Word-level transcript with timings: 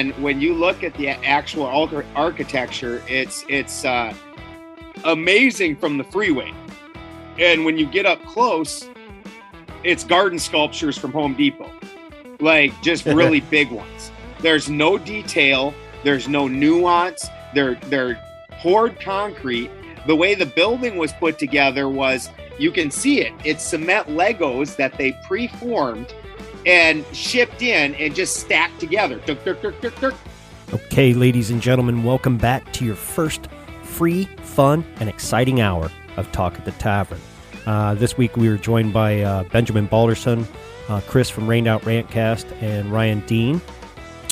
And 0.00 0.14
when 0.22 0.40
you 0.40 0.54
look 0.54 0.82
at 0.82 0.94
the 0.94 1.10
actual 1.10 1.66
architecture 2.16 3.02
it's 3.06 3.44
it's 3.48 3.84
uh, 3.84 4.14
amazing 5.04 5.76
from 5.76 5.98
the 5.98 6.04
freeway. 6.04 6.52
And 7.38 7.64
when 7.64 7.76
you 7.76 7.86
get 7.86 8.06
up 8.06 8.22
close 8.24 8.88
it's 9.84 10.04
garden 10.04 10.38
sculptures 10.38 10.96
from 10.96 11.12
home 11.12 11.34
depot. 11.34 11.70
Like 12.40 12.72
just 12.82 13.04
really 13.20 13.40
big 13.40 13.70
ones. 13.70 14.10
There's 14.40 14.70
no 14.70 14.96
detail. 14.96 15.74
There's 16.02 16.28
no 16.28 16.48
nuance. 16.48 17.28
They're 17.54 17.74
they're 17.86 18.18
poured 18.62 18.98
concrete. 19.00 19.70
The 20.06 20.16
way 20.16 20.34
the 20.34 20.46
building 20.46 20.96
was 20.96 21.12
put 21.12 21.38
together 21.38 21.90
was 21.90 22.30
you 22.58 22.72
can 22.72 22.90
see 22.90 23.20
it. 23.20 23.34
It's 23.44 23.62
cement 23.62 24.08
legos 24.08 24.76
that 24.76 24.96
they 24.96 25.12
preformed 25.28 26.14
and 26.66 27.04
shipped 27.12 27.62
in 27.62 27.94
and 27.94 28.14
just 28.14 28.36
stacked 28.36 28.80
together. 28.80 29.18
Tuk, 29.20 29.44
tuk, 29.44 29.60
tuk. 29.80 30.14
Okay, 30.72 31.14
ladies 31.14 31.50
and 31.50 31.60
gentlemen, 31.60 32.04
welcome 32.04 32.38
back 32.38 32.72
to 32.74 32.84
your 32.84 32.94
first 32.94 33.48
free, 33.82 34.24
fun, 34.42 34.84
and 35.00 35.08
exciting 35.08 35.60
hour 35.60 35.90
of 36.16 36.30
Talk 36.32 36.58
at 36.58 36.64
the 36.64 36.72
Tavern. 36.72 37.20
Uh, 37.66 37.94
this 37.94 38.16
week 38.16 38.36
we 38.36 38.48
were 38.48 38.56
joined 38.56 38.92
by 38.92 39.20
uh, 39.20 39.44
Benjamin 39.44 39.86
Balderson, 39.86 40.46
uh, 40.88 41.00
Chris 41.06 41.28
from 41.28 41.48
Rained 41.48 41.66
Out 41.66 41.82
Rantcast, 41.82 42.50
and 42.62 42.90
Ryan 42.92 43.20
Dean, 43.26 43.60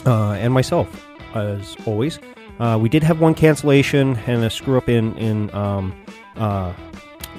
uh, 0.07 0.33
and 0.33 0.53
myself, 0.53 1.07
as 1.35 1.77
always. 1.87 2.19
Uh, 2.61 2.79
we 2.81 2.89
did 2.89 3.03
have 3.03 3.21
one 3.21 3.35
cancellation 3.35 4.17
and 4.27 4.45
a 4.45 4.51
screw 4.51 4.79
up 4.79 4.89
in 4.89 5.17
in 5.17 5.55
um, 5.55 5.95
uh, 6.37 6.73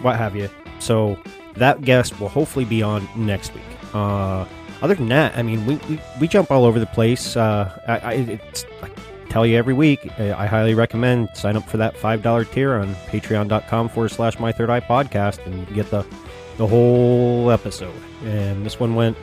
what 0.02 0.18
have 0.18 0.36
you. 0.36 0.50
So 0.80 1.18
that 1.56 1.82
guest 1.82 2.20
will 2.20 2.30
hopefully 2.30 2.66
be 2.66 2.82
on 2.84 3.08
next 3.16 3.54
week. 3.54 3.64
Uh, 4.79 4.85
other 4.85 4.95
than 4.95 5.09
that, 5.09 5.38
I 5.38 5.44
mean, 5.44 5.66
we, 5.66 5.75
we, 5.90 6.00
we 6.19 6.28
jump 6.28 6.51
all 6.51 6.66
over 6.66 6.79
the 6.79 6.85
place. 6.88 7.35
Uh, 7.35 7.79
I, 7.88 7.94
I, 7.94 8.40
I 8.81 8.90
tell 9.29 9.45
you 9.45 9.57
every 9.57 9.73
week, 9.73 10.07
I 10.19 10.45
highly 10.45 10.73
recommend 10.73 11.29
sign 11.35 11.56
up 11.56 11.67
for 11.67 11.78
that 11.78 11.95
$5 11.95 12.51
tier 12.51 12.75
on 12.75 12.95
patreon.com 13.07 13.90
forward 13.90 14.09
slash 14.09 14.40
my 14.40 14.51
third 14.51 14.69
eye 14.69 14.79
podcast 14.79 15.45
and 15.45 15.72
get 15.73 15.90
the, 15.91 16.06
the 16.57 16.67
whole 16.67 17.51
episode. 17.51 17.95
And 18.23 18.66
this 18.66 18.79
one 18.79 18.95
went 18.95 19.17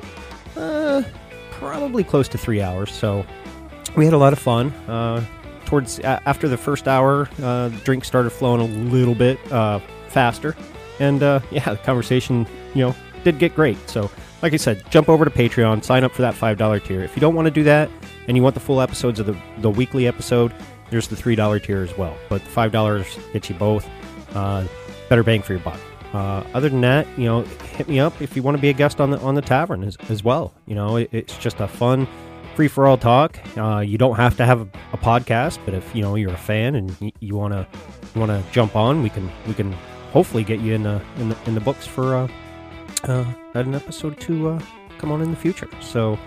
uh, 0.56 1.02
probably 1.50 2.04
close 2.04 2.28
to 2.28 2.38
three 2.38 2.62
hours. 2.62 2.92
So 2.92 3.26
we 3.96 4.04
had 4.04 4.14
a 4.14 4.18
lot 4.18 4.32
of 4.32 4.38
fun. 4.38 4.72
Uh, 4.88 5.24
towards 5.64 5.98
after 6.00 6.48
the 6.48 6.56
first 6.56 6.86
hour, 6.86 7.28
uh, 7.42 7.70
started 8.02 8.30
flowing 8.30 8.60
a 8.60 8.90
little 8.90 9.14
bit 9.14 9.40
uh, 9.52 9.80
faster. 10.08 10.56
And 11.00 11.22
uh, 11.22 11.40
yeah, 11.50 11.70
the 11.70 11.76
conversation, 11.78 12.46
you 12.74 12.86
know, 12.86 12.96
did 13.24 13.38
get 13.38 13.54
great. 13.54 13.76
So 13.88 14.10
like 14.42 14.52
I 14.52 14.56
said, 14.56 14.82
jump 14.91 15.08
over 15.08 15.24
to 15.24 15.30
Patreon, 15.30 15.82
sign 15.82 16.04
up 16.04 16.12
for 16.12 16.22
that 16.22 16.34
$5 16.34 16.84
tier. 16.84 17.02
If 17.02 17.16
you 17.16 17.20
don't 17.20 17.34
want 17.34 17.47
to 17.47 17.50
do 17.50 17.62
that 17.64 17.91
and 18.28 18.36
you 18.36 18.42
want 18.42 18.54
the 18.54 18.60
full 18.60 18.80
episodes 18.80 19.19
of 19.20 19.26
the, 19.26 19.36
the 19.58 19.70
weekly 19.70 20.06
episode, 20.06 20.52
there's 20.91 21.08
the 21.08 21.16
$3 21.16 21.62
tier 21.62 21.82
as 21.82 21.97
well. 21.97 22.16
But 22.28 22.42
$5 22.42 23.32
gets 23.32 23.48
you 23.48 23.56
both. 23.56 23.88
Uh, 24.34 24.66
better 25.08 25.22
bang 25.22 25.42
for 25.42 25.54
your 25.54 25.62
buck. 25.62 25.80
Uh, 26.12 26.44
other 26.54 26.69
than 26.69 26.80
that, 26.82 27.06
you 27.19 27.24
know, 27.24 27.42
hit 27.42 27.88
me 27.88 27.98
up 27.98 28.20
if 28.22 28.36
you 28.36 28.42
want 28.42 28.56
to 28.56 28.60
be 28.60 28.69
a 28.69 28.72
guest 28.72 29.00
on 29.00 29.10
the 29.10 29.19
on 29.19 29.34
the 29.34 29.42
tavern 29.42 29.82
as, 29.82 29.97
as 30.08 30.22
well. 30.22 30.54
You 30.66 30.74
know, 30.74 30.97
it, 30.97 31.10
it's 31.12 31.36
just 31.36 31.60
a 31.60 31.68
fun, 31.68 32.06
free 32.54 32.68
for 32.68 32.86
all 32.86 32.97
talk. 32.97 33.38
Uh, 33.56 33.80
you 33.80 33.98
don't 33.98 34.16
have 34.16 34.36
to 34.36 34.47
have 34.47 34.60
a, 34.62 34.68
a, 34.92 34.97
podcast, 34.97 35.58
but 35.64 35.74
if 35.74 35.94
you 35.94 36.03
know 36.03 36.14
you're 36.14 36.32
a 36.32 36.38
fan 36.38 36.74
and 36.74 36.97
you, 37.00 37.12
you 37.20 37.34
wanna 37.34 37.66
you 38.14 38.20
wanna 38.20 38.42
jump 38.53 38.76
on, 38.76 39.03
we 39.03 39.10
can 39.10 39.30
we 39.47 39.53
can 39.53 39.72
hopefully 40.12 40.44
get 40.44 40.60
you 40.60 40.74
in 40.74 40.84
the 40.84 41.03
in 41.18 41.28
the, 41.28 41.36
in 41.47 41.54
the 41.54 41.60
books 41.60 41.86
for 41.86 42.30
uh, 43.04 43.24
an 43.54 43.74
episode 43.74 44.18
to 44.20 44.48
uh, 44.50 44.60
come 44.98 45.10
on 45.12 45.22
in 45.22 45.30
the 45.30 45.36
future. 45.36 45.68
So 45.80 46.18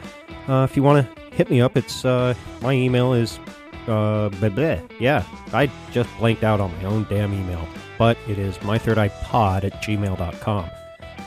uh, 0.47 0.67
if 0.69 0.75
you 0.75 0.83
want 0.83 1.05
to 1.05 1.35
hit 1.35 1.49
me 1.49 1.61
up, 1.61 1.77
it's 1.77 2.05
uh, 2.05 2.33
my 2.61 2.73
email 2.73 3.13
is 3.13 3.39
uh, 3.87 4.29
blah, 4.29 4.49
blah. 4.49 4.79
yeah. 4.99 5.23
I 5.53 5.69
just 5.91 6.09
blanked 6.19 6.43
out 6.43 6.59
on 6.59 6.75
my 6.77 6.83
own 6.85 7.05
damn 7.09 7.33
email, 7.33 7.67
but 7.97 8.17
it 8.27 8.37
is 8.37 8.61
my 8.63 8.77
third 8.77 8.97
eye 8.97 9.09
pod 9.09 9.65
at 9.65 9.81
gmail.com. 9.83 10.69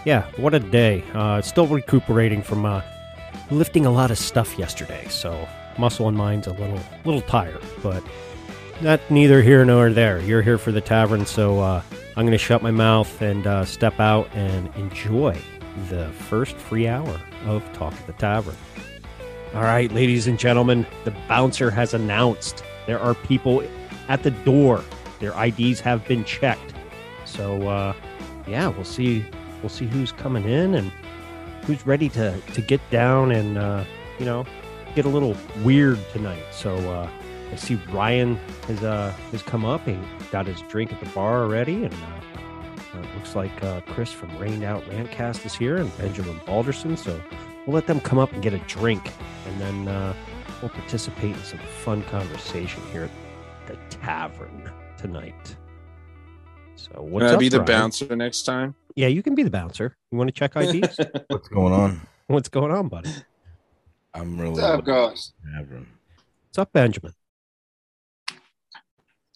Yeah, 0.05 0.27
what 0.37 0.55
a 0.55 0.61
day. 0.61 1.05
Uh, 1.15 1.41
still 1.43 1.67
recuperating 1.67 2.43
from 2.43 2.65
uh, 2.65 2.83
lifting 3.51 3.87
a 3.87 3.91
lot 3.91 4.11
of 4.11 4.19
stuff 4.19 4.59
yesterday, 4.59 5.07
so 5.09 5.49
muscle 5.79 6.09
and 6.09 6.17
mind's 6.17 6.47
a 6.47 6.53
little 6.53 6.81
little 7.05 7.23
tired, 7.23 7.63
but 7.83 8.03
that's 8.81 9.09
neither 9.11 9.43
here 9.43 9.65
nor 9.65 9.91
there. 9.91 10.21
You're 10.21 10.43
here 10.43 10.59
for 10.59 10.73
the 10.73 10.81
tavern, 10.81 11.25
so 11.25 11.61
uh, 11.61 11.83
I'm 12.15 12.27
going 12.27 12.33
to 12.33 12.39
shut 12.39 12.63
my 12.63 12.71
mouth 12.71 13.23
and 13.23 13.47
uh, 13.47 13.65
step 13.65 13.99
out 13.99 14.29
and 14.35 14.69
enjoy 14.77 15.39
the 15.89 16.09
first 16.29 16.57
free 16.57 16.87
hour 16.87 17.19
of 17.47 17.65
Talk 17.73 17.95
at 17.95 18.07
the 18.07 18.13
Tavern. 18.13 18.57
All 19.55 19.63
right, 19.63 19.91
ladies 19.91 20.27
and 20.27 20.39
gentlemen, 20.39 20.87
the 21.05 21.11
bouncer 21.27 21.71
has 21.71 21.95
announced 21.95 22.65
there 22.87 23.01
are 23.01 23.15
people 23.15 23.63
at 24.09 24.23
the 24.23 24.31
door. 24.31 24.85
Their 25.21 25.33
IDs 25.43 25.81
have 25.81 26.07
been 26.07 26.25
checked. 26.25 26.75
So, 27.25 27.69
uh, 27.69 27.95
yeah, 28.47 28.69
we'll 28.69 28.85
see. 28.85 29.25
We'll 29.63 29.71
see 29.71 29.87
who's 29.87 30.13
coming 30.13 30.45
in 30.45 30.75
and 30.75 30.93
who's 31.65 31.87
ready 31.87 32.09
to 32.11 32.39
to 32.41 32.61
get 32.61 32.81
down 32.91 33.31
and 33.31 33.57
uh, 33.57 33.85
you 34.19 34.27
know 34.27 34.45
get 34.95 35.05
a 35.05 35.09
little 35.09 35.37
weird 35.63 35.99
tonight. 36.13 36.43
So, 36.51 36.75
uh, 36.91 37.09
I 37.53 37.57
see 37.57 37.75
Ryan 37.91 38.37
has 38.67 38.83
uh, 38.83 39.13
has 39.31 39.43
come 39.43 39.67
up 39.67 39.87
and 39.87 40.03
got 40.31 40.47
his 40.47 40.61
drink 40.63 40.91
at 40.91 41.01
the 41.01 41.07
bar 41.11 41.43
already, 41.43 41.85
and 41.85 41.93
uh, 41.93 42.99
it 42.99 43.15
looks 43.15 43.37
like 43.37 43.63
uh, 43.63 43.83
Chris 43.83 44.11
from 44.11 44.37
Rained 44.39 44.65
Out 44.65 44.83
Rantcast 44.87 45.45
is 45.45 45.55
here, 45.55 45.77
and 45.77 45.97
Benjamin 45.99 46.41
Balderson. 46.47 46.97
So 46.97 47.21
we'll 47.67 47.75
let 47.75 47.87
them 47.87 48.01
come 48.01 48.19
up 48.19 48.33
and 48.33 48.43
get 48.43 48.55
a 48.55 48.59
drink, 48.61 49.13
and 49.47 49.61
then 49.61 49.89
uh, 49.89 50.15
we'll 50.63 50.71
participate 50.71 51.37
in 51.37 51.43
some 51.43 51.59
fun 51.85 52.03
conversation 52.05 52.83
here 52.91 53.05
at 53.05 53.11
the 53.67 53.77
tavern 53.97 54.73
tonight. 54.97 55.57
So 56.77 57.03
what's 57.03 57.25
Can 57.25 57.31
I 57.33 57.35
up, 57.35 57.41
be 57.41 57.51
the 57.51 57.59
Ryan? 57.59 57.67
bouncer 57.67 58.17
next 58.17 58.43
time? 58.45 58.75
Yeah, 58.97 59.09
you 59.09 59.23
can 59.23 59.35
be 59.35 59.43
the 59.43 59.51
bouncer. 59.51 59.95
You 60.11 60.17
want 60.17 60.29
to 60.29 60.33
check 60.33 60.57
IDs? 60.57 60.99
What's 61.29 61.49
going 61.49 61.73
on? 61.73 62.07
What's 62.27 62.49
going 62.49 62.73
on, 62.73 62.89
buddy? 62.89 63.11
I'm 64.13 64.39
really 64.39 64.53
What's 64.53 64.63
up, 64.65 64.85
Ghost? 64.85 65.33
Tavern. 65.55 65.87
What's 66.49 66.59
up, 66.59 66.73
Benjamin? 66.73 67.15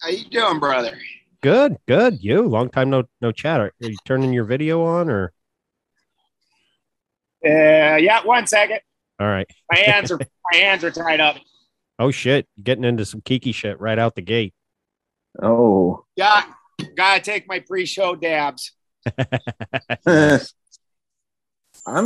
How 0.07 0.13
you 0.13 0.23
doing, 0.23 0.59
brother? 0.59 0.97
Good, 1.41 1.75
good. 1.85 2.23
You 2.23 2.43
long 2.43 2.69
time 2.69 2.89
no 2.89 3.03
no 3.19 3.33
chat. 3.33 3.59
Are, 3.59 3.65
are 3.65 3.89
you 3.89 3.97
turning 4.05 4.31
your 4.31 4.45
video 4.45 4.85
on 4.85 5.09
or? 5.09 5.33
Uh, 7.45 7.97
yeah, 7.97 8.23
one 8.23 8.47
second. 8.47 8.79
All 9.19 9.27
right. 9.27 9.45
My 9.69 9.79
hands 9.79 10.09
are 10.09 10.17
my 10.51 10.59
hands 10.59 10.85
are 10.85 10.91
tied 10.91 11.19
up. 11.19 11.35
Oh 11.99 12.09
shit, 12.09 12.47
getting 12.63 12.85
into 12.85 13.03
some 13.03 13.19
kiki 13.19 13.51
shit 13.51 13.81
right 13.81 13.99
out 13.99 14.15
the 14.15 14.21
gate. 14.21 14.53
Oh. 15.43 16.05
Yeah, 16.15 16.43
gotta 16.95 17.21
take 17.21 17.45
my 17.49 17.59
pre-show 17.59 18.15
dabs. 18.15 18.71
I'm 20.07 20.39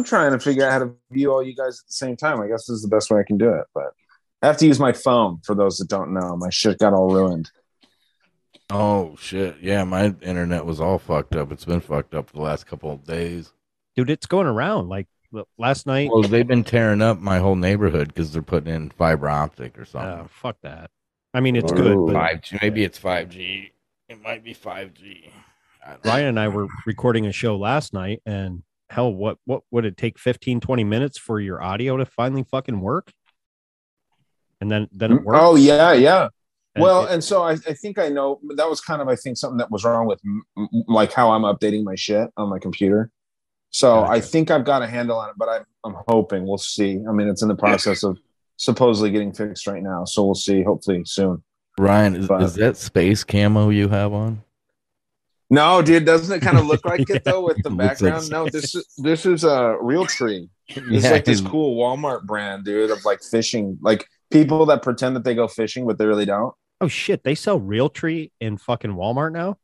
trying 0.03 0.31
to 0.31 0.39
figure 0.39 0.65
out 0.65 0.71
how 0.71 0.80
to 0.80 0.95
view 1.12 1.31
all 1.31 1.44
you 1.44 1.56
guys 1.56 1.81
at 1.81 1.86
the 1.86 1.94
same 1.94 2.18
time. 2.18 2.42
I 2.42 2.48
guess 2.48 2.65
this 2.65 2.77
is 2.77 2.81
the 2.81 2.88
best 2.88 3.12
way 3.12 3.19
I 3.19 3.25
can 3.27 3.38
do 3.38 3.53
it, 3.53 3.68
but 3.75 3.94
I 4.42 4.48
have 4.48 4.57
to 4.57 4.65
use 4.65 4.80
my 4.80 4.92
phone 4.92 5.39
for 5.45 5.53
those 5.53 5.77
that 5.77 5.88
don't 5.88 6.15
know. 6.15 6.36
My 6.36 6.50
shit 6.50 6.80
got 6.80 6.94
all 6.94 7.13
ruined. 7.13 7.51
Oh 8.73 9.15
shit! 9.19 9.57
Yeah, 9.62 9.83
my 9.83 10.15
internet 10.21 10.65
was 10.65 10.79
all 10.79 10.97
fucked 10.97 11.35
up. 11.35 11.51
It's 11.51 11.65
been 11.65 11.81
fucked 11.81 12.15
up 12.15 12.29
for 12.29 12.38
the 12.38 12.41
last 12.41 12.65
couple 12.65 12.91
of 12.91 13.03
days. 13.03 13.51
Dude, 13.95 14.09
it's 14.09 14.25
going 14.25 14.47
around. 14.47 14.88
Like 14.89 15.07
last 15.57 15.85
night. 15.85 16.09
Well, 16.12 16.23
they've 16.23 16.47
been 16.47 16.63
tearing 16.63 17.01
up 17.01 17.19
my 17.19 17.39
whole 17.39 17.56
neighborhood 17.56 18.07
because 18.07 18.31
they're 18.31 18.41
putting 18.41 18.73
in 18.73 18.89
fiber 18.91 19.29
optic 19.29 19.77
or 19.77 19.81
Oh, 19.81 19.85
something. 19.85 20.27
fuck 20.29 20.57
that. 20.63 20.89
I 21.33 21.39
mean, 21.41 21.56
it's 21.56 21.71
good, 21.71 21.95
Ooh. 21.95 22.07
but 22.07 22.13
Five 22.13 22.41
G, 22.41 22.57
maybe 22.62 22.83
it's 22.83 22.97
five 22.97 23.29
G. 23.29 23.71
It 24.09 24.21
might 24.21 24.44
be 24.44 24.53
five 24.53 24.94
G. 24.94 25.31
Ryan 26.06 26.27
and 26.27 26.39
I 26.39 26.47
were 26.47 26.67
recording 26.85 27.25
a 27.25 27.31
show 27.31 27.57
last 27.57 27.94
night 27.94 28.21
and 28.25 28.63
hell, 28.89 29.13
what 29.13 29.38
what 29.45 29.63
would 29.71 29.85
it 29.85 29.97
take 29.97 30.19
15, 30.19 30.59
20 30.59 30.83
minutes 30.83 31.17
for 31.17 31.39
your 31.39 31.62
audio 31.62 31.97
to 31.97 32.06
finally 32.06 32.44
fucking 32.44 32.79
work? 32.81 33.12
And 34.59 34.69
then 34.69 34.88
then 34.91 35.12
it 35.13 35.24
worked. 35.24 35.41
Oh 35.41 35.56
yeah, 35.56 35.91
yeah. 35.94 36.27
And 36.75 36.83
Well, 36.83 37.06
it- 37.06 37.12
and 37.13 37.23
so 37.23 37.44
I, 37.44 37.51
I 37.53 37.73
think 37.73 38.00
I 38.00 38.09
know 38.09 38.39
that 38.56 38.69
was 38.69 38.79
kind 38.81 39.01
of 39.01 39.07
I 39.07 39.15
think 39.15 39.38
something 39.38 39.57
that 39.57 39.69
was 39.71 39.83
wrong 39.83 40.06
with 40.07 40.21
like 40.88 41.12
how 41.13 41.31
I'm 41.31 41.41
updating 41.44 41.83
my 41.83 41.95
shit 41.95 42.29
on 42.38 42.50
my 42.50 42.59
computer. 42.59 43.12
So 43.73 44.03
I 44.03 44.19
think 44.19 44.51
I've 44.51 44.65
got 44.65 44.81
a 44.81 44.88
handle 44.88 45.18
on 45.18 45.29
it, 45.29 45.35
but 45.38 45.47
I'm 45.50 45.63
I'm 45.85 45.95
hoping 46.07 46.45
we'll 46.45 46.57
see. 46.57 47.00
I 47.07 47.12
mean, 47.13 47.27
it's 47.27 47.41
in 47.41 47.47
the 47.47 47.56
process 47.56 48.03
of 48.03 48.18
supposedly 48.57 49.12
getting 49.12 49.33
fixed 49.33 49.65
right 49.68 49.81
now, 49.81 50.06
so 50.06 50.23
we'll 50.25 50.35
see. 50.35 50.62
Hopefully 50.63 51.03
soon. 51.06 51.41
Ryan, 51.79 52.15
is, 52.18 52.27
But- 52.27 52.44
is 52.44 52.56
that 52.56 52.75
space 52.77 53.24
camo 53.24 53.69
you 53.69 53.88
have 53.88 54.12
on? 54.13 54.44
No, 55.50 55.81
dude, 55.81 56.06
doesn't 56.06 56.33
it 56.33 56.41
kind 56.41 56.57
of 56.57 56.65
look 56.65 56.85
like 56.85 57.09
it 57.09 57.24
though 57.25 57.45
with 57.45 57.62
the 57.63 57.69
looks 57.69 58.01
like 58.01 58.13
background? 58.13 58.29
no, 58.29 58.47
this 58.50 58.74
is 58.75 58.88
this 58.97 59.25
is 59.25 59.44
a 59.44 59.77
real 59.81 60.06
tree. 60.06 60.50
This 60.69 60.77
is 60.77 61.03
Yeah, 61.03 61.12
like 61.12 61.25
this 61.25 61.41
cool 61.41 61.75
Walmart 61.75 62.24
brand, 62.25 62.63
dude, 62.63 62.91
of 62.91 63.03
like 63.03 63.21
fishing, 63.21 63.77
like 63.81 64.06
people 64.31 64.65
that 64.67 64.81
pretend 64.81 65.15
that 65.15 65.23
they 65.23 65.35
go 65.35 65.47
fishing, 65.47 65.85
but 65.85 65.97
they 65.97 66.05
really 66.05 66.25
don't. 66.25 66.53
oh 66.79 66.87
shit, 66.87 67.23
they 67.23 67.35
sell 67.35 67.59
Realtree 67.59 68.31
in 68.39 68.57
fucking 68.57 68.91
Walmart 68.91 69.31
now? 69.33 69.57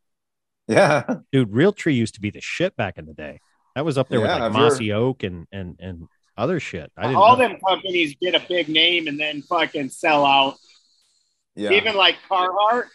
Yeah, 0.68 1.04
Dude, 1.32 1.52
Realtree 1.52 1.96
used 1.96 2.16
to 2.16 2.22
be 2.22 2.30
the 2.30 2.42
shit 2.42 2.76
back 2.76 2.98
in 2.98 3.06
the 3.06 3.14
day. 3.14 3.40
That 3.76 3.86
was 3.86 3.98
up 3.98 4.10
there 4.10 4.20
Yeah, 4.20 4.34
with 4.34 4.42
like 4.42 4.52
if 4.52 4.58
you're- 4.58 4.70
Mossy 4.70 4.92
Oak 4.94 5.24
and 5.24 5.48
and 5.52 5.76
and 5.80 6.08
other 6.38 6.60
shit. 6.60 6.92
I 6.98 7.04
didn't 7.04 7.16
All 7.16 7.36
know. 7.38 7.48
them 7.48 7.58
companies 7.68 8.16
get 8.22 8.36
a 8.36 8.46
big 8.48 8.70
name 8.70 9.08
and 9.08 9.20
then 9.20 9.42
fucking 9.44 9.90
sell 9.90 10.26
out. 10.26 10.56
yeah. 11.56 11.72
Even 11.72 11.96
like 11.96 12.16
Carhartt. 12.30 12.86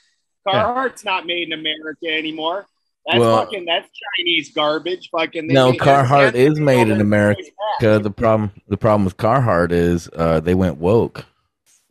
Carhartt's 0.46 1.04
not 1.04 1.24
made 1.26 1.48
in 1.48 1.52
America 1.58 2.06
anymore. 2.08 2.66
That's 3.06 3.18
Well- 3.18 3.44
fucking 3.44 3.64
that's 3.64 3.88
Chinese 4.16 4.52
garbage. 4.52 5.08
Fucking 5.10 5.46
No, 5.48 5.70
made- 5.72 5.80
Carhartt 5.80 6.34
is 6.34 6.60
made 6.60 6.88
in 6.88 7.00
America. 7.00 7.42
their- 7.80 7.98
The 7.98 8.10
problem, 8.10 8.52
the 8.68 8.76
problem 8.76 9.04
with 9.04 9.16
Carhartt 9.16 9.72
is 9.72 10.08
uh, 10.14 10.38
they 10.40 10.54
went 10.54 10.78
woke. 10.78 11.24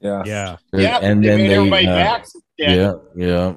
Yeah. 0.01 0.23
Yeah. 0.25 0.57
Yeah, 0.73 0.99
and 1.01 1.23
they 1.23 1.27
then 1.29 1.37
made 1.37 1.49
they, 1.49 1.55
everybody 1.55 1.87
uh, 1.87 2.19
yeah, 2.57 2.93
yeah. 3.15 3.53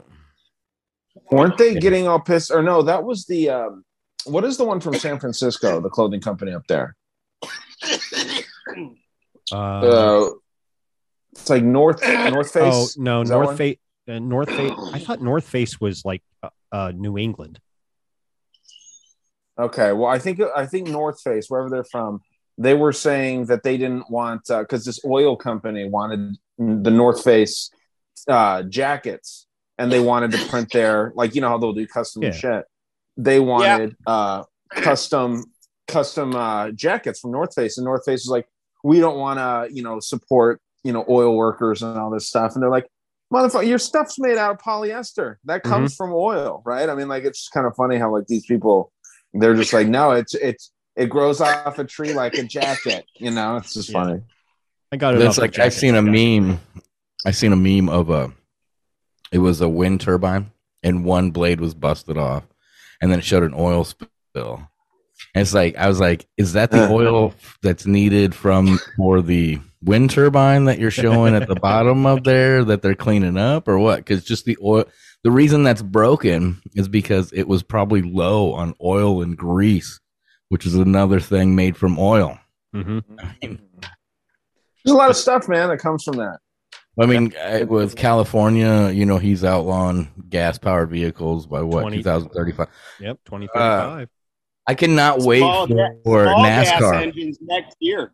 Weren't 1.30 1.58
they 1.58 1.74
getting 1.74 2.06
all 2.06 2.20
pissed? 2.20 2.50
Or 2.50 2.62
no, 2.62 2.82
that 2.82 3.04
was 3.04 3.26
the 3.26 3.50
um, 3.50 3.84
what 4.24 4.44
is 4.44 4.56
the 4.56 4.64
one 4.64 4.80
from 4.80 4.94
San 4.94 5.18
Francisco, 5.18 5.80
the 5.80 5.90
clothing 5.90 6.20
company 6.20 6.52
up 6.52 6.66
there? 6.68 6.96
Uh, 9.52 9.56
Uh, 9.56 10.30
it's 11.32 11.50
like 11.50 11.62
North 11.62 12.00
North 12.02 12.56
oh 12.56 12.82
Face. 12.82 12.96
no, 12.96 13.22
Is 13.22 13.30
North? 13.30 13.58
Face. 13.58 13.76
Uh, 14.08 14.18
North 14.18 14.48
Face. 14.50 14.72
I 14.92 14.98
thought 14.98 15.20
North 15.20 15.48
Face 15.48 15.80
was 15.80 16.04
like 16.04 16.22
uh, 16.42 16.50
uh, 16.72 16.92
New 16.94 17.18
England. 17.18 17.58
Okay, 19.58 19.92
well, 19.92 20.08
I 20.08 20.18
think 20.18 20.40
I 20.54 20.66
think 20.66 20.88
North 20.88 21.20
Face, 21.20 21.48
wherever 21.48 21.68
they're 21.70 21.84
from, 21.84 22.20
they 22.58 22.74
were 22.74 22.92
saying 22.92 23.46
that 23.46 23.62
they 23.62 23.76
didn't 23.76 24.10
want 24.10 24.42
because 24.46 24.84
this 24.84 25.00
oil 25.04 25.36
company 25.36 25.88
wanted 25.88 26.36
the 26.58 26.90
North 26.90 27.22
Face 27.24 27.70
uh, 28.28 28.62
jackets, 28.62 29.46
and 29.78 29.90
they 29.90 30.00
wanted 30.00 30.30
to 30.32 30.46
print 30.48 30.70
their 30.72 31.12
like 31.16 31.34
you 31.34 31.40
know 31.40 31.48
how 31.48 31.58
they'll 31.58 31.72
do 31.72 31.86
custom 31.86 32.22
Yeah. 32.22 32.30
shit. 32.32 32.64
They 33.16 33.40
wanted 33.40 33.96
uh, 34.06 34.44
custom 34.72 35.44
custom 35.88 36.34
uh, 36.34 36.70
jackets 36.70 37.20
from 37.20 37.32
North 37.32 37.54
Face, 37.54 37.76
and 37.78 37.84
North 37.84 38.04
Face 38.04 38.20
was 38.24 38.30
like, 38.30 38.46
we 38.82 39.00
don't 39.00 39.18
want 39.18 39.38
to 39.38 39.74
you 39.74 39.82
know 39.82 40.00
support 40.00 40.60
you 40.84 40.92
know 40.92 41.04
oil 41.08 41.36
workers 41.36 41.82
and 41.82 41.98
all 41.98 42.10
this 42.10 42.28
stuff, 42.28 42.54
and 42.54 42.62
they're 42.62 42.70
like. 42.70 42.86
Motherfucker, 43.32 43.66
your 43.66 43.78
stuff's 43.78 44.16
made 44.20 44.36
out 44.36 44.52
of 44.52 44.58
polyester. 44.58 45.36
That 45.46 45.64
comes 45.64 45.96
from 45.96 46.12
oil, 46.12 46.62
right? 46.64 46.88
I 46.88 46.94
mean, 46.94 47.08
like 47.08 47.24
it's 47.24 47.40
just 47.40 47.52
kind 47.52 47.66
of 47.66 47.74
funny 47.74 47.96
how 47.96 48.12
like 48.12 48.26
these 48.28 48.46
people 48.46 48.92
they're 49.32 49.54
just 49.54 49.72
like, 49.72 49.88
no, 49.88 50.12
it's 50.12 50.34
it's 50.34 50.70
it 50.96 51.10
grows 51.10 51.40
off 51.40 51.78
a 51.78 51.84
tree 51.84 52.12
like 52.12 52.34
a 52.34 52.44
jacket. 52.44 53.04
You 53.18 53.30
know, 53.30 53.56
it's 53.56 53.74
just 53.74 53.88
Yeah. 53.90 54.04
funny. 54.04 54.20
I 54.92 54.96
got 54.96 55.14
it. 55.14 55.22
It's 55.22 55.38
like 55.38 55.58
I've 55.58 55.74
seen 55.74 55.94
a 55.96 56.02
meme. 56.02 56.60
I 57.26 57.30
seen 57.32 57.52
a 57.52 57.56
meme 57.56 57.88
of 57.88 58.10
a. 58.10 58.32
It 59.32 59.38
was 59.38 59.60
a 59.60 59.68
wind 59.68 60.00
turbine, 60.00 60.52
and 60.82 61.04
one 61.04 61.30
blade 61.30 61.60
was 61.60 61.74
busted 61.74 62.16
off, 62.16 62.44
and 63.00 63.10
then 63.10 63.18
it 63.18 63.24
showed 63.24 63.42
an 63.42 63.54
oil 63.56 63.84
spill. 63.84 64.68
And 65.34 65.42
it's 65.42 65.54
like 65.54 65.76
I 65.76 65.88
was 65.88 65.98
like, 65.98 66.26
is 66.36 66.52
that 66.52 66.70
the 66.70 66.88
oil 66.92 67.34
that's 67.62 67.86
needed 67.86 68.34
from 68.34 68.78
for 68.96 69.20
the 69.20 69.58
wind 69.82 70.10
turbine 70.10 70.66
that 70.66 70.78
you're 70.78 70.90
showing 70.92 71.34
at 71.34 71.48
the 71.48 71.54
bottom 71.60 72.06
of 72.06 72.22
there 72.24 72.62
that 72.64 72.82
they're 72.82 72.94
cleaning 72.94 73.36
up, 73.36 73.66
or 73.66 73.78
what? 73.78 73.96
Because 73.98 74.22
just 74.24 74.44
the 74.44 74.56
oil. 74.62 74.84
The 75.24 75.30
reason 75.30 75.62
that's 75.62 75.82
broken 75.82 76.60
is 76.74 76.86
because 76.86 77.32
it 77.32 77.48
was 77.48 77.62
probably 77.62 78.02
low 78.02 78.52
on 78.52 78.74
oil 78.84 79.22
and 79.22 79.36
grease, 79.36 79.98
which 80.54 80.66
is 80.66 80.76
another 80.76 81.18
thing 81.18 81.56
made 81.56 81.76
from 81.76 81.98
oil. 81.98 82.38
Mhm. 82.72 83.02
I 83.18 83.34
mean, 83.42 83.58
There's 84.84 84.94
a 84.94 84.96
lot 84.96 85.10
of 85.10 85.16
stuff, 85.16 85.48
man, 85.48 85.68
that 85.70 85.78
comes 85.78 86.04
from 86.04 86.18
that. 86.18 86.38
I 86.96 87.06
mean, 87.06 87.34
uh, 87.36 87.64
with 87.68 87.96
California, 87.96 88.88
you 88.90 89.04
know, 89.04 89.18
he's 89.18 89.42
outlawing 89.44 90.26
gas 90.30 90.56
powered 90.58 90.90
vehicles 90.90 91.48
by 91.48 91.60
what, 91.62 91.80
20 91.80 91.96
2035. 92.04 92.68
Yep, 93.00 93.18
twenty 93.24 93.48
thirty 93.48 93.58
five. 93.58 94.08
I 94.68 94.74
cannot 94.76 95.22
wait 95.22 95.40
Small 95.40 95.66
for, 95.66 95.74
ga- 95.74 95.88
for 96.04 96.24
Small 96.26 96.44
gas 96.44 96.70
NASCAR. 96.70 97.02
engines 97.02 97.38
next 97.40 97.76
year. 97.80 98.12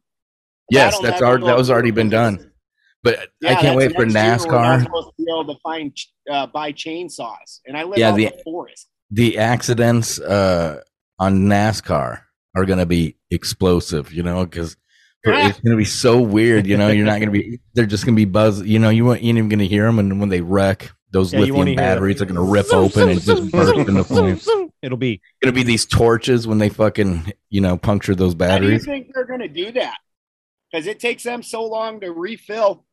Yes, 0.71 0.99
that's 1.01 1.21
never 1.21 1.27
already, 1.27 1.45
that 1.47 1.59
was 1.59 1.71
already 1.71 1.91
been 1.91 2.09
done. 2.09 2.51
But 3.03 3.19
I 3.47 3.55
can't 3.57 3.77
wait 3.77 3.95
for 3.95 4.07
next 4.07 4.47
year 4.47 4.55
We're 4.55 4.63
not 4.63 4.79
NASCAR. 4.81 4.83
supposed 4.85 5.09
to 5.09 5.25
be 5.25 5.31
able 5.31 5.55
to 5.55 5.61
find 5.63 5.95
uh, 6.33 6.47
buy 6.47 6.73
chainsaws, 6.73 7.61
and 7.67 7.77
I 7.77 7.83
live 7.83 7.99
Yeah, 7.99 8.13
the- 8.13 8.27
in 8.29 8.33
the 8.35 8.43
forest. 8.45 8.89
The 9.11 9.37
accidents 9.39 10.19
uh, 10.19 10.81
on 11.19 11.41
NASCAR 11.41 12.23
are 12.55 12.65
going 12.65 12.79
to 12.79 12.87
be 12.87 13.17
explosive, 13.31 14.13
you 14.13 14.23
know, 14.23 14.45
because 14.45 14.77
it's 15.23 15.61
going 15.61 15.73
to 15.73 15.77
be 15.77 15.85
so 15.85 16.21
weird, 16.21 16.67
you 16.67 16.77
know. 16.77 16.89
You're 16.89 17.07
not 17.07 17.21
going 17.21 17.33
to 17.33 17.39
be, 17.39 17.61
they're 17.75 17.87
just 17.87 18.05
going 18.05 18.15
to 18.15 18.21
be 18.21 18.25
buzz, 18.25 18.63
you 18.63 18.79
know, 18.79 18.91
you 18.91 19.05
won't, 19.05 19.23
you 19.23 19.29
ain't 19.29 19.39
even 19.39 19.49
going 19.49 19.61
to 19.61 19.67
hear 19.67 19.85
them. 19.85 19.99
And 19.99 20.21
when 20.21 20.29
they 20.29 20.41
wreck, 20.41 20.91
those 21.13 21.33
Yeah, 21.33 21.41
you 21.41 21.55
won't 21.55 21.67
lithium 21.67 21.67
hear 21.67 21.75
it. 21.75 21.95
batteries 21.95 22.23
are 22.23 22.27
going 22.27 22.37
to 22.37 22.43
rip 22.43 22.73
open 22.73 23.09
and 23.11 23.21
just 23.21 23.51
burst 23.51 23.75
into 23.77 24.05
flames. 24.05 24.49
It'll 24.83 24.97
be 24.97 25.21
going 25.43 25.53
to 25.53 25.59
be 25.59 25.63
these 25.63 25.85
torches 25.85 26.47
when 26.47 26.59
they 26.59 26.69
fucking 26.69 27.33
you 27.51 27.61
know 27.61 27.77
puncture 27.77 28.15
those 28.15 28.35
batteries. 28.35 28.87
How 28.87 28.93
do 28.93 28.93
you 28.93 29.03
think 29.03 29.15
they're 29.15 29.27
going 29.27 29.41
to 29.41 29.49
do 29.49 29.73
that? 29.73 29.97
Because 30.71 30.87
it 30.87 31.01
takes 31.01 31.23
them 31.25 31.43
so 31.43 31.65
long 31.65 32.01
to 32.01 32.13
refill. 32.13 32.85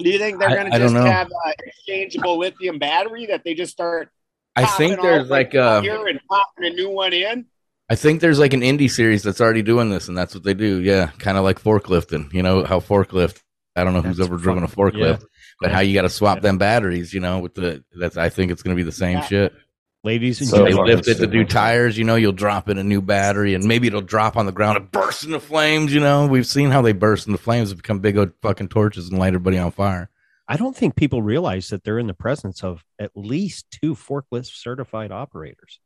Do 0.00 0.10
you 0.10 0.18
think 0.18 0.40
they're 0.40 0.48
going 0.50 0.70
to 0.70 0.78
just 0.78 0.94
have 0.94 1.28
uh, 1.28 1.52
exchangeable 1.64 2.38
lithium 2.38 2.78
battery 2.78 3.26
that 3.26 3.44
they 3.44 3.54
just 3.54 3.72
start? 3.72 4.10
I 4.56 4.66
think 4.66 5.00
there's 5.00 5.30
like 5.30 5.54
uh 5.54 5.80
here 5.80 6.06
and 6.06 6.20
popping 6.28 6.64
a 6.64 6.70
new 6.70 6.90
one 6.90 7.12
in. 7.12 7.46
I 7.90 7.96
think 7.96 8.20
there's 8.20 8.38
like 8.38 8.54
an 8.54 8.62
indie 8.62 8.90
series 8.90 9.22
that's 9.22 9.40
already 9.40 9.62
doing 9.62 9.90
this, 9.90 10.08
and 10.08 10.16
that's 10.16 10.34
what 10.34 10.42
they 10.44 10.54
do. 10.54 10.80
Yeah, 10.80 11.10
kind 11.18 11.36
of 11.36 11.44
like 11.44 11.60
forklifting. 11.60 12.32
You 12.32 12.42
know 12.42 12.64
how 12.64 12.80
forklift. 12.80 13.42
I 13.76 13.84
don't 13.84 13.92
know 13.92 14.00
who's 14.02 14.16
That's 14.18 14.28
ever 14.28 14.38
driven 14.38 14.62
a 14.62 14.68
forklift, 14.68 15.20
Yeah. 15.20 15.26
but 15.60 15.72
how 15.72 15.80
you 15.80 15.94
got 15.94 16.02
to 16.02 16.08
swap 16.08 16.38
Yeah. 16.38 16.42
them 16.42 16.58
batteries. 16.58 17.12
You 17.12 17.20
know, 17.20 17.40
with 17.40 17.54
the 17.54 17.84
that's. 17.98 18.16
I 18.16 18.28
think 18.30 18.52
it's 18.52 18.62
going 18.62 18.74
to 18.76 18.80
be 18.80 18.84
the 18.84 18.92
same 18.92 19.18
Yeah. 19.18 19.24
shit. 19.24 19.54
ladies 20.02 20.38
and 20.40 20.50
So 20.50 20.56
they 20.56 20.62
fucking 20.64 20.70
gentlemen. 20.76 20.96
lift 20.96 21.08
it 21.08 21.14
to 21.14 21.26
do 21.26 21.44
tires. 21.46 21.96
You 21.96 22.04
know, 22.04 22.16
you'll 22.16 22.32
drop 22.32 22.68
in 22.68 22.76
a 22.76 22.84
new 22.84 23.00
battery, 23.00 23.54
and 23.54 23.64
maybe 23.64 23.86
it'll 23.86 24.02
drop 24.02 24.36
on 24.36 24.44
the 24.44 24.52
ground 24.52 24.76
and 24.76 24.90
burst 24.92 25.24
into 25.24 25.40
flames. 25.40 25.94
You 25.94 26.00
know, 26.00 26.26
we've 26.26 26.46
seen 26.46 26.70
how 26.70 26.82
they 26.82 26.92
burst 26.92 27.26
into 27.26 27.38
flames, 27.38 27.70
and 27.70 27.80
become 27.80 28.00
big 28.00 28.18
old 28.18 28.32
fucking 28.42 28.68
torches, 28.68 29.08
and 29.08 29.18
light 29.18 29.28
everybody 29.28 29.56
on 29.56 29.70
fire. 29.70 30.10
I 30.46 30.58
don't 30.58 30.76
think 30.76 30.94
people 30.94 31.22
realize 31.22 31.68
that 31.68 31.84
they're 31.84 31.98
in 31.98 32.06
the 32.06 32.12
presence 32.12 32.62
of 32.62 32.84
at 32.98 33.12
least 33.14 33.64
two 33.70 33.94
forklift 33.94 34.44
certified 34.54 35.10
operators. 35.10 35.80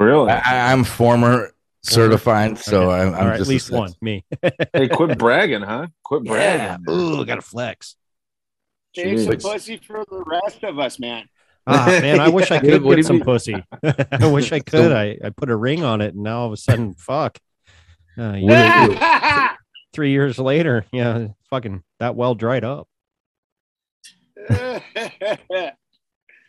Really? 0.00 0.32
I, 0.32 0.72
I'm 0.72 0.82
former 0.82 1.52
certified, 1.82 2.56
so 2.56 2.90
I'm, 2.90 3.14
I'm 3.14 3.26
right, 3.26 3.36
just 3.36 3.48
at 3.48 3.52
least 3.52 3.70
one, 3.70 3.92
me. 4.00 4.24
hey, 4.72 4.88
quit 4.88 5.18
bragging, 5.18 5.60
huh? 5.60 5.88
Quit 6.02 6.22
yeah. 6.24 6.78
bragging. 6.78 6.84
Ooh, 6.88 7.24
got 7.26 7.34
to 7.34 7.42
flex. 7.42 7.96
Save 8.96 9.20
some 9.20 9.34
Jeez. 9.34 9.42
pussy 9.42 9.76
for 9.76 10.02
the 10.10 10.24
rest 10.24 10.64
of 10.64 10.78
us, 10.78 10.98
man. 10.98 11.28
Ah, 11.66 11.84
man, 11.86 12.18
I 12.18 12.30
wish 12.30 12.50
I 12.50 12.58
could 12.60 12.82
what 12.82 12.96
get 12.96 13.04
some 13.04 13.16
mean? 13.16 13.24
pussy. 13.24 13.62
I 14.10 14.26
wish 14.26 14.52
I 14.52 14.60
could. 14.60 14.90
I, 14.90 15.18
I 15.22 15.28
put 15.30 15.50
a 15.50 15.56
ring 15.56 15.84
on 15.84 16.00
it, 16.00 16.14
and 16.14 16.22
now 16.22 16.40
all 16.40 16.46
of 16.46 16.52
a 16.54 16.56
sudden, 16.56 16.94
fuck. 16.94 17.38
Uh, 18.16 18.32
you 18.32 18.46
know, 18.46 19.48
three 19.92 20.12
years 20.12 20.38
later, 20.38 20.86
yeah, 20.92 21.28
fucking 21.50 21.82
that 21.98 22.16
well 22.16 22.34
dried 22.34 22.64
up. 22.64 22.88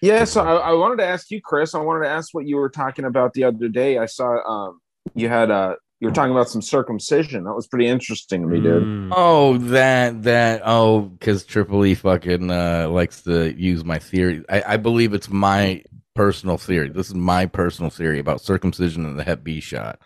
Yeah, 0.01 0.23
so 0.23 0.41
I, 0.43 0.71
I 0.71 0.73
wanted 0.73 0.97
to 0.97 1.05
ask 1.05 1.29
you, 1.29 1.41
Chris. 1.41 1.75
I 1.75 1.79
wanted 1.79 2.05
to 2.05 2.09
ask 2.09 2.33
what 2.33 2.47
you 2.47 2.55
were 2.57 2.69
talking 2.69 3.05
about 3.05 3.33
the 3.33 3.43
other 3.43 3.67
day. 3.67 3.97
I 3.97 4.07
saw 4.07 4.37
um 4.47 4.81
you 5.13 5.29
had 5.29 5.51
uh 5.51 5.75
you 5.99 6.07
were 6.07 6.13
talking 6.13 6.31
about 6.31 6.49
some 6.49 6.63
circumcision. 6.63 7.43
That 7.43 7.53
was 7.53 7.67
pretty 7.67 7.87
interesting 7.87 8.41
to 8.41 8.47
me, 8.47 8.59
dude. 8.59 8.83
Mm. 8.83 9.09
Oh, 9.11 9.57
that 9.57 10.23
that 10.23 10.63
oh, 10.65 11.01
because 11.01 11.45
Triple 11.45 11.85
E 11.85 11.93
fucking 11.93 12.49
uh, 12.49 12.89
likes 12.89 13.21
to 13.23 13.53
use 13.53 13.85
my 13.85 13.99
theory. 13.99 14.43
I, 14.49 14.63
I 14.73 14.77
believe 14.77 15.13
it's 15.13 15.29
my 15.29 15.83
personal 16.15 16.57
theory. 16.57 16.89
This 16.89 17.07
is 17.07 17.13
my 17.13 17.45
personal 17.45 17.91
theory 17.91 18.17
about 18.17 18.41
circumcision 18.41 19.05
and 19.05 19.19
the 19.19 19.23
Hep 19.23 19.43
B 19.43 19.59
shot. 19.59 19.99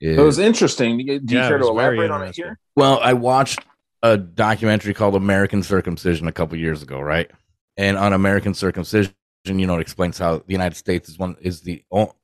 It 0.00 0.20
was 0.20 0.38
interesting. 0.38 0.98
Do 0.98 1.04
you 1.04 1.20
Yeah, 1.26 1.48
care 1.48 1.58
to 1.58 1.64
very 1.64 1.70
elaborate 1.72 2.10
on 2.12 2.20
it 2.22 2.26
interesting. 2.26 2.44
here? 2.44 2.58
Well, 2.76 3.00
I 3.02 3.14
watched 3.14 3.60
a 4.02 4.16
documentary 4.16 4.94
called 4.94 5.16
American 5.16 5.62
Circumcision 5.62 6.28
a 6.28 6.32
couple 6.32 6.58
years 6.58 6.82
ago, 6.82 7.00
right? 7.00 7.30
And 7.76 7.96
on 7.96 8.12
American 8.12 8.54
Circumcision, 8.54 9.14
you 9.44 9.66
know, 9.66 9.76
it 9.76 9.80
explains 9.80 10.18
how 10.18 10.38
the 10.38 10.52
United 10.52 10.76
States 10.76 11.08
is 11.08 11.18
one 11.18 11.36
is 11.40 11.60
the 11.60 11.82
o- 11.92 12.14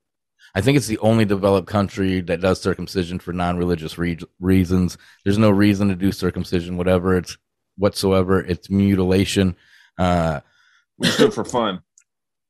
I 0.54 0.60
think 0.60 0.76
it's 0.76 0.86
the 0.86 0.98
only 0.98 1.24
developed 1.24 1.68
country 1.68 2.20
that 2.22 2.40
does 2.40 2.60
circumcision 2.60 3.18
for 3.20 3.32
non-religious 3.32 3.98
re- 3.98 4.18
reasons. 4.40 4.98
There's 5.24 5.38
no 5.38 5.50
reason 5.50 5.88
to 5.88 5.94
do 5.94 6.10
circumcision, 6.12 6.76
whatever 6.76 7.16
it's 7.16 7.36
whatsoever. 7.76 8.40
It's 8.40 8.68
mutilation. 8.70 9.54
Uh, 9.96 10.40
We 10.98 11.06
just 11.06 11.18
do 11.18 11.26
it 11.26 11.34
for 11.34 11.44
fun. 11.44 11.80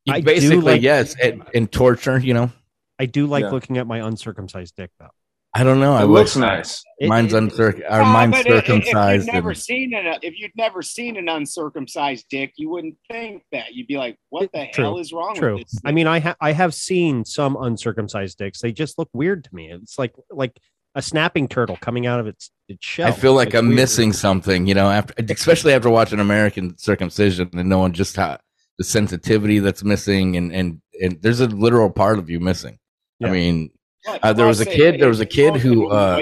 you- 0.07 0.15
I 0.15 0.21
do 0.21 0.25
basically, 0.27 0.57
like- 0.61 0.83
yes, 0.83 1.15
and, 1.23 1.43
and 1.55 1.71
torture. 1.71 2.19
You 2.19 2.35
know, 2.35 2.53
I 2.99 3.07
do 3.07 3.27
like 3.27 3.43
Yeah. 3.43 3.51
looking 3.51 3.77
at 3.77 3.87
my 3.87 3.99
uncircumcised 4.07 4.77
dick, 4.77 4.91
though. 4.99 5.11
I 5.53 5.65
don't 5.65 5.81
know. 5.81 5.95
I 5.95 6.03
It 6.03 6.07
wish- 6.07 6.19
looks 6.19 6.37
nice. 6.37 6.85
It- 7.01 7.09
Mine's 7.09 7.33
it- 7.35 7.43
uncirc- 7.43 7.83
oh, 7.89 7.97
or 7.97 8.03
Oh, 8.03 8.05
mine's 8.05 8.31
but 8.37 8.47
i- 8.47 8.51
i- 8.51 8.61
circumcised. 8.61 9.23
If 9.23 9.27
you've 9.27 9.35
never 9.35 9.51
and- 9.51 9.59
seen 9.59 9.95
an 9.95 10.19
if 10.23 10.39
you'd 10.39 10.53
never 10.57 10.81
seen 10.83 11.17
an 11.17 11.29
uncircumcised 11.29 12.27
dick, 12.31 12.53
you 12.57 12.69
wouldn't 12.71 12.97
think 13.11 13.43
that. 13.53 13.75
You'd 13.75 13.89
be 13.89 13.97
like, 13.99 14.17
"What 14.29 14.53
the 14.53 14.69
True. 14.73 14.85
hell 14.85 14.99
is 14.99 15.13
wrong 15.13 15.35
True. 15.35 15.55
with 15.57 15.65
this?" 15.65 15.81
I 15.85 15.91
mean, 15.93 16.07
I 16.07 16.21
ha- 16.21 16.37
I 16.41 16.53
have 16.53 16.73
seen 16.75 17.25
some 17.25 17.57
uncircumcised 17.61 18.39
dicks. 18.39 18.61
They 18.61 18.71
just 18.73 18.97
look 18.99 19.09
weird 19.13 19.43
to 19.45 19.51
me. 19.55 19.71
It's 19.73 19.99
like 19.99 20.15
like 20.31 20.57
a 20.95 21.03
snapping 21.03 21.49
turtle 21.49 21.77
coming 21.81 22.07
out 22.07 22.21
of 22.21 22.27
its 22.29 22.51
its 22.69 22.85
shell. 22.87 23.09
I 23.09 23.13
feel 23.13 23.35
like 23.35 23.49
It's 23.49 23.57
I'm 23.57 23.67
weird. 23.69 23.77
missing 23.77 24.13
something, 24.13 24.67
you 24.69 24.75
know, 24.75 24.89
after 24.89 25.15
especially 25.31 25.73
after 25.73 25.91
watching 25.91 26.21
American 26.21 26.79
Circumcision 26.79 27.51
and 27.55 27.69
knowing 27.69 27.93
just 27.93 28.15
how 28.17 28.39
the 28.79 28.85
sensitivity 28.85 29.59
that's 29.59 29.83
missing 29.83 30.37
and 30.37 30.53
and 30.53 30.81
and 31.03 31.21
there's 31.23 31.41
a 31.41 31.47
literal 31.47 31.91
part 31.91 32.19
of 32.21 32.31
you 32.31 32.39
missing. 32.39 32.79
Yeah. 33.19 33.29
I 33.29 33.31
mean, 33.33 33.63
What, 33.63 33.71
uh, 34.23 34.33
there 34.33 34.47
was 34.47 34.61
a 34.61 34.65
kid- 34.67 35.01
there 35.01 35.09
was 35.09 35.21
a 35.21 35.27
kid 35.27 35.57
who, 35.57 35.89
uh, 35.91 36.17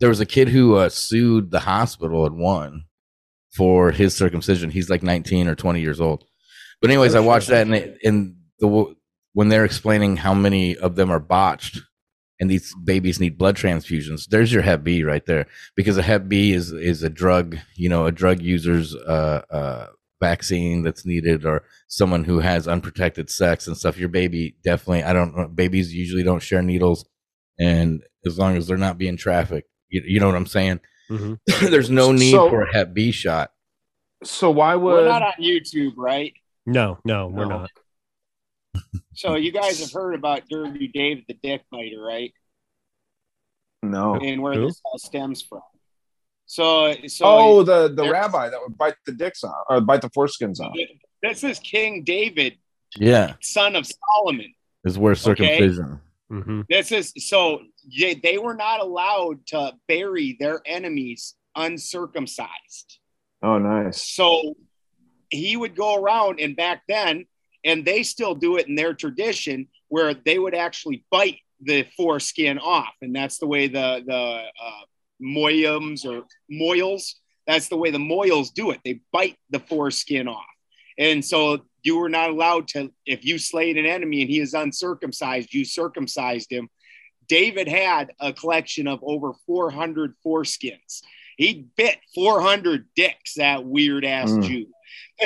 there 0.00 0.08
was 0.08 0.20
a 0.20 0.26
kid 0.26 0.48
who 0.48 0.76
uh, 0.76 0.88
sued 0.88 1.50
the 1.50 1.60
hospital 1.60 2.26
and 2.26 2.36
won 2.36 2.84
for 3.52 3.90
his 3.92 4.16
circumcision. 4.16 4.70
He's 4.70 4.90
like 4.90 5.02
19 5.02 5.46
or 5.48 5.54
20 5.54 5.80
years 5.80 6.00
old. 6.00 6.24
But 6.80 6.90
anyways, 6.90 7.14
I 7.14 7.20
watched 7.20 7.48
that 7.48 7.66
and 7.66 7.74
it, 7.74 7.98
and 8.04 8.36
the 8.58 8.94
when 9.32 9.48
they're 9.48 9.64
explaining 9.64 10.16
how 10.16 10.34
many 10.34 10.76
of 10.76 10.96
them 10.96 11.10
are 11.10 11.20
botched 11.20 11.80
and 12.40 12.50
these 12.50 12.74
babies 12.84 13.20
need 13.20 13.38
blood 13.38 13.56
transfusions. 13.56 14.26
There's 14.28 14.52
your 14.52 14.62
Hep 14.62 14.82
B 14.82 15.04
right 15.04 15.24
there 15.24 15.46
because 15.76 15.96
a 15.96 16.02
Hep 16.02 16.28
B 16.28 16.52
is 16.52 16.72
is 16.72 17.02
a 17.02 17.10
drug, 17.10 17.58
you 17.76 17.88
know, 17.88 18.06
a 18.06 18.12
drug 18.12 18.42
user's 18.42 18.94
uh, 18.94 19.42
uh, 19.50 19.86
vaccine 20.20 20.82
that's 20.82 21.04
needed 21.04 21.44
or 21.44 21.64
someone 21.88 22.24
who 22.24 22.38
has 22.40 22.66
unprotected 22.68 23.28
sex 23.30 23.66
and 23.66 23.76
stuff. 23.76 23.98
Your 23.98 24.08
baby 24.08 24.56
definitely. 24.64 25.02
I 25.02 25.12
don't. 25.12 25.36
know. 25.36 25.48
Babies 25.48 25.92
usually 25.94 26.22
don't 26.22 26.42
share 26.42 26.62
needles, 26.62 27.04
and 27.58 28.02
as 28.26 28.38
long 28.38 28.56
as 28.56 28.66
they're 28.66 28.76
not 28.76 28.98
being 28.98 29.16
trafficked, 29.16 29.68
you, 29.88 30.02
you 30.06 30.20
know 30.20 30.26
what 30.26 30.36
I'm 30.36 30.46
saying. 30.46 30.80
Mhm. 31.10 31.38
There's 31.70 31.90
no 31.90 32.12
need 32.12 32.32
So- 32.32 32.48
for 32.48 32.62
a 32.62 32.72
Hep 32.72 32.94
B 32.94 33.10
shot. 33.12 33.50
So 34.22 34.50
why 34.50 34.76
We're 34.76 35.02
would 35.02 35.04
not 35.06 35.20
on 35.22 35.32
YouTube, 35.38 35.92
right? 35.98 36.32
No, 36.64 36.98
no, 37.04 37.26
we're 37.28 37.44
No. 37.44 37.58
not. 37.60 37.70
So 39.16 39.36
you 39.36 39.52
guys 39.52 39.78
have 39.80 39.92
heard 39.92 40.14
about 40.14 40.48
Derby 40.50 40.88
Dave 40.88 41.24
the 41.28 41.34
Dick 41.34 41.62
Biter, 41.70 42.00
right? 42.02 42.32
no? 43.82 44.16
And 44.16 44.42
where 44.42 44.54
Who? 44.54 44.66
this 44.66 44.80
all 44.84 44.98
stems 44.98 45.42
from. 45.42 45.60
So, 46.46 46.92
so 47.06 47.24
Oh, 47.26 47.62
the 47.62 47.88
the 47.88 48.08
rabbi 48.08 48.48
that 48.50 48.60
would 48.60 48.76
bite 48.76 48.94
the 49.06 49.12
dicks 49.12 49.42
off 49.44 49.64
or 49.68 49.80
bite 49.80 50.02
the 50.02 50.10
foreskins 50.10 50.60
off. 50.60 50.74
this 51.22 51.42
is 51.44 51.58
King 51.58 52.02
David, 52.04 52.58
Yeah, 52.98 53.34
son 53.40 53.76
of 53.76 53.86
Solomon. 53.86 54.52
is 54.84 54.98
where 54.98 55.14
circumcision. 55.14 56.00
hmm 56.28 56.60
This 56.68 56.92
is 56.92 57.12
so 57.16 57.60
they, 57.98 58.14
they 58.14 58.38
were 58.38 58.54
not 58.54 58.80
allowed 58.80 59.46
to 59.48 59.72
bury 59.88 60.36
their 60.38 60.60
enemies 60.66 61.34
uncircumcised. 61.56 62.98
Oh, 63.42 63.58
nice. 63.58 64.02
So 64.02 64.54
he 65.30 65.56
would 65.56 65.74
go 65.76 65.96
around, 65.96 66.40
and 66.40 66.56
back 66.56 66.82
then, 66.88 67.26
and 67.64 67.84
they 67.84 68.02
still 68.02 68.34
do 68.34 68.56
it 68.56 68.68
in 68.68 68.74
their 68.74 68.94
tradition, 68.94 69.68
where 69.88 70.14
they 70.14 70.38
would 70.38 70.54
actually 70.54 71.04
bite 71.10 71.38
the 71.62 71.86
foreskin 71.96 72.58
off, 72.58 72.94
and 73.00 73.14
that's 73.14 73.38
the 73.38 73.46
way 73.46 73.68
the 73.68 74.02
the 74.06 74.14
uh, 74.14 74.84
moyums 75.24 76.04
or 76.04 76.24
mohels. 76.52 77.14
That's 77.46 77.68
the 77.68 77.76
way 77.76 77.90
the 77.90 77.98
mohels 77.98 78.52
do 78.52 78.70
it. 78.70 78.80
They 78.84 79.00
bite 79.12 79.36
the 79.50 79.60
foreskin 79.60 80.28
off, 80.28 80.44
and 80.98 81.24
so 81.24 81.64
you 81.82 81.98
were 81.98 82.08
not 82.08 82.30
allowed 82.30 82.68
to. 82.68 82.90
If 83.06 83.24
you 83.24 83.38
slayed 83.38 83.76
an 83.76 83.86
enemy 83.86 84.22
and 84.22 84.30
he 84.30 84.40
is 84.40 84.54
uncircumcised, 84.54 85.52
you 85.52 85.64
circumcised 85.64 86.50
him. 86.50 86.68
David 87.28 87.68
had 87.68 88.12
a 88.20 88.32
collection 88.32 88.86
of 88.86 89.00
over 89.02 89.32
400 89.46 90.14
foreskins. 90.24 91.02
He 91.36 91.66
bit 91.76 91.98
400 92.14 92.86
dicks, 92.94 93.34
that 93.34 93.64
weird 93.64 94.04
ass 94.04 94.30
Mm. 94.30 94.42
Jew. 94.46 94.66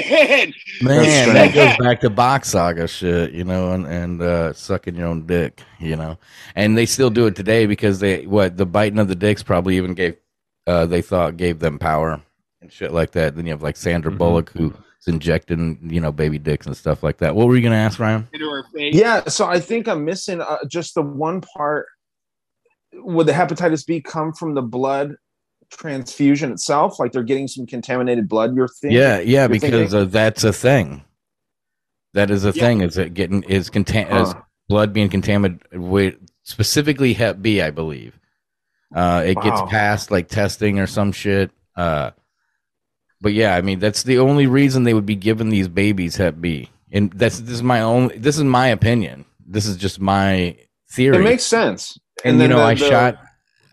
And 0.05 0.55
Man, 0.83 1.35
that 1.35 1.55
goes 1.55 1.77
back 1.85 2.01
to 2.01 2.11
box 2.11 2.51
saga 2.51 2.87
shit, 2.87 3.33
you 3.33 3.45
know, 3.45 3.73
and 3.73 3.87
and 3.87 4.23
uh, 4.23 4.53
sucking 4.53 4.95
your 4.95 5.09
own 5.09 5.27
dick, 5.27 5.63
you 5.81 5.97
know, 5.97 6.19
and 6.55 6.77
they 6.79 6.87
still 6.87 7.11
do 7.11 7.27
it 7.27 7.35
today 7.35 7.67
because 7.67 7.99
they 8.01 8.27
what 8.27 8.57
the 8.57 8.67
biting 8.67 8.99
of 8.99 9.09
the 9.09 9.15
dicks 9.17 9.43
probably 9.43 9.77
even 9.77 9.95
gave 9.95 10.17
uh, 10.67 10.87
they 10.87 11.03
thought 11.03 11.37
gave 11.37 11.59
them 11.59 11.79
power 11.79 12.21
and 12.61 12.73
shit 12.73 12.93
like 12.93 13.11
that. 13.13 13.35
Then 13.35 13.47
you 13.47 13.53
have 13.53 13.63
like 13.63 13.77
Sandra 13.77 14.13
Mhm. 14.13 14.19
Bullock 14.19 14.51
who's 14.51 14.73
injecting 15.07 15.79
you 15.83 16.01
know 16.01 16.13
baby 16.13 16.39
dicks 16.39 16.67
and 16.67 16.77
stuff 16.77 17.03
like 17.03 17.19
that. 17.19 17.35
What 17.35 17.49
were 17.49 17.57
you 17.57 17.63
gonna 17.63 17.77
ask, 17.77 17.99
Ryan? 17.99 18.29
into 18.33 18.49
her 18.51 18.65
face. 18.75 18.95
Yeah, 18.95 19.25
so 19.29 19.47
I 19.47 19.59
think 19.59 19.89
I'm 19.89 20.05
missing 20.05 20.41
uh, 20.41 20.59
just 20.71 20.95
the 20.95 21.03
one 21.03 21.41
part. 21.41 21.87
Would 22.95 23.27
the 23.27 23.33
hepatitis 23.33 23.87
B 23.87 24.01
come 24.01 24.33
from 24.33 24.55
the 24.55 24.63
blood 24.63 25.17
transfusion 25.71 26.53
itself? 26.53 26.99
Like 26.99 27.13
they're 27.13 27.23
getting 27.23 27.49
some 27.49 27.67
contaminated 27.67 28.29
blood? 28.29 28.55
You're 28.55 28.69
thinking? 28.69 28.99
Yeah, 28.99 29.21
yeah, 29.21 29.47
because 29.49 29.95
uh, 29.95 30.05
that's 30.05 30.45
a 30.45 30.53
thing. 30.53 31.05
That 32.15 32.31
is 32.31 32.45
a 32.45 32.49
Yeah. 32.49 32.63
thing. 32.65 32.81
Is 32.81 32.97
it 32.99 33.15
getting 33.15 33.43
is 33.45 33.71
contain 33.71 34.07
is 34.09 34.35
blood 34.69 34.93
being 34.93 35.09
contaminated 35.09 35.63
with 35.79 36.15
specifically 36.43 37.13
Hep 37.13 37.41
B, 37.43 37.61
I 37.61 37.71
believe. 37.71 38.19
Uh, 38.95 39.23
it 39.27 39.35
gets 39.43 39.61
past 39.69 40.11
like 40.11 40.29
testing 40.29 40.79
or 40.79 40.87
some 40.87 41.13
shit. 41.13 41.51
Uh, 41.77 42.11
but 43.21 43.35
yeah, 43.35 43.55
I 43.55 43.61
mean 43.61 43.79
that's 43.79 44.03
the 44.05 44.19
only 44.19 44.47
reason 44.47 44.85
they 44.85 44.95
would 44.95 45.07
be 45.07 45.17
giving 45.17 45.51
these 45.51 45.69
babies 45.69 46.17
Hep 46.17 46.41
B, 46.41 46.71
and 46.91 47.13
that's 47.13 47.41
this 47.41 47.51
is 47.55 47.63
my 47.63 47.83
own. 47.83 48.11
This 48.17 48.39
is 48.39 48.45
my 48.45 48.69
opinion. 48.69 49.27
This 49.47 49.67
is 49.67 49.77
just 49.77 50.01
my 50.01 50.57
theory. 50.93 51.17
It 51.19 51.23
makes 51.25 51.45
sense. 51.45 51.99
and, 52.25 52.35
you 52.37 52.41
then 52.41 52.51
know, 52.51 52.57
the- 52.59 52.63
I 52.65 52.75
the- 52.75 52.89
shot 52.89 53.19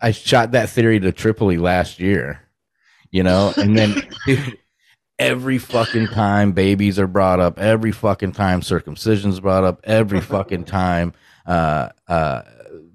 I 0.00 0.12
shot 0.12 0.52
that 0.52 0.68
theory 0.68 1.00
to 1.00 1.12
Tripoli 1.12 1.58
last 1.58 2.00
year. 2.00 2.40
You 3.10 3.22
know, 3.22 3.52
and 3.56 3.78
then 3.78 4.02
dude, 4.26 4.58
every 5.18 5.58
fucking 5.58 6.08
time 6.08 6.52
babies 6.52 6.98
are 6.98 7.06
brought 7.06 7.40
up, 7.40 7.58
every 7.58 7.92
fucking 7.92 8.32
time 8.32 8.60
circumcisions 8.60 9.40
brought 9.40 9.64
up, 9.64 9.80
every 9.84 10.20
fucking 10.20 10.64
time 10.64 11.14
uh 11.46 11.90
uh 12.08 12.42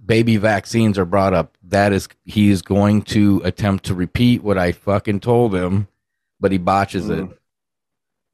baby 0.05 0.36
vaccines 0.36 1.00
are 1.00 1.05
brought 1.05 1.34
up, 1.34 1.58
that 1.63 1.93
is 1.93 2.10
he 2.25 2.50
is 2.50 2.62
going 2.62 3.01
to 3.01 3.41
attempt 3.46 3.86
to 3.86 3.93
repeat 3.93 4.43
what 4.43 4.58
I 4.58 4.74
fucking 4.74 5.22
told 5.22 5.55
him, 5.55 5.88
but 6.39 6.51
he 6.51 6.58
botches 6.58 7.10
it. 7.10 7.24
Mm. 7.24 7.38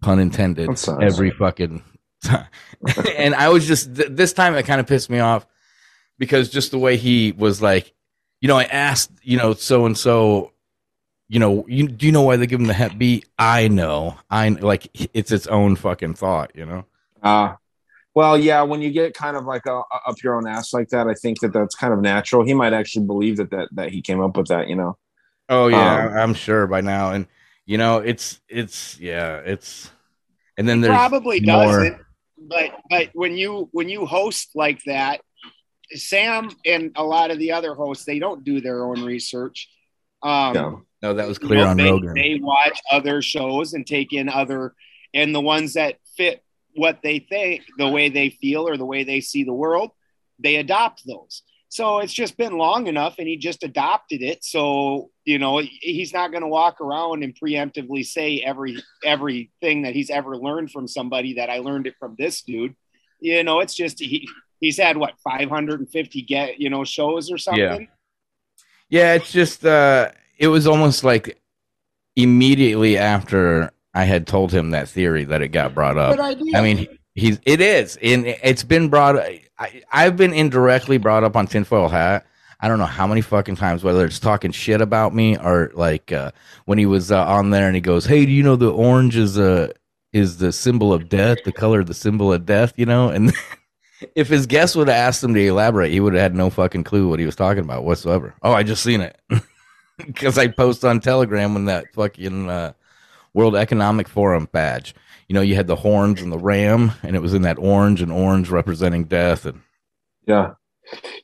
Pun 0.01 0.19
intended. 0.19 0.69
Every 1.01 1.31
fucking 1.31 1.83
time. 2.23 2.47
and 3.17 3.35
I 3.35 3.49
was 3.49 3.67
just 3.67 3.95
th- 3.95 4.09
this 4.11 4.33
time 4.33 4.55
it 4.55 4.65
kind 4.65 4.79
of 4.79 4.87
pissed 4.87 5.09
me 5.09 5.19
off 5.19 5.45
because 6.17 6.49
just 6.49 6.71
the 6.71 6.79
way 6.79 6.97
he 6.97 7.31
was 7.31 7.61
like, 7.61 7.93
you 8.41 8.47
know, 8.47 8.57
I 8.57 8.63
asked, 8.65 9.11
you 9.23 9.37
know, 9.37 9.53
so 9.53 9.85
and 9.85 9.97
so, 9.97 10.51
you 11.29 11.39
know, 11.39 11.65
you 11.67 11.87
do 11.87 12.05
you 12.05 12.11
know 12.11 12.21
why 12.21 12.35
they 12.37 12.47
give 12.47 12.59
him 12.59 12.67
the 12.67 12.73
Hep 12.73 12.97
B? 12.97 13.23
I 13.37 13.67
know, 13.67 14.17
I 14.29 14.49
like 14.49 14.89
it's 15.13 15.31
its 15.31 15.47
own 15.47 15.75
fucking 15.75 16.13
thought, 16.15 16.51
you 16.55 16.65
know. 16.65 16.85
Uh, 17.21 17.55
well, 18.15 18.37
yeah, 18.37 18.61
when 18.63 18.81
you 18.81 18.89
get 18.91 19.13
kind 19.13 19.37
of 19.37 19.45
like 19.45 19.65
a, 19.65 19.75
a- 19.77 20.01
up 20.07 20.15
your 20.23 20.35
own 20.37 20.47
ass 20.47 20.73
like 20.73 20.89
that, 20.89 21.07
I 21.07 21.13
think 21.13 21.39
that 21.41 21.53
that's 21.53 21.75
kind 21.75 21.93
of 21.93 21.99
natural. 22.01 22.45
He 22.45 22.53
might 22.53 22.73
actually 22.73 23.05
believe 23.05 23.37
that 23.37 23.51
that 23.51 23.69
that 23.73 23.89
he 23.91 24.01
came 24.01 24.21
up 24.21 24.37
with 24.37 24.47
that, 24.47 24.67
you 24.69 24.75
know. 24.75 24.97
Oh 25.49 25.67
yeah, 25.67 26.05
Um, 26.07 26.13
I- 26.13 26.21
I'm 26.21 26.33
sure 26.33 26.67
by 26.67 26.81
now, 26.81 27.11
and 27.11 27.27
You 27.65 27.77
know, 27.77 27.97
it's 27.97 28.39
it's 28.47 28.97
yeah, 28.99 29.37
it's 29.37 29.91
and 30.57 30.67
then 30.69 30.79
there's 30.81 30.95
probably 30.95 31.41
more- 31.41 31.65
doesn't. 31.65 31.97
But 32.39 32.71
but 32.89 33.09
when 33.13 33.35
you 33.35 33.67
when 33.73 33.89
you 33.89 34.05
host 34.05 34.51
like 34.55 34.81
that, 34.85 35.19
Sam 35.91 36.49
and 36.65 36.91
a 36.95 37.03
lot 37.03 37.31
of 37.31 37.39
the 37.39 37.51
other 37.51 37.73
hosts 37.73 38.05
they 38.05 38.19
don't 38.19 38.43
do 38.43 38.61
their 38.61 38.83
own 38.83 39.03
research. 39.03 39.69
Um, 40.23 40.55
Yeah. 40.55 40.75
No, 41.01 41.13
that 41.13 41.27
was 41.27 41.37
you 41.39 41.47
clear 41.47 41.59
know, 41.59 41.69
on 41.69 41.77
they, 41.77 41.91
Rogan. 41.91 42.13
They 42.15 42.39
watch 42.41 42.79
other 42.91 43.21
shows 43.21 43.73
and 43.73 43.85
take 43.85 44.13
in 44.13 44.29
other, 44.29 44.73
and 45.13 45.33
the 45.33 45.41
ones 45.41 45.73
that 45.73 45.97
fit 46.15 46.43
what 46.75 46.99
they 47.03 47.19
think, 47.19 47.63
the 47.77 47.89
way 47.89 48.09
they 48.09 48.29
feel, 48.29 48.67
or 48.67 48.77
the 48.77 48.85
way 48.85 49.03
they 49.03 49.21
see 49.21 49.43
the 49.43 49.53
world, 49.53 49.91
they 50.39 50.55
adopt 50.55 51.05
those. 51.05 51.43
So 51.69 51.99
it's 51.99 52.13
just 52.13 52.37
been 52.37 52.57
long 52.57 52.87
enough, 52.87 53.15
and 53.19 53.27
he 53.27 53.37
just 53.37 53.63
adopted 53.63 54.23
it. 54.23 54.43
So 54.43 55.11
you 55.23 55.37
know 55.37 55.59
he's 55.59 56.13
not 56.13 56.31
going 56.31 56.41
to 56.41 56.47
walk 56.47 56.81
around 56.81 57.23
and 57.23 57.37
preemptively 57.39 58.05
say 58.05 58.39
every 58.39 58.81
everything 59.03 59.83
that 59.83 59.93
he's 59.93 60.09
ever 60.09 60.35
learned 60.35 60.71
from 60.71 60.87
somebody 60.87 61.35
that 61.35 61.49
I 61.49 61.59
learned 61.59 61.85
it 61.85 61.95
from 61.99 62.15
this 62.17 62.41
dude. 62.41 62.75
You 63.19 63.43
know, 63.43 63.59
it's 63.59 63.75
just 63.75 63.99
he 63.99 64.27
he's 64.59 64.77
had 64.77 64.97
what 64.97 65.17
550 65.19 66.21
get 66.23 66.59
you 66.59 66.69
know 66.69 66.83
shows 66.83 67.31
or 67.31 67.37
something. 67.37 67.87
Yeah, 68.89 69.01
yeah. 69.01 69.13
it's 69.13 69.31
just 69.31 69.65
uh 69.65 70.11
it 70.37 70.47
was 70.47 70.67
almost 70.67 71.03
like 71.03 71.39
immediately 72.15 72.97
after 72.97 73.71
I 73.93 74.03
had 74.03 74.27
told 74.27 74.51
him 74.51 74.71
that 74.71 74.89
theory 74.89 75.23
that 75.25 75.41
it 75.41 75.49
got 75.49 75.73
brought 75.73 75.97
up. 75.97 76.17
Good 76.17 76.25
idea. 76.25 76.57
I 76.57 76.61
mean, 76.61 76.87
he's 77.15 77.39
it 77.45 77.61
is, 77.61 77.97
and 78.01 78.27
it's 78.27 78.63
been 78.63 78.89
brought. 78.89 79.17
I, 79.17 79.81
I've 79.91 80.15
been 80.15 80.33
indirectly 80.33 80.97
brought 80.97 81.23
up 81.23 81.35
on 81.35 81.47
tinfoil 81.47 81.89
hat. 81.89 82.27
I 82.59 82.67
don't 82.67 82.79
know 82.79 82.85
how 82.85 83.07
many 83.07 83.21
fucking 83.21 83.55
times, 83.55 83.83
whether 83.83 84.05
it's 84.05 84.19
talking 84.19 84.51
shit 84.51 84.81
about 84.81 85.13
me 85.13 85.37
or 85.37 85.71
like 85.73 86.11
uh, 86.11 86.31
when 86.65 86.77
he 86.77 86.85
was 86.85 87.11
uh, 87.11 87.25
on 87.25 87.49
there 87.49 87.67
and 87.67 87.75
he 87.75 87.81
goes, 87.81 88.05
"Hey, 88.05 88.25
do 88.25 88.31
you 88.31 88.43
know 88.43 88.55
the 88.55 88.71
orange 88.71 89.15
is 89.15 89.37
uh, 89.37 89.71
is 90.13 90.37
the 90.37 90.51
symbol 90.51 90.93
of 90.93 91.09
death, 91.09 91.39
the 91.43 91.51
color 91.51 91.79
of 91.79 91.87
the 91.87 91.93
symbol 91.93 92.31
of 92.31 92.45
death?" 92.45 92.73
You 92.77 92.85
know, 92.85 93.09
and 93.09 93.33
if 94.15 94.27
his 94.27 94.45
guest 94.45 94.75
would 94.75 94.87
have 94.87 94.97
asked 94.97 95.23
him 95.23 95.33
to 95.33 95.39
elaborate, 95.39 95.91
he 95.91 95.99
would 95.99 96.13
have 96.13 96.21
had 96.21 96.35
no 96.35 96.49
fucking 96.49 96.83
clue 96.83 97.07
what 97.07 97.19
he 97.19 97.25
was 97.25 97.35
talking 97.35 97.63
about 97.63 97.83
whatsoever. 97.83 98.35
Oh, 98.41 98.53
I 98.53 98.63
just 98.63 98.83
seen 98.83 99.01
it 99.01 99.19
because 99.97 100.37
I 100.37 100.47
post 100.47 100.85
on 100.85 100.99
Telegram 100.99 101.53
when 101.53 101.65
that 101.65 101.93
fucking 101.93 102.49
uh, 102.49 102.73
World 103.33 103.55
Economic 103.55 104.07
Forum 104.07 104.47
badge. 104.51 104.95
You 105.27 105.33
know, 105.33 105.41
you 105.41 105.55
had 105.55 105.67
the 105.67 105.75
horns 105.75 106.21
and 106.21 106.31
the 106.31 106.37
ram, 106.37 106.93
and 107.03 107.15
it 107.15 107.21
was 107.21 107.33
in 107.33 107.41
that 107.41 107.59
orange 107.59 108.01
and 108.01 108.11
orange 108.11 108.49
representing 108.49 109.05
death. 109.05 109.45
And 109.45 109.61
Yeah. 110.25 110.51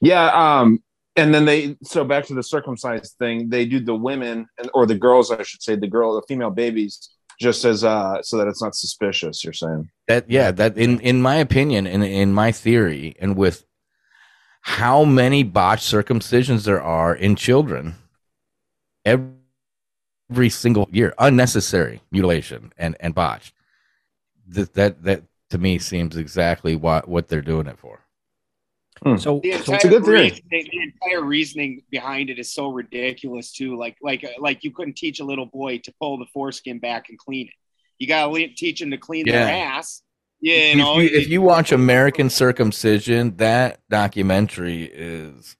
Yeah. 0.01 0.59
Um, 0.59 0.83
and 1.15 1.33
then 1.33 1.45
they 1.45 1.77
so 1.83 2.03
back 2.03 2.25
to 2.25 2.33
the 2.33 2.43
circumcised 2.43 3.15
thing, 3.19 3.49
they 3.49 3.65
do 3.65 3.79
the 3.79 3.95
women 3.95 4.47
and 4.57 4.69
or 4.73 4.85
the 4.85 4.97
girls, 4.97 5.31
I 5.31 5.43
should 5.43 5.61
say, 5.61 5.75
the 5.75 5.87
girl, 5.87 6.15
the 6.15 6.23
female 6.27 6.49
babies, 6.49 7.09
just 7.39 7.65
as 7.65 7.83
uh 7.83 8.21
so 8.21 8.37
that 8.37 8.47
it's 8.47 8.61
not 8.61 8.75
suspicious, 8.75 9.43
you're 9.43 9.53
saying. 9.53 9.89
that, 10.07 10.29
yeah, 10.29 10.51
that 10.51 10.77
in 10.77 10.99
in 10.99 11.21
my 11.21 11.35
opinion, 11.35 11.87
and 11.87 12.03
in 12.03 12.33
my 12.33 12.51
theory, 12.51 13.15
and 13.19 13.35
with 13.35 13.65
how 14.61 15.03
many 15.03 15.43
botched 15.43 15.91
circumcisions 15.91 16.63
there 16.63 16.81
are 16.81 17.13
in 17.13 17.35
children 17.35 17.95
every, 19.03 19.27
every 20.31 20.49
single 20.49 20.87
year, 20.91 21.13
unnecessary 21.17 22.01
mutilation 22.11 22.71
and 22.77 22.95
and 22.99 23.13
botched. 23.13 23.53
That 24.47 24.73
that 24.73 25.03
that 25.03 25.23
to 25.49 25.57
me 25.57 25.79
seems 25.79 26.15
exactly 26.15 26.75
what 26.75 27.07
what 27.07 27.27
they're 27.27 27.41
doing 27.41 27.67
it 27.67 27.77
for. 27.77 28.02
So, 29.17 29.39
the 29.43 29.51
so 29.63 29.73
entire 29.73 29.77
a 29.83 29.89
good 29.89 30.05
theory. 30.05 30.21
reasoning, 30.21 30.41
the 30.71 30.79
entire 30.81 31.21
reasoning 31.23 31.81
behind 31.89 32.29
it 32.29 32.39
is 32.39 32.53
so 32.53 32.69
ridiculous 32.71 33.51
too. 33.51 33.77
Like 33.77 33.97
like 34.01 34.25
like 34.39 34.63
you 34.63 34.71
couldn't 34.71 34.95
teach 34.95 35.19
a 35.19 35.25
little 35.25 35.45
boy 35.47 35.79
to 35.79 35.93
pull 35.99 36.17
the 36.17 36.25
foreskin 36.33 36.79
back 36.79 37.09
and 37.09 37.17
clean 37.17 37.47
it. 37.47 37.53
You 37.99 38.07
gotta 38.07 38.31
le- 38.31 38.47
teach 38.49 38.79
them 38.79 38.91
to 38.91 38.97
clean 38.97 39.25
their 39.25 39.45
Yeah. 39.47 39.77
ass. 39.77 40.03
You 40.39 40.53
if, 40.53 40.77
know, 40.77 40.99
you, 40.99 41.09
if 41.11 41.27
you 41.29 41.41
watch 41.41 41.71
American 41.71 42.29
Circumcision, 42.29 43.35
that 43.37 43.79
documentary 43.89 44.83
is 44.83 45.55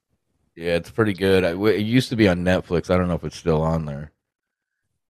yeah, 0.56 0.76
it's 0.76 0.90
pretty 0.90 1.14
good. 1.14 1.42
I, 1.44 1.50
it 1.70 1.80
used 1.80 2.10
to 2.10 2.16
be 2.16 2.28
on 2.28 2.44
Netflix. 2.44 2.88
I 2.88 2.96
don't 2.96 3.08
know 3.08 3.14
if 3.14 3.24
it's 3.24 3.36
still 3.36 3.60
on 3.62 3.84
there. 3.86 4.12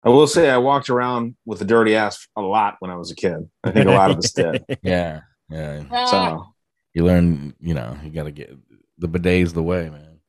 I 0.03 0.09
will 0.09 0.27
say 0.27 0.49
I 0.49 0.57
walked 0.57 0.89
around 0.89 1.35
with 1.45 1.61
a 1.61 1.65
dirty 1.65 1.95
ass 1.95 2.27
a 2.35 2.41
lot 2.41 2.75
when 2.79 2.91
I 2.91 2.95
was 2.95 3.11
a 3.11 3.15
kid. 3.15 3.49
I 3.63 3.71
think 3.71 3.87
a 3.87 3.91
lot 3.91 4.11
of 4.11 4.17
us 4.17 4.31
did. 4.31 4.63
Yeah, 4.83 5.21
yeah. 5.49 5.83
Ah, 5.91 6.05
So 6.05 6.53
You 6.93 7.05
learn, 7.05 7.53
you 7.59 7.73
know, 7.73 7.97
you 8.03 8.09
got 8.09 8.23
to 8.23 8.31
get 8.31 8.55
the 8.97 9.07
bidet's 9.07 9.53
the 9.53 9.63
way, 9.63 9.89
man. 9.89 10.19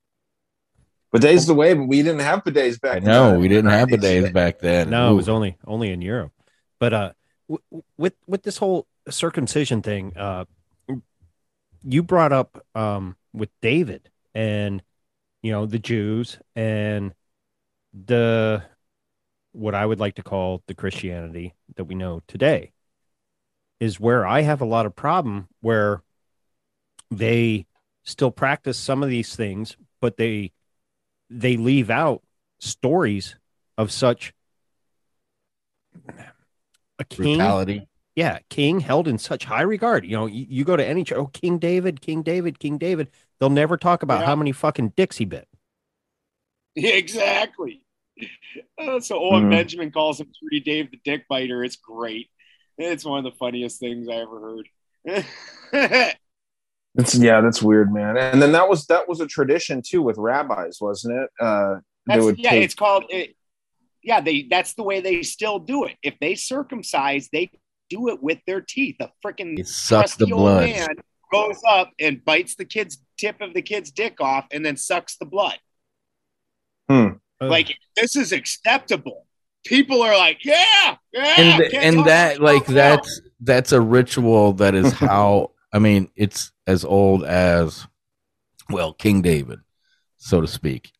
bidets 1.14 1.46
the 1.46 1.54
way, 1.54 1.74
but 1.74 1.84
we 1.84 2.02
didn't 2.02 2.20
have 2.20 2.44
bidets 2.44 2.80
back 2.80 2.98
I 2.98 3.00
then. 3.00 3.08
know 3.08 3.38
we 3.38 3.48
didn't 3.48 3.70
have 3.70 3.88
bidets 3.90 4.32
back 4.32 4.58
then. 4.60 4.90
No, 4.90 5.12
it 5.12 5.14
was 5.14 5.28
only 5.28 5.56
only 5.66 5.90
in 5.90 6.02
Europe. 6.02 6.32
But 6.78 6.92
uh, 6.92 7.12
w- 7.48 7.62
w- 7.70 7.82
with 7.96 8.14
with 8.26 8.42
this 8.42 8.58
whole 8.58 8.86
circumcision 9.08 9.82
thing, 9.82 10.16
uh, 10.16 10.44
you 11.82 12.02
brought 12.02 12.32
up 12.32 12.64
um 12.74 13.16
with 13.32 13.48
David 13.62 14.10
and 14.34 14.82
you 15.42 15.50
know 15.50 15.66
the 15.66 15.78
Jews 15.78 16.38
and 16.54 17.14
the 17.92 18.62
what 19.52 19.74
I 19.74 19.84
would 19.84 19.98
like 19.98 20.14
to 20.16 20.22
call 20.22 20.62
the 20.68 20.74
Christianity 20.74 21.54
that 21.76 21.84
we 21.84 21.94
know 21.94 22.22
today 22.28 22.72
is 23.80 23.98
where 23.98 24.26
I 24.26 24.42
have 24.42 24.60
a 24.60 24.66
lot 24.66 24.86
of 24.86 24.94
problem 24.94 25.48
where 25.60 26.02
they 27.10 27.66
still 28.04 28.30
practice 28.30 28.78
some 28.78 29.02
of 29.02 29.08
these 29.08 29.34
things, 29.36 29.76
but 30.00 30.16
they 30.16 30.52
they 31.28 31.56
leave 31.56 31.90
out 31.90 32.22
stories 32.58 33.36
of 33.78 33.90
such 33.92 34.32
a 36.98 37.04
king 37.04 37.38
brutality. 37.38 37.88
yeah 38.14 38.38
king 38.50 38.80
held 38.80 39.08
in 39.08 39.16
such 39.16 39.44
high 39.44 39.62
regard 39.62 40.04
you 40.04 40.12
know 40.12 40.26
you, 40.26 40.44
you 40.48 40.64
go 40.64 40.76
to 40.76 40.86
any 40.86 41.02
ch- 41.04 41.12
oh 41.12 41.26
king 41.28 41.58
david 41.58 42.00
king 42.00 42.22
david 42.22 42.58
king 42.58 42.76
david 42.78 43.08
they'll 43.38 43.48
never 43.48 43.76
talk 43.76 44.02
about 44.02 44.20
Yeah. 44.20 44.26
how 44.26 44.36
many 44.36 44.52
fucking 44.52 44.92
dicks 44.96 45.16
he 45.16 45.24
bit 45.24 45.48
exactly. 46.76 47.82
Uh, 48.78 49.00
so 49.00 49.18
Owen 49.18 49.44
Mhm. 49.44 49.50
Benjamin 49.50 49.90
calls 49.90 50.20
him 50.20 50.30
Trudy 50.38 50.60
Dave 50.60 50.90
the 50.90 51.00
Dick 51.04 51.26
Biter. 51.28 51.64
It's 51.64 51.76
great. 51.76 52.28
It's 52.78 53.04
one 53.04 53.24
of 53.24 53.32
the 53.32 53.36
funniest 53.38 53.80
things 53.80 54.08
I 54.08 54.16
ever 54.16 54.62
heard. 55.04 56.14
It's 56.96 57.16
yeah, 57.16 57.40
that's 57.40 57.62
weird, 57.62 57.92
man. 57.92 58.16
And 58.16 58.42
then 58.42 58.52
that 58.52 58.68
was 58.68 58.86
that 58.86 59.08
was 59.08 59.20
a 59.20 59.26
tradition 59.26 59.82
too 59.84 60.02
with 60.02 60.18
rabbis, 60.18 60.78
wasn't 60.80 61.20
it? 61.20 61.30
Uh 61.40 61.76
they 62.06 62.14
That's, 62.14 62.24
would 62.24 62.38
yeah, 62.38 62.50
take 62.50 62.64
it's 62.64 62.74
called. 62.74 63.04
It, 63.08 63.36
yeah, 64.02 64.20
they. 64.20 64.46
That's 64.50 64.74
the 64.74 64.82
way 64.82 65.00
they 65.00 65.22
still 65.22 65.58
do 65.58 65.84
it. 65.84 65.96
If 66.02 66.14
they 66.20 66.34
circumcise, 66.34 67.28
they 67.32 67.50
do 67.88 68.08
it 68.08 68.22
with 68.22 68.38
their 68.46 68.60
teeth. 68.60 68.96
A 69.00 69.10
freaking 69.24 69.58
It 69.58 69.68
sucks 69.68 70.16
the 70.16 70.26
crusty 70.26 70.32
old 70.32 70.42
blood. 70.42 70.70
man 70.70 70.88
goes 71.32 71.60
up 71.68 71.90
and 72.00 72.24
bites 72.24 72.56
the 72.56 72.64
kid's 72.64 72.98
tip 73.18 73.40
of 73.40 73.54
the 73.54 73.62
kid's 73.62 73.90
dick 73.90 74.20
off, 74.20 74.46
and 74.50 74.64
then 74.64 74.76
sucks 74.76 75.16
the 75.16 75.26
blood. 75.26 75.58
Ugh. 76.88 77.18
Like 77.40 77.74
this 77.96 78.16
is 78.16 78.32
acceptable. 78.32 79.26
People 79.64 80.02
are 80.02 80.16
like, 80.16 80.44
yeah, 80.44 80.96
yeah. 81.12 81.34
and 81.36 81.70
can't 81.70 81.84
and 81.96 82.06
that 82.06 82.40
like 82.40 82.62
it 82.62 82.68
now. 82.68 82.74
that's 82.74 83.20
that's 83.40 83.72
a 83.72 83.80
ritual 83.80 84.54
that 84.54 84.74
is 84.74 84.92
how 84.92 85.52
I 85.72 85.78
mean 85.78 86.10
it's 86.16 86.50
as 86.70 86.84
old 86.84 87.24
as 87.24 87.86
well 88.70 88.92
King 88.92 89.22
David, 89.22 89.60
so 90.16 90.40
to 90.40 90.46
speak, 90.46 90.92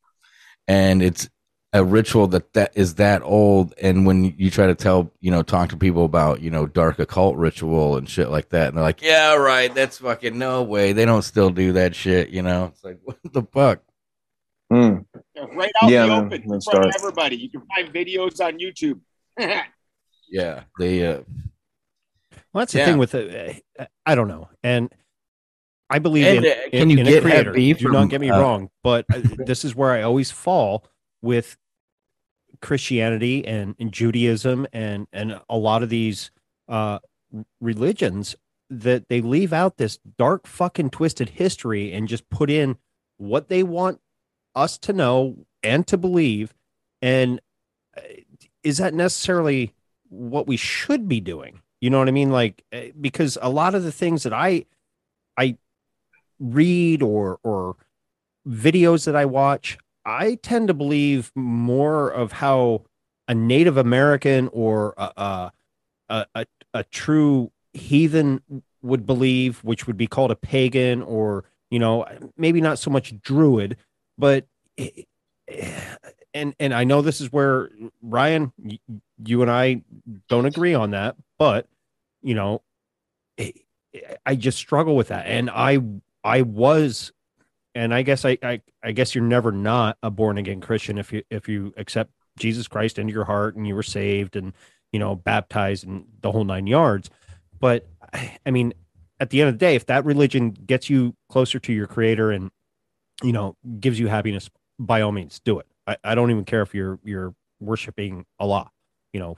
and 0.67 1.03
it's 1.03 1.29
a 1.73 1.85
ritual 1.85 2.27
that 2.27 2.53
that 2.55 2.73
is 2.75 2.97
that 2.97 3.23
old. 3.23 3.73
And 3.81 4.05
when 4.05 4.25
you 4.37 4.51
try 4.51 4.67
to 4.67 4.75
tell 4.75 5.13
you 5.21 5.31
know 5.31 5.43
talk 5.43 5.69
to 5.71 5.77
people 5.77 6.05
about 6.05 6.41
you 6.43 6.51
know 6.51 6.67
dark 6.67 6.99
occult 6.99 7.37
ritual 7.37 7.97
and 7.97 8.09
shit 8.09 8.29
like 8.31 8.49
that, 8.51 8.69
and 8.69 8.77
they're 8.77 8.83
like, 8.85 9.03
yeah, 9.03 9.35
right, 9.37 9.73
that's 9.75 9.99
fucking 9.99 10.37
no 10.37 10.63
way. 10.65 10.93
They 10.93 11.05
don't 11.05 11.23
still 11.23 11.51
do 11.51 11.73
that 11.75 11.95
shit, 11.95 12.31
you 12.31 12.43
know. 12.43 12.73
It's 12.75 12.83
like 12.85 12.99
what 13.05 13.19
the 13.23 13.43
fuck. 13.53 13.81
Hmm. 14.73 14.99
right 15.57 15.73
out 15.83 15.91
Yeah, 15.91 16.03
the 16.03 16.09
man, 16.09 16.25
open 16.27 16.43
in 16.55 16.61
front 16.61 16.85
of 16.87 16.93
everybody. 16.97 17.37
You 17.37 17.51
can 17.51 17.63
find 17.75 17.93
videos 17.93 18.41
on 18.45 18.59
YouTube. 18.59 19.01
Yeah, 20.33 20.63
they 20.79 21.05
uh, 21.05 21.23
well 22.53 22.63
that's 22.63 22.73
the 22.73 22.79
Yeah. 22.79 22.85
thing 22.87 22.99
with 22.99 23.17
it 23.17 23.65
uh, 23.81 23.87
i 24.07 24.15
don't 24.15 24.29
know 24.29 24.49
and 24.63 24.89
i 25.90 25.98
believe 25.98 26.26
And, 26.26 26.44
in, 26.44 26.53
uh, 26.53 26.55
in- 26.64 26.70
can 26.70 26.90
you 26.90 26.98
in 26.98 27.05
get 27.05 27.14
have 27.14 27.22
creator. 27.22 27.53
beef 27.53 27.79
do 27.79 27.85
from, 27.85 27.92
not 27.92 28.09
get 28.09 28.20
me 28.20 28.31
uh, 28.31 28.40
wrong 28.40 28.70
but 28.83 29.05
uh, 29.12 29.20
this 29.46 29.64
is 29.64 29.74
where 29.74 29.90
i 29.90 30.03
always 30.03 30.31
fall 30.31 30.85
with 31.22 31.57
christianity 32.61 33.46
and, 33.46 33.74
and 33.79 33.92
judaism 33.92 34.66
and 34.72 35.07
and 35.12 35.40
a 35.48 35.57
lot 35.57 35.83
of 35.83 35.88
these 35.88 36.31
uh 36.68 36.98
religions 37.61 38.37
that 38.68 39.09
they 39.09 39.20
leave 39.20 39.53
out 39.53 39.76
this 39.76 39.98
dark 40.18 40.46
fucking 40.46 40.90
twisted 40.90 41.29
history 41.31 41.92
and 41.92 42.07
just 42.07 42.29
put 42.31 42.50
in 42.50 42.76
what 43.16 43.48
they 43.48 43.62
want 43.62 44.00
us 44.55 44.79
to 44.79 44.92
know 44.92 45.37
and 45.62 45.87
to 45.88 45.96
believe. 45.96 46.55
And 47.03 47.40
uh, 47.96 48.00
is 48.62 48.79
that 48.79 48.94
necessarily 48.94 49.74
what 50.09 50.46
we 50.46 50.57
should 50.57 51.09
be 51.09 51.20
doing? 51.20 51.61
You 51.81 51.90
know 51.90 51.98
what 51.98 52.07
i 52.09 52.12
mean? 52.12 52.31
Like 52.31 52.62
uh, 52.72 52.83
because 53.00 53.37
a 53.42 53.48
lot 53.50 53.74
of 53.74 53.83
the 53.83 53.92
things 53.92 54.22
that 54.22 54.33
i 54.33 54.64
i 55.37 55.57
read 56.40 57.03
or 57.03 57.38
or 57.44 57.76
videos 58.48 59.05
that 59.05 59.14
i 59.14 59.24
watch 59.24 59.79
i 60.05 60.35
tend 60.37 60.66
to 60.66 60.74
believe 60.74 61.31
more 61.35 62.11
of 62.11 62.33
how 62.33 62.83
a 63.31 63.35
Native 63.35 63.76
American 63.76 64.48
or 64.53 64.92
a 64.96 65.53
a, 66.09 66.26
a, 66.35 66.46
a 66.74 66.85
true 66.85 67.53
heathen 67.72 68.42
would 68.83 69.07
believe, 69.07 69.62
which 69.62 69.87
would 69.87 69.96
be 69.96 70.09
called 70.09 70.33
a 70.33 70.37
pagan 70.37 71.00
or 71.03 71.44
you 71.70 71.79
know 71.79 72.05
maybe 72.37 72.61
not 72.61 72.81
so 72.81 72.90
much 72.90 73.18
druid, 73.22 73.76
but 74.18 74.46
eh, 74.76 75.05
eh, 75.46 75.81
and 76.35 76.57
and 76.59 76.74
I 76.74 76.83
know 76.83 77.03
this 77.03 77.20
is 77.20 77.33
where 77.33 77.70
Ryan, 78.03 78.53
you 79.24 79.42
and 79.42 79.50
I 79.50 79.83
don't 80.29 80.46
agree 80.46 80.74
on 80.74 80.90
that, 80.90 81.14
but 81.38 81.68
you 82.22 82.35
know, 82.35 82.62
eh, 83.38 83.53
I 84.26 84.35
just 84.35 84.59
struggle 84.59 84.96
with 84.96 85.09
that, 85.09 85.26
and 85.26 85.48
I 85.50 85.79
I 86.25 86.43
was, 86.43 87.13
and 87.75 87.95
I 87.95 88.03
guess 88.03 88.25
I 88.25 88.39
I, 88.43 88.61
I 88.83 88.93
guess 88.93 89.15
you're 89.15 89.25
never 89.25 89.53
not 89.53 89.99
a 90.03 90.11
born 90.11 90.39
again 90.39 90.61
Christian 90.61 90.99
if 90.99 91.13
you 91.13 91.23
if 91.31 91.49
you 91.49 91.73
accept 91.77 92.13
Jesus 92.39 92.69
Christ 92.69 92.99
into 92.99 93.13
your 93.13 93.25
heart 93.25 93.57
and 93.57 93.67
you 93.67 93.75
were 93.75 93.83
saved 93.83 94.37
and 94.37 94.53
you 94.93 94.99
know 94.99 95.15
baptized 95.17 95.87
and 95.87 96.05
the 96.21 96.33
whole 96.33 96.45
nine 96.45 96.67
yards, 96.67 97.11
but 97.59 97.87
I 98.47 98.51
mean, 98.51 98.73
at 99.19 99.31
the 99.31 99.41
end 99.41 99.49
of 99.49 99.55
the 99.55 99.59
day, 99.59 99.75
if 99.75 99.87
that 99.87 100.05
religion 100.05 100.51
gets 100.51 100.91
you 100.91 101.15
closer 101.29 101.59
to 101.61 101.73
your 101.73 101.87
Creator 101.87 102.31
and 102.31 102.51
you 103.23 103.33
know 103.33 103.57
gives 103.79 103.99
you 103.99 104.09
happiness, 104.09 104.51
by 104.79 105.01
all 105.01 105.13
means, 105.13 105.41
do 105.41 105.59
it 105.59 105.67
I, 105.91 105.97
I 106.05 106.15
don't 106.15 106.31
even 106.31 106.45
care 106.45 106.63
if 106.63 106.75
you're 106.75 106.99
you're 107.05 107.35
worshiping 107.61 108.25
Allah, 108.39 108.71
you 109.13 109.21
know, 109.21 109.37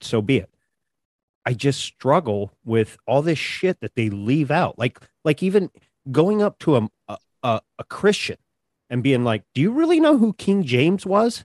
so 0.00 0.20
be 0.20 0.38
it. 0.38 0.50
I 1.46 1.54
just 1.54 1.80
struggle 1.80 2.52
with 2.64 2.98
all 3.06 3.22
this 3.22 3.38
shit 3.38 3.80
that 3.80 3.94
they 3.94 4.10
leave 4.10 4.50
out. 4.50 4.78
Like 4.78 4.98
like 5.24 5.42
even 5.42 5.70
going 6.10 6.42
up 6.42 6.58
to 6.60 6.76
a 6.76 7.18
a, 7.42 7.60
a 7.78 7.84
Christian 7.84 8.36
and 8.88 9.02
being 9.02 9.24
like, 9.24 9.44
"Do 9.54 9.60
you 9.60 9.70
really 9.72 10.00
know 10.00 10.18
who 10.18 10.32
King 10.34 10.64
James 10.64 11.06
was? 11.06 11.44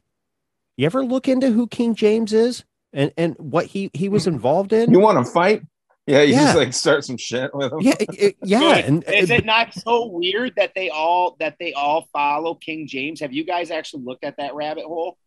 You 0.78 0.86
ever 0.86 1.06
look 1.06 1.28
into 1.28 1.52
who 1.52 1.68
King 1.68 1.96
James 1.96 2.34
is 2.34 2.66
and 2.92 3.14
and 3.18 3.36
what 3.38 3.68
he 3.68 3.92
he 3.94 4.10
was 4.10 4.28
involved 4.28 4.74
in? 4.74 4.92
You 4.92 5.00
want 5.00 5.24
to 5.24 5.32
fight? 5.32 5.64
Yeah, 6.08 6.22
you 6.22 6.34
yeah. 6.34 6.44
just 6.44 6.58
like 6.58 6.74
start 6.74 7.04
some 7.04 7.18
shit 7.18 7.54
with 7.56 7.72
them. 7.72 7.82
Yeah, 7.82 7.96
it, 8.00 8.38
yeah. 8.44 8.76
and 8.76 9.04
is 9.06 9.32
it 9.32 9.44
not 9.44 9.74
so 9.74 10.08
weird 10.08 10.54
that 10.56 10.74
they 10.76 10.90
all 10.90 11.36
that 11.40 11.56
they 11.60 11.74
all 11.74 12.08
follow 12.14 12.56
King 12.56 12.88
James? 12.88 13.22
Have 13.22 13.34
you 13.34 13.44
guys 13.44 13.72
actually 13.72 14.04
looked 14.04 14.24
at 14.24 14.38
that 14.38 14.54
rabbit 14.54 14.86
hole? 14.86 15.18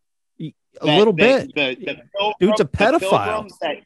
A 0.81 0.85
that, 0.85 0.97
little 0.97 1.13
bit. 1.13 1.53
The, 1.55 1.75
the 1.75 2.01
pilgrim, 2.15 2.33
Dude's 2.39 2.61
a 2.61 2.65
pedophile. 2.65 3.47
The 3.49 3.55
that, 3.61 3.77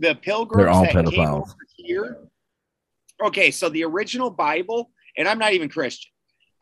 the 0.00 0.14
pilgrims 0.16 0.64
They're 0.64 0.68
all 0.68 0.82
that 0.82 0.94
pedophiles. 0.94 1.12
came 1.12 1.28
over 1.28 1.54
here. 1.76 2.18
Okay, 3.22 3.50
so 3.50 3.68
the 3.68 3.84
original 3.84 4.30
Bible, 4.30 4.90
and 5.16 5.28
I'm 5.28 5.38
not 5.38 5.52
even 5.52 5.68
Christian, 5.68 6.10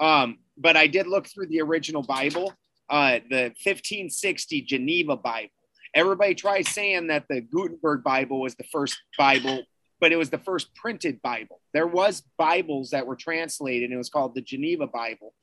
um, 0.01 0.39
but 0.57 0.77
I 0.77 0.87
did 0.87 1.07
look 1.07 1.27
through 1.27 1.47
the 1.47 1.63
original 1.63 2.03
Bible, 2.03 2.53
uh, 2.91 3.21
the 3.31 3.53
1560 3.63 4.63
Geneva 4.63 5.17
Bible 5.17 5.51
Everybody 5.95 6.35
tries 6.35 6.69
saying 6.69 7.09
that 7.09 7.25
the 7.29 7.41
Gutenberg 7.41 8.03
Bible 8.03 8.41
was 8.41 8.55
the 8.55 8.65
first 8.65 8.99
Bible, 9.17 9.63
but 10.01 10.13
it 10.13 10.17
was 10.17 10.31
the 10.31 10.39
first 10.39 10.75
printed 10.75 11.21
Bible. 11.23 11.61
There 11.73 11.87
was 11.87 12.23
Bibles 12.37 12.91
that 12.91 13.07
were 13.07 13.17
translated, 13.17 13.85
and 13.85 13.95
it 13.95 13.97
was 13.97 14.11
called 14.11 14.35
the 14.35 14.43
Geneva 14.43 14.87
Bible, 14.87 15.35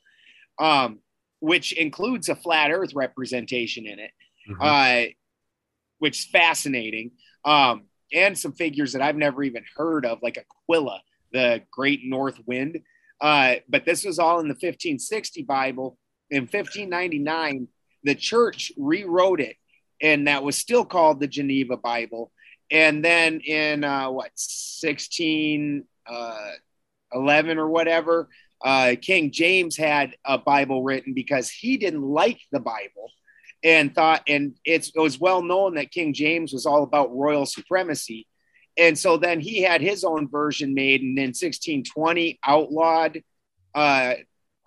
um, 0.60 1.00
which 1.40 1.74
includes 1.74 2.30
a 2.30 2.36
flat 2.36 2.72
Earth 2.72 2.94
representation 2.94 3.86
in 3.86 4.00
it, 4.00 4.12
mm-hmm. 4.50 4.62
uh, 4.62 5.12
which 6.00 6.20
is 6.20 6.26
fascinating, 6.26 7.12
um, 7.46 7.84
and 8.12 8.38
some 8.38 8.52
figures 8.52 8.94
that 8.94 9.02
I've 9.02 9.16
never 9.16 9.44
even 9.44 9.64
heard 9.76 10.06
of, 10.06 10.20
like 10.22 10.38
Aquila, 10.38 11.02
the 11.32 11.62
Great 11.72 12.02
North 12.04 12.40
Wind. 12.46 12.80
Uh, 13.22 13.56
but 13.70 13.86
this 13.86 14.04
was 14.04 14.20
all 14.20 14.40
in 14.40 14.48
the 14.48 14.54
1560 14.54 15.44
Bible. 15.44 15.98
In 16.30 16.42
1599, 16.42 17.68
the 18.04 18.16
church 18.16 18.72
rewrote 18.78 19.40
it 19.40 19.56
and 20.02 20.28
that 20.28 20.44
was 20.44 20.58
still 20.58 20.84
called 20.86 21.20
the 21.20 21.28
Geneva 21.28 21.78
Bible. 21.78 22.32
And 22.72 23.06
then 23.06 23.40
in 23.42 23.84
uh, 23.84 24.10
what 24.10 24.32
1611 24.36 25.86
uh, 27.58 27.62
or 27.62 27.70
whatever, 27.70 28.30
uh, 28.64 28.96
King 29.02 29.32
James 29.32 29.76
had 29.78 30.16
a 30.26 30.38
Bible 30.38 30.84
written 30.84 31.14
because 31.14 31.50
he 31.50 31.78
didn't 31.78 32.02
like 32.02 32.40
the 32.52 32.60
Bible 32.60 33.12
and 33.66 33.96
thought, 33.96 34.22
and 34.28 34.54
it 34.64 34.92
was 34.96 35.20
well 35.20 35.42
known 35.42 35.74
that 35.74 35.90
King 35.90 36.14
James 36.14 36.54
was 36.54 36.68
all 36.68 36.84
about 36.84 37.16
royal 37.16 37.48
supremacy. 37.48 38.28
And 38.78 38.98
so 38.98 39.18
then 39.18 39.40
he 39.40 39.64
had 39.64 39.82
his 39.82 40.04
own 40.04 40.30
version 40.30 40.76
made, 40.76 41.02
and 41.02 41.18
in 41.18 41.30
1620 41.30 42.40
outlawed, 42.44 43.24
uh, 43.74 44.14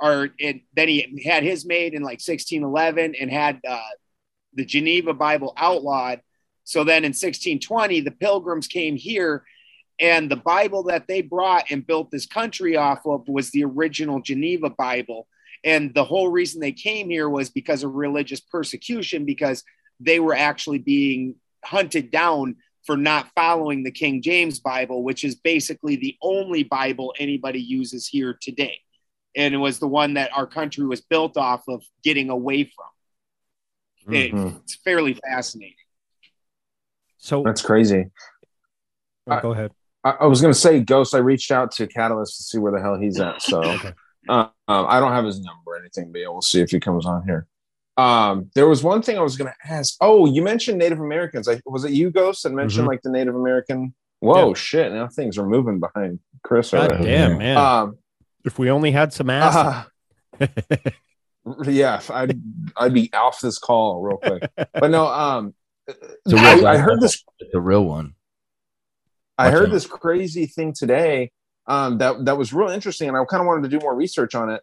or 0.01 0.31
it, 0.39 0.63
then 0.75 0.89
he 0.89 1.23
had 1.25 1.45
his 1.45 1.65
made 1.65 1.95
in 1.95 2.03
like 2.03 2.21
1611 2.21 3.15
and 3.15 3.31
had 3.31 3.61
uh, 3.67 3.79
the 4.55 4.65
Geneva 4.65 5.15
Bible 5.15 5.53
outlawed. 5.57 6.21
So 6.65 6.83
then 6.83 7.05
in 7.05 7.11
1620, 7.11 8.01
the 8.01 8.11
pilgrims 8.11 8.67
came 8.67 8.97
here, 8.97 9.45
and 10.01 10.29
the 10.29 10.37
Bible 10.37 10.85
that 10.85 11.07
they 11.07 11.23
brought 11.23 11.71
and 11.71 11.87
built 11.87 12.11
this 12.11 12.27
country 12.27 12.77
off 12.77 13.07
of 13.07 13.29
was 13.29 13.51
the 13.53 13.65
original 13.65 14.21
Geneva 14.21 14.71
Bible. 14.71 15.29
And 15.65 15.95
the 15.95 16.05
whole 16.05 16.29
reason 16.29 16.61
they 16.61 16.73
came 16.73 17.11
here 17.11 17.29
was 17.29 17.51
because 17.51 17.83
of 17.83 17.95
religious 17.95 18.41
persecution, 18.41 19.25
because 19.25 19.65
they 20.01 20.21
were 20.21 20.35
actually 20.35 20.79
being 20.79 21.37
hunted 21.65 22.11
down 22.11 22.57
for 22.85 22.97
not 22.97 23.29
following 23.35 23.83
the 23.83 23.91
King 23.91 24.23
James 24.23 24.61
Bible, 24.61 25.03
which 25.03 25.25
is 25.25 25.35
basically 25.35 25.97
the 25.97 26.17
only 26.23 26.63
Bible 26.63 27.13
anybody 27.19 27.61
uses 27.61 28.07
here 28.07 28.39
today. 28.41 28.79
And 29.37 29.53
it 29.53 29.59
was 29.59 29.79
the 29.79 29.89
one 29.89 30.15
that 30.15 30.31
our 30.35 30.47
country 30.47 30.87
was 30.87 31.01
built 31.01 31.37
off 31.37 31.65
of 31.69 31.83
getting 32.03 32.31
away 32.31 32.65
from. 32.65 34.15
Mm-hmm. 34.15 34.57
It's 34.63 34.77
fairly 34.77 35.15
fascinating. 35.15 35.75
So 37.19 37.43
that's 37.43 37.61
crazy. 37.61 38.07
Oh, 39.27 39.41
go 39.41 39.53
ahead. 39.53 39.73
I, 40.03 40.11
I 40.21 40.27
was 40.27 40.41
going 40.41 40.55
to 40.55 40.59
say, 40.59 40.81
Ghost. 40.81 41.15
I 41.15 41.19
reached 41.19 41.51
out 41.51 41.73
to 41.73 41.87
Catalyst 41.87 42.39
to 42.39 42.43
see 42.45 42.59
where 42.59 42.73
the 42.73 42.81
hell 42.81 42.99
he's 42.99 43.21
at. 43.21 43.43
So 43.43 43.63
okay. 43.63 43.93
Um, 44.29 44.51
I 44.67 45.01
don't 45.01 45.13
have 45.13 45.25
his 45.25 45.41
number 45.41 45.73
or 45.73 45.79
anything, 45.79 46.13
but 46.13 46.21
yeah, 46.21 46.29
we'll 46.29 46.43
see 46.43 46.61
if 46.61 46.71
he 46.71 46.81
comes 46.81 47.07
on 47.07 47.25
here. 47.25 47.47
Um, 47.97 48.51
there 48.55 48.69
was 48.69 48.83
one 48.83 49.03
thing 49.03 49.19
I 49.19 49.23
was 49.23 49.37
going 49.37 49.51
to 49.51 49.73
ask. 49.73 49.97
Oh, 50.01 50.27
you 50.27 50.43
mentioned 50.43 50.79
Native 50.79 51.01
Americans. 51.01 51.49
I, 51.49 51.61
was 51.67 51.85
it 51.85 51.91
you, 51.91 52.11
Ghost, 52.11 52.45
that 52.45 52.53
mentioned 52.53 52.83
mm-hmm. 52.83 52.89
like 52.89 53.03
the 53.03 53.11
Native 53.11 53.35
American? 53.35 53.95
Whoa, 54.21 54.49
yeah. 54.49 54.55
shit! 54.55 54.93
Now 54.93 55.09
things 55.09 55.39
are 55.39 55.47
moving 55.47 55.81
behind 55.81 56.21
Chris. 56.43 56.71
God 56.71 56.89
damn, 57.03 57.39
man. 57.39 57.57
Um, 57.57 57.99
if 58.45 58.59
we 58.59 58.71
only 58.71 58.93
had 58.93 59.13
some 59.13 59.31
ass. 59.31 59.87
Uh, 60.41 60.47
yeah, 61.65 62.01
I'd 62.11 62.41
I'd 62.77 62.95
be 62.95 63.13
off 63.13 63.41
this 63.41 63.59
call 63.59 64.01
real 64.01 64.17
quick. 64.17 64.51
But 64.57 64.91
no, 64.91 65.07
um, 65.07 65.55
I, 65.89 66.65
I, 66.65 66.77
heard 66.79 67.01
this 67.01 67.25
the 67.53 67.61
real 67.61 67.85
one. 67.85 68.15
I 69.37 69.51
heard 69.51 69.71
this 69.71 69.87
crazy 69.87 70.47
thing 70.47 70.73
today 70.73 71.31
um, 71.69 71.99
that 71.99 72.25
that 72.25 72.37
was 72.37 72.53
real 72.53 72.71
interesting, 72.71 73.09
and 73.09 73.17
I 73.17 73.25
kind 73.25 73.41
of 73.41 73.47
wanted 73.47 73.71
to 73.71 73.79
do 73.79 73.83
more 73.83 73.95
research 73.95 74.35
on 74.35 74.51
it. 74.51 74.63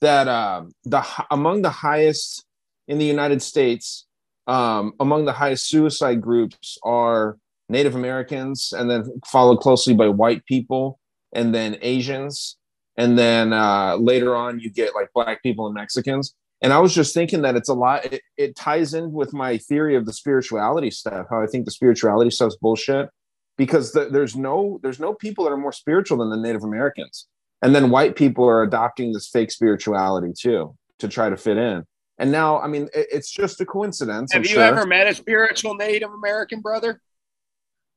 That 0.00 0.26
um, 0.26 0.72
the 0.84 1.04
among 1.30 1.62
the 1.62 1.70
highest 1.70 2.44
in 2.88 2.98
the 2.98 3.04
United 3.04 3.42
States, 3.42 4.06
um, 4.46 4.94
among 4.98 5.26
the 5.26 5.32
highest 5.32 5.68
suicide 5.68 6.20
groups 6.20 6.78
are 6.82 7.36
Native 7.68 7.94
Americans, 7.94 8.72
and 8.76 8.90
then 8.90 9.04
followed 9.26 9.58
closely 9.58 9.94
by 9.94 10.08
white 10.08 10.44
people, 10.46 10.98
and 11.32 11.54
then 11.54 11.76
Asians, 11.82 12.56
and 12.96 13.18
then 13.18 13.52
uh, 13.52 13.96
later 13.96 14.34
on 14.34 14.58
you 14.58 14.70
get 14.70 14.94
like 14.94 15.12
black 15.14 15.42
people 15.42 15.66
and 15.66 15.74
mexicans 15.74 16.34
and 16.62 16.72
i 16.72 16.78
was 16.78 16.94
just 16.94 17.14
thinking 17.14 17.42
that 17.42 17.56
it's 17.56 17.68
a 17.68 17.74
lot 17.74 18.04
it, 18.06 18.22
it 18.36 18.56
ties 18.56 18.94
in 18.94 19.12
with 19.12 19.32
my 19.32 19.58
theory 19.58 19.96
of 19.96 20.06
the 20.06 20.12
spirituality 20.12 20.90
stuff 20.90 21.26
how 21.30 21.40
i 21.40 21.46
think 21.46 21.64
the 21.64 21.70
spirituality 21.70 22.30
stuff's 22.30 22.56
bullshit 22.56 23.08
because 23.56 23.92
the, 23.92 24.08
there's 24.10 24.36
no 24.36 24.78
there's 24.82 25.00
no 25.00 25.14
people 25.14 25.44
that 25.44 25.50
are 25.50 25.56
more 25.56 25.72
spiritual 25.72 26.18
than 26.18 26.30
the 26.30 26.36
native 26.36 26.64
americans 26.64 27.26
and 27.62 27.74
then 27.74 27.90
white 27.90 28.16
people 28.16 28.44
are 28.46 28.62
adopting 28.62 29.12
this 29.12 29.28
fake 29.28 29.50
spirituality 29.50 30.32
too 30.38 30.74
to 30.98 31.08
try 31.08 31.28
to 31.28 31.36
fit 31.36 31.56
in 31.56 31.84
and 32.18 32.30
now 32.30 32.58
i 32.60 32.66
mean 32.66 32.84
it, 32.94 33.06
it's 33.12 33.30
just 33.30 33.60
a 33.60 33.66
coincidence 33.66 34.32
have 34.32 34.40
I'm 34.40 34.44
you 34.44 34.50
sure. 34.50 34.62
ever 34.62 34.86
met 34.86 35.06
a 35.06 35.14
spiritual 35.14 35.74
native 35.74 36.10
american 36.10 36.60
brother 36.60 37.00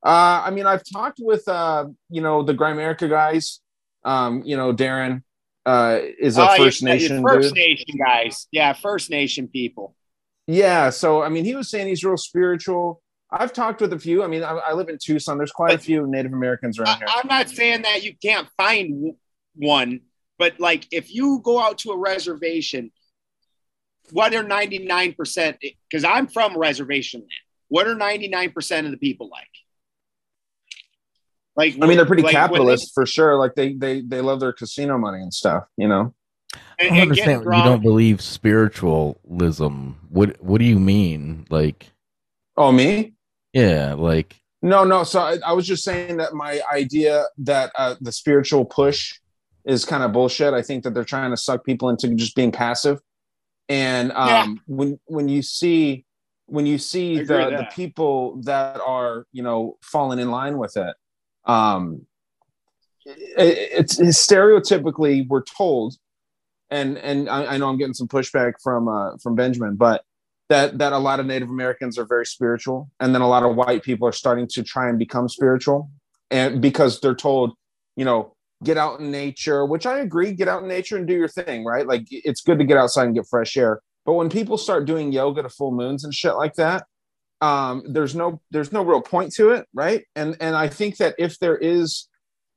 uh, 0.02 0.44
I 0.46 0.52
mean, 0.52 0.66
I've 0.66 0.84
talked 0.92 1.20
with 1.22 1.48
uh, 1.48 1.86
you 2.10 2.22
know 2.22 2.44
the 2.44 2.54
Grimerica 2.54 3.10
guys, 3.10 3.60
um, 4.06 4.44
you 4.46 4.56
know, 4.56 4.74
Darren 4.74 5.24
uh, 5.66 6.00
is 6.20 6.38
a 6.38 6.50
oh, 6.50 6.58
First 6.58 6.84
Nation. 6.84 7.22
First 7.22 7.54
dude. 7.54 7.58
Nation 7.58 7.98
guys. 7.98 8.48
Yeah, 8.52 8.74
First 8.74 9.10
Nation 9.10 9.48
people. 9.48 9.96
Yeah. 10.48 10.90
So, 10.90 11.22
I 11.22 11.30
mean, 11.30 11.46
he 11.46 11.56
was 11.56 11.70
saying 11.70 11.88
he's 11.88 12.04
real 12.04 12.18
spiritual. 12.18 13.02
I've 13.32 13.54
talked 13.54 13.82
with 13.82 13.94
a 13.94 14.00
few. 14.00 14.24
I 14.24 14.28
mean, 14.28 14.44
I, 14.44 14.52
I 14.54 14.74
live 14.74 14.90
in 14.90 14.98
Tucson. 14.98 15.38
There's 15.38 15.52
quite 15.52 15.70
but, 15.70 15.76
a 15.80 15.84
few 15.84 16.08
Native 16.08 16.34
Americans 16.34 16.80
around 16.80 16.96
I, 16.96 16.98
here. 16.98 17.08
I'm 17.10 17.28
not 17.28 17.50
saying 17.50 17.84
that 17.84 18.04
you 18.04 18.16
can't 18.22 18.48
find 18.58 19.14
one, 19.56 20.02
but 20.38 20.60
like 20.60 20.88
if 20.92 21.14
you 21.14 21.40
go 21.44 21.60
out 21.60 21.80
to 21.80 21.92
a 21.92 21.98
reservation, 21.98 22.92
what 24.12 24.34
are 24.34 24.44
99%? 24.44 25.16
Because 25.90 26.04
eh, 26.04 26.10
I'm 26.10 26.28
from 26.28 26.58
reservation 26.58 27.22
land. 27.22 27.30
What 27.68 27.88
are 27.88 27.96
99% 27.96 28.86
of 28.86 28.92
the 28.92 28.98
people 28.98 29.30
like? 29.30 29.48
Like, 31.56 31.76
I 31.82 31.88
mean, 31.88 31.98
they're 31.98 32.06
pretty 32.06 32.24
like 32.24 32.32
capitalist 32.32 32.86
they, 32.96 33.02
for 33.02 33.06
sure. 33.06 33.36
Like 33.36 33.54
they 33.54 33.74
they 33.74 34.02
they 34.02 34.22
love 34.22 34.40
their 34.40 34.54
casino 34.54 34.98
money 34.98 35.22
and 35.22 35.34
stuff, 35.34 35.66
you 35.76 35.90
know. 35.90 36.14
I 36.80 36.86
don't 36.86 37.00
understand. 37.00 37.44
You 37.44 37.52
don't 37.52 37.84
believe 37.84 38.22
spiritualism. 38.22 39.92
What 40.08 40.42
What 40.42 40.60
do 40.60 40.66
you 40.66 40.80
mean? 40.80 41.46
Like, 41.50 41.92
oh, 42.56 42.72
me? 42.72 43.14
Yeah, 43.54 43.94
like 43.94 44.40
no, 44.62 44.84
no. 44.84 45.04
So 45.04 45.20
I, 45.20 45.38
I 45.46 45.54
was 45.54 45.66
just 45.66 45.84
saying 45.84 46.18
that 46.18 46.34
my 46.34 46.62
idea 46.72 47.26
that 47.40 47.72
uh, 47.78 47.96
the 48.02 48.12
spiritual 48.12 48.66
push 48.66 49.14
is 49.66 49.86
kind 49.86 50.04
of 50.04 50.12
bullshit. 50.12 50.54
I 50.54 50.62
think 50.62 50.84
that 50.84 50.94
they're 50.94 51.04
trying 51.04 51.32
to 51.32 51.38
suck 51.38 51.64
people 51.64 51.90
into 51.90 52.14
just 52.16 52.36
being 52.36 52.52
passive. 52.52 53.00
And 53.70 54.12
um, 54.14 54.28
yeah. 54.28 54.56
when 54.66 55.00
when 55.06 55.30
you 55.30 55.42
see 55.42 56.06
when 56.48 56.66
you 56.66 56.78
see 56.78 57.20
the 57.20 57.26
the 57.26 57.68
people 57.74 58.42
that 58.44 58.82
are 58.82 59.26
you 59.32 59.44
know 59.44 59.78
falling 59.82 60.20
in 60.20 60.32
line 60.32 60.58
with 60.58 60.76
it, 60.76 60.96
um, 61.46 62.06
it, 63.06 63.16
it's, 63.38 64.00
it's 64.00 64.26
stereotypically 64.26 65.28
we're 65.28 65.44
told, 65.44 65.96
and 66.70 66.98
and 66.98 67.30
I, 67.30 67.54
I, 67.54 67.58
know 67.58 67.70
I'm 67.70 67.78
getting 67.78 67.94
some 67.94 68.08
pushback 68.08 68.54
from 68.62 68.88
uh, 68.88 69.18
from 69.18 69.36
Benjamin, 69.36 69.76
but 69.76 70.04
that 70.50 70.78
that 70.80 70.94
a 70.94 70.98
lot 70.98 71.20
of 71.20 71.26
Native 71.26 71.50
Americans 71.50 71.98
are 71.98 72.06
very 72.06 72.26
spiritual, 72.26 72.90
and 73.00 73.14
then 73.14 73.22
a 73.22 73.28
lot 73.28 73.44
of 73.44 73.56
white 73.56 73.84
people 73.84 74.08
are 74.08 74.14
starting 74.14 74.48
to 74.52 74.64
try 74.64 74.90
and 74.90 75.00
become 75.00 75.30
spiritual, 75.30 75.90
and 76.32 76.62
because 76.62 77.00
they're 77.00 77.16
told, 77.16 77.54
you 77.96 78.06
know, 78.06 78.36
get 78.64 78.78
out 78.78 79.00
in 79.00 79.12
nature, 79.12 79.66
which 79.66 79.86
I 79.86 80.00
agree, 80.00 80.34
get 80.34 80.48
out 80.48 80.64
in 80.64 80.68
nature 80.68 80.98
and 80.98 81.08
do 81.08 81.14
your 81.14 81.28
thing, 81.28 81.64
right? 81.64 81.88
Like 81.88 82.08
it's 82.10 82.42
good 82.42 82.60
to 82.60 82.66
get 82.66 82.78
outside 82.78 83.06
and 83.06 83.16
get 83.16 83.28
fresh 83.30 83.56
air. 83.56 83.82
But 84.06 84.14
when 84.14 84.30
people 84.30 84.58
start 84.58 84.86
doing 84.86 85.12
yoga 85.12 85.44
to 85.44 85.50
full 85.50 85.72
moons 85.72 86.04
and 86.04 86.14
shit 86.14 86.36
like 86.36 86.56
that, 86.56 86.86
um, 87.42 87.84
there's 87.88 88.16
no 88.16 88.42
there's 88.52 88.72
no 88.72 88.84
real 88.84 89.02
point 89.02 89.34
to 89.36 89.52
it, 89.52 89.68
right? 89.74 90.04
And 90.16 90.36
and 90.40 90.56
I 90.56 90.68
think 90.68 90.98
that 90.98 91.16
if 91.18 91.40
there 91.40 91.58
is 91.58 92.08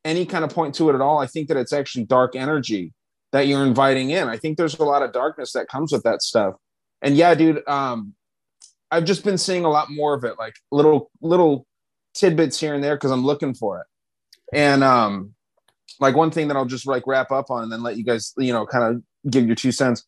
any 0.05 0.27
kind 0.27 0.45
of 0.45 0.51
point 0.51 0.75
to 0.77 0.91
it 0.91 0.95
at 0.95 1.01
all, 1.01 1.19
I 1.19 1.27
think 1.27 1.49
that 1.49 1.57
it's 1.57 1.73
actually 1.73 2.05
dark 2.05 2.35
energy 2.35 2.93
that 3.33 3.47
you're 3.47 3.65
inviting 3.65 4.11
in. 4.11 4.29
I 4.29 4.37
think 4.37 4.59
there's 4.59 4.79
a 4.79 4.85
lot 4.85 5.03
of 5.03 5.13
darkness 5.13 5.53
that 5.53 5.69
comes 5.69 5.93
with 5.93 6.03
that 6.03 6.23
stuff. 6.23 6.55
And 7.03 7.17
yeah, 7.17 7.35
dude, 7.35 7.67
um, 7.69 8.15
I've 8.91 9.05
just 9.05 9.25
been 9.25 9.39
seeing 9.39 9.65
a 9.65 9.71
lot 9.71 9.91
more 9.91 10.15
of 10.15 10.25
it, 10.25 10.39
like 10.39 10.55
little 10.71 11.11
little 11.21 11.67
tidbits 12.15 12.61
here 12.61 12.75
and 12.75 12.83
there 12.83 12.97
because 12.97 13.11
I'm 13.11 13.25
looking 13.25 13.55
for 13.55 13.81
it. 13.81 13.87
And 14.53 14.85
um, 14.85 15.35
like 15.99 16.15
one 16.15 16.31
thing 16.31 16.49
that 16.49 16.57
I'll 16.57 16.65
just 16.65 16.87
like 16.87 17.07
wrap 17.07 17.31
up 17.31 17.51
on 17.51 17.65
and 17.65 17.73
then 17.73 17.83
let 17.83 17.97
you 17.97 18.05
guys, 18.05 18.33
you 18.37 18.53
know, 18.53 18.67
kind 18.67 18.85
of 18.85 19.31
give 19.31 19.47
your 19.47 19.57
two 19.57 19.73
cents. 19.73 20.05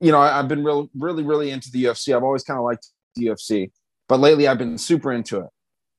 You 0.00 0.12
know, 0.12 0.20
I, 0.20 0.36
have 0.36 0.48
been 0.48 0.62
real, 0.62 0.90
really, 0.94 1.22
really 1.22 1.50
into 1.50 1.70
the 1.70 1.84
UFC. 1.84 2.14
I've 2.14 2.22
always 2.22 2.44
kind 2.44 2.58
of 2.58 2.64
liked 2.64 2.88
the 3.14 3.26
UFC, 3.26 3.70
but 4.08 4.20
lately 4.20 4.46
I've 4.46 4.58
been 4.58 4.76
super 4.76 5.12
into 5.12 5.40
it. 5.40 5.48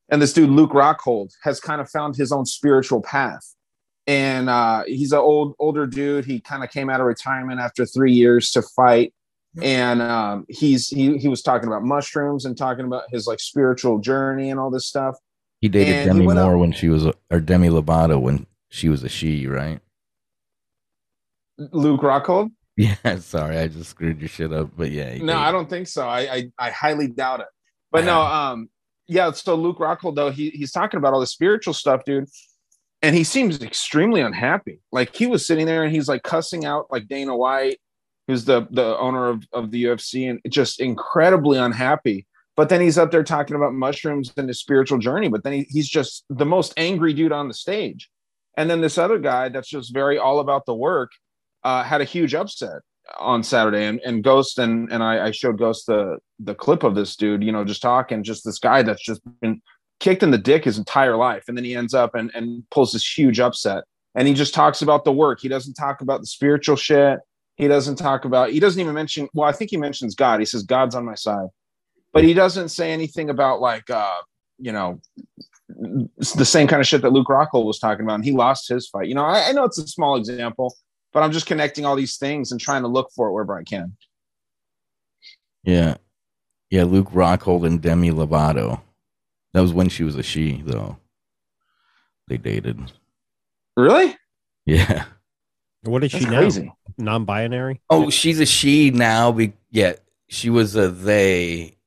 And 0.10 0.22
this 0.22 0.34
dude, 0.34 0.50
Luke 0.50 0.72
Rockhold, 0.72 1.32
has 1.44 1.60
kind 1.60 1.82
of 1.82 1.90
found 1.90 2.16
his 2.16 2.32
own 2.32 2.46
spiritual 2.46 3.02
path. 3.02 3.56
And 4.06 4.50
uh, 4.50 4.84
he's 4.86 5.12
an 5.12 5.20
old, 5.20 5.56
older 5.60 5.86
dude. 5.86 6.26
He 6.26 6.40
kind 6.40 6.64
of 6.64 6.70
came 6.70 6.90
out 6.90 7.02
of 7.02 7.08
retirement 7.08 7.60
after 7.60 7.86
three 7.86 8.14
years 8.14 8.52
to 8.52 8.62
fight. 8.62 9.14
And 9.62 10.02
um, 10.02 10.46
he's 10.50 10.88
he 10.88 11.18
he 11.18 11.28
was 11.28 11.42
talking 11.42 11.68
about 11.68 11.84
mushrooms 11.84 12.46
and 12.46 12.56
talking 12.56 12.86
about 12.86 13.04
his 13.10 13.26
like 13.26 13.40
spiritual 13.40 14.00
journey 14.00 14.52
and 14.52 14.60
all 14.60 14.70
this 14.70 14.88
stuff. 14.88 15.16
He 15.62 15.70
dated 15.70 15.96
and 15.96 16.08
Demi 16.08 16.20
he 16.22 16.26
Moore 16.28 16.54
up, 16.54 16.60
when 16.60 16.72
she 16.72 16.90
was, 16.90 17.08
or 17.32 17.40
Demi 17.40 17.70
Lovato 17.70 18.22
when 18.22 18.46
she 18.70 18.90
was 18.90 19.04
a 19.04 19.10
she, 19.10 19.48
right? 19.48 19.80
Luke 21.58 22.02
Rockhold? 22.02 22.52
Yeah, 22.80 23.18
sorry, 23.22 23.58
I 23.58 23.70
just 23.70 23.90
screwed 23.90 24.20
your 24.20 24.30
shit 24.30 24.54
up. 24.54 24.70
But 24.78 24.92
yeah. 24.92 25.18
No, 25.18 25.36
I 25.36 25.52
don't 25.52 25.68
think 25.68 25.88
so. 25.88 26.08
I, 26.08 26.20
I, 26.20 26.52
I 26.60 26.70
highly 26.70 27.08
doubt 27.08 27.40
it. 27.40 27.48
But 27.92 28.06
no, 28.06 28.22
um, 28.22 28.70
yeah, 29.08 29.32
so 29.32 29.56
Luke 29.56 29.80
Rockhold, 29.80 30.16
though, 30.16 30.30
he, 30.30 30.52
he's 30.52 30.72
talking 30.72 31.00
about 31.00 31.12
all 31.12 31.20
the 31.20 31.26
spiritual 31.26 31.74
stuff, 31.74 32.06
dude. 32.06 32.30
And 33.02 33.16
he 33.16 33.24
seems 33.24 33.64
extremely 33.64 34.22
unhappy. 34.22 34.80
Like 34.92 35.16
he 35.16 35.26
was 35.26 35.44
sitting 35.44 35.66
there 35.66 35.84
and 35.84 35.92
he's 35.92 36.08
like 36.08 36.22
cussing 36.22 36.66
out 36.66 36.86
like 36.92 37.08
Dana 37.08 37.36
White, 37.36 37.80
who's 38.28 38.46
the 38.46 38.68
the 38.72 38.98
owner 38.98 39.28
of, 39.30 39.44
of 39.54 39.72
the 39.72 39.86
UFC, 39.86 40.30
and 40.30 40.40
just 40.50 40.80
incredibly 40.80 41.58
unhappy. 41.58 42.26
But 42.56 42.70
then 42.70 42.82
he's 42.82 42.98
up 42.98 43.12
there 43.12 43.24
talking 43.24 43.56
about 43.56 43.74
mushrooms 43.74 44.34
and 44.36 44.48
his 44.48 44.60
spiritual 44.60 44.98
journey. 44.98 45.30
But 45.30 45.44
then 45.44 45.54
he, 45.54 45.68
he's 45.70 45.88
just 45.88 46.26
the 46.30 46.46
most 46.46 46.74
angry 46.76 47.14
dude 47.14 47.32
on 47.32 47.48
the 47.48 47.54
stage. 47.54 48.10
And 48.58 48.68
then 48.70 48.82
this 48.82 48.98
other 48.98 49.20
guy 49.20 49.50
that's 49.50 49.70
just 49.70 49.94
very 49.94 50.18
all 50.18 50.40
about 50.40 50.66
the 50.66 50.74
work 50.74 51.12
uh, 51.64 51.84
had 51.84 52.02
a 52.02 52.06
huge 52.06 52.34
upset 52.34 52.82
on 53.20 53.44
Saturday. 53.44 53.86
And, 53.86 54.02
and 54.04 54.24
Ghost 54.24 54.58
and 54.58 54.92
and 54.92 55.04
I, 55.04 55.28
I 55.28 55.32
showed 55.32 55.60
Ghost 55.60 55.86
the 55.86 56.18
the 56.40 56.56
clip 56.56 56.84
of 56.84 56.96
this 56.96 57.16
dude, 57.16 57.44
you 57.44 57.52
know, 57.52 57.64
just 57.64 57.82
talking, 57.82 58.24
just 58.24 58.44
this 58.44 58.60
guy 58.60 58.82
that's 58.82 59.04
just 59.04 59.22
been 59.40 59.62
kicked 60.00 60.24
in 60.24 60.32
the 60.32 60.38
dick 60.38 60.66
his 60.66 60.78
entire 60.78 61.16
life. 61.16 61.46
And 61.48 61.58
then 61.58 61.66
he 61.66 61.76
ends 61.76 61.94
up 61.94 62.16
and, 62.16 62.32
and 62.34 62.64
pulls 62.72 62.92
this 62.92 63.18
huge 63.18 63.40
upset. 63.40 63.84
And 64.16 64.28
he 64.28 64.34
just 64.34 64.54
talks 64.54 64.82
about 64.82 65.06
the 65.06 65.12
work. 65.12 65.40
He 65.42 65.48
doesn't 65.48 65.76
talk 65.76 66.02
about 66.02 66.22
the 66.22 66.28
spiritual 66.28 66.76
shit. 66.76 67.20
He 67.58 67.68
doesn't 67.68 67.98
talk 67.98 68.24
about, 68.24 68.52
he 68.52 68.60
doesn't 68.60 68.80
even 68.80 68.94
mention, 68.94 69.28
well, 69.34 69.50
I 69.50 69.52
think 69.52 69.72
he 69.72 69.78
mentions 69.78 70.16
God. 70.16 70.40
He 70.40 70.46
says, 70.46 70.64
God's 70.64 70.96
on 70.96 71.06
my 71.06 71.16
side. 71.16 71.48
But 72.14 72.24
he 72.24 72.34
doesn't 72.34 72.70
say 72.70 72.94
anything 72.94 73.30
about 73.30 73.60
like, 73.60 73.90
uh, 73.90 74.22
you 74.58 74.72
know, 74.72 75.02
the 75.70 76.46
same 76.46 76.68
kind 76.68 76.80
of 76.80 76.88
shit 76.88 77.02
that 77.02 77.12
Luke 77.12 77.28
Rockhold 77.28 77.66
was 77.66 77.80
talking 77.80 78.06
about, 78.06 78.16
and 78.16 78.26
he 78.26 78.32
lost 78.32 78.68
his 78.68 78.88
fight. 78.88 79.08
You 79.08 79.16
know, 79.16 79.26
I, 79.26 79.50
I, 79.50 79.52
know 79.52 79.66
it's 79.66 79.78
a 79.78 79.88
small 79.88 80.16
example, 80.16 80.76
but 81.14 81.22
I'm 81.22 81.32
just 81.32 81.46
connecting 81.46 81.86
all 81.86 81.96
these 81.96 82.18
things 82.18 82.52
and 82.52 82.60
trying 82.60 82.82
to 82.84 82.88
look 82.88 83.12
for 83.16 83.28
it 83.28 83.34
wherever 83.34 83.58
I 83.58 83.64
can. 83.64 83.96
Yeah, 85.64 85.98
yeah. 86.70 86.86
Luke 86.86 87.12
Rockhold 87.12 87.66
and 87.66 87.82
Demi 87.82 88.12
Lovato. 88.12 88.82
That 89.54 89.62
was 89.62 89.74
when 89.74 89.90
she 89.90 90.04
was 90.04 90.16
a 90.16 90.24
she, 90.24 90.62
though. 90.66 90.98
They 92.28 92.38
dated. 92.38 92.92
Really? 93.76 94.16
Yeah. 94.66 95.06
What 95.84 96.04
is 96.04 96.12
That's 96.12 96.24
she 96.24 96.30
crazy. 96.30 96.64
now? 96.64 96.78
Non-binary? 96.98 97.82
Oh, 97.90 98.10
she's 98.10 98.40
a 98.40 98.46
she 98.46 98.92
now. 98.92 99.32
Be- 99.32 99.54
yeah, 99.72 99.94
she 100.28 100.50
was 100.50 100.76
a 100.76 100.90
they 100.90 101.78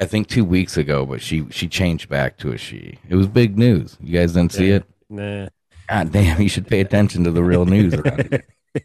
I 0.00 0.06
think 0.06 0.28
two 0.28 0.44
weeks 0.44 0.76
ago, 0.76 1.04
but 1.06 1.20
she 1.20 1.46
she 1.50 1.68
changed 1.68 2.08
back 2.08 2.38
to 2.38 2.52
a 2.52 2.58
she. 2.58 2.98
It 3.08 3.16
was 3.16 3.26
big 3.26 3.58
news. 3.58 3.96
You 4.00 4.18
guys 4.18 4.32
didn't 4.32 4.52
see 4.52 4.70
it? 4.70 4.84
Nah. 5.08 5.48
God 5.88 6.12
damn, 6.12 6.40
you 6.40 6.48
should 6.48 6.66
pay 6.66 6.80
attention 6.80 7.24
to 7.24 7.30
the 7.30 7.42
real 7.42 7.64
news 7.64 7.94
around 7.94 8.42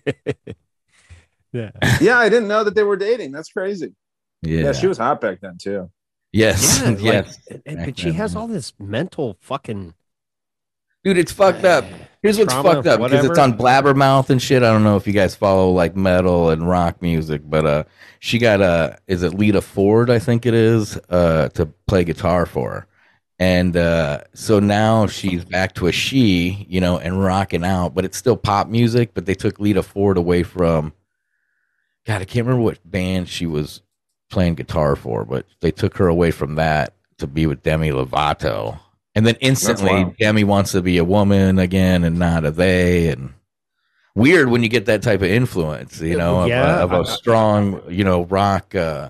yeah. 1.52 1.72
Yeah, 2.00 2.18
I 2.18 2.30
didn't 2.30 2.48
know 2.48 2.63
that 2.63 2.76
they 2.76 2.84
were 2.84 2.96
dating. 2.96 3.32
That's 3.32 3.52
crazy. 3.52 3.94
Yeah. 4.42 4.63
Yeah, 4.63 4.72
she 4.74 4.88
was 4.88 4.98
hot 4.98 5.22
back 5.22 5.42
then 5.42 5.58
too. 5.58 5.92
Yes. 6.32 6.82
Yeah, 6.82 6.96
yes. 6.98 7.39
Like, 7.66 7.86
but 7.86 8.00
she 8.00 8.13
has 8.13 8.36
all 8.36 8.48
this 8.48 8.74
mental 8.80 9.38
fucking 9.42 9.94
Dude, 11.04 11.18
it's 11.18 11.34
fucked 11.34 11.66
up. 11.66 11.86
Here's 12.24 12.40
what's 12.40 12.54
Trauma, 12.54 12.76
fucked 12.76 12.88
up 12.88 13.02
because 13.02 13.26
it's 13.26 13.38
on 13.38 13.58
Blabbermouth 13.58 14.30
and 14.30 14.42
shit. 14.42 14.64
I 14.64 14.72
don't 14.72 14.86
know 14.86 14.96
if 14.96 15.06
you 15.06 15.12
guys 15.12 15.36
follow 15.36 15.72
like 15.72 15.94
metal 15.98 16.52
and 16.52 16.68
rock 16.68 17.02
music, 17.02 17.42
but 17.44 17.66
uh, 17.66 17.84
she 18.20 18.40
got 18.40 18.62
a 18.62 18.64
uh, 18.64 18.96
is 19.08 19.24
it 19.24 19.34
Lita 19.34 19.60
Ford? 19.60 20.10
I 20.10 20.20
think 20.20 20.46
it 20.46 20.54
is 20.54 20.98
uh 21.10 21.50
to 21.50 21.66
play 21.86 22.06
guitar 22.06 22.46
for 22.46 22.72
her, 22.72 22.88
and 23.40 23.76
uh, 23.76 24.22
so 24.34 24.60
now 24.60 25.06
she's 25.06 25.44
back 25.44 25.76
to 25.76 25.88
a 25.88 25.92
she, 25.92 26.66
you 26.70 26.80
know, 26.80 26.98
and 26.98 27.22
rocking 27.22 27.66
out, 27.66 27.94
but 27.94 28.06
it's 28.06 28.18
still 28.18 28.38
pop 28.38 28.70
music. 28.70 29.14
But 29.14 29.26
they 29.26 29.36
took 29.36 29.60
Lita 29.60 29.84
Ford 29.84 30.18
away 30.18 30.44
from. 30.44 30.94
God, 32.06 32.22
I 32.22 32.26
can't 32.26 32.48
remember 32.48 32.64
what 32.64 32.90
band 32.90 33.28
she 33.28 33.46
was 33.46 33.82
playing 34.30 34.56
guitar 34.56 34.96
for, 34.96 35.26
but 35.26 35.46
they 35.60 35.72
took 35.72 35.98
her 35.98 36.08
away 36.08 36.32
from 36.32 36.56
that 36.56 36.94
to 37.18 37.28
be 37.28 37.48
with 37.48 37.64
Demi 37.64 37.90
Lovato 37.92 38.80
and 39.15 39.26
then 39.26 39.36
instantly 39.41 40.13
Demi 40.19 40.43
wants 40.43 40.71
to 40.71 40.82
be 40.82 40.97
a 40.97 41.04
woman 41.04 41.60
again 41.60 42.04
and 42.04 42.17
not 42.17 42.45
a 42.45 42.52
they 42.52 43.10
and 43.10 43.34
weird 44.15 44.49
when 44.49 44.63
you 44.63 44.69
get 44.69 44.86
that 44.86 45.02
type 45.02 45.21
of 45.21 45.30
influence 45.30 46.02
you 46.02 46.17
know 46.17 46.45
yeah. 46.45 46.82
of, 46.82 46.91
a, 46.91 46.95
of, 46.97 47.08
a, 47.08 47.12
strong 47.12 47.82
you 47.89 48.04
know 48.04 48.23
rock 48.26 48.76
uh, 48.76 49.10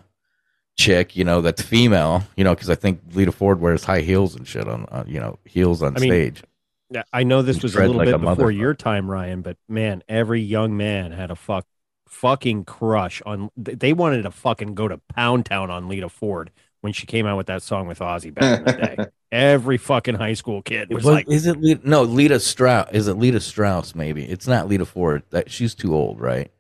chick 0.78 1.16
you 1.16 1.24
know 1.24 1.42
that's 1.42 1.62
female 1.62 2.24
you 2.36 2.44
know 2.44 2.54
because 2.54 2.70
i 2.70 2.76
think 2.76 3.02
lita 3.14 3.32
ford 3.32 3.60
wears 3.60 3.84
high 3.84 4.02
heels 4.02 4.36
and 4.36 4.48
shit 4.48 4.68
on 4.68 4.86
uh, 4.92 5.04
you 5.06 5.20
know 5.20 5.38
heels 5.46 5.84
on 5.84 5.96
I 5.96 6.00
stage. 6.00 6.44
mean, 6.90 7.04
i 7.12 7.24
know 7.24 7.42
this 7.42 7.62
was 7.62 7.76
a 7.76 7.80
little 7.80 7.96
like 7.96 8.06
bit 8.06 8.16
a 8.16 8.18
before 8.20 8.52
your 8.52 8.74
time 8.74 9.10
ryan 9.10 9.42
but 9.42 9.58
man 9.68 10.04
every 10.08 10.42
young 10.42 10.76
man 10.78 11.12
had 11.12 11.32
a 11.32 11.36
fuck 11.36 11.66
fucking 12.08 12.64
crush 12.66 13.22
on 13.26 13.50
they 13.58 13.92
wanted 13.92 14.22
to 14.22 14.32
fucking 14.32 14.76
go 14.76 14.88
to 14.88 15.00
pound 15.16 15.46
town 15.46 15.72
on 15.72 15.88
lita 15.88 16.10
ford 16.10 16.52
when 16.84 16.92
she 16.92 17.08
came 17.08 17.26
out 17.26 17.38
with 17.38 17.48
that 17.48 17.64
song 17.64 17.88
with 17.88 18.00
Ozzy 18.00 18.34
back 18.34 18.60
in 18.60 18.66
the 18.66 18.74
day. 18.98 19.06
Every 19.32 19.78
fucking 19.78 20.16
high 20.16 20.34
school 20.34 20.62
kid 20.62 20.90
was, 20.90 21.06
was 21.06 21.14
like, 21.14 21.30
"Is 21.30 21.48
it 21.48 21.62
Lita, 21.62 21.80
no 21.88 22.04
Lita 22.04 22.42
Strauss? 22.42 22.90
Is 22.92 23.08
it 23.08 23.14
Lita 23.14 23.40
Strauss? 23.40 23.96
Maybe 23.96 24.26
it's 24.26 24.48
not 24.48 24.68
Lita 24.68 24.86
Ford. 24.86 25.24
That 25.30 25.50
she's 25.50 25.74
too 25.74 25.96
old, 25.96 26.20
right? 26.20 26.52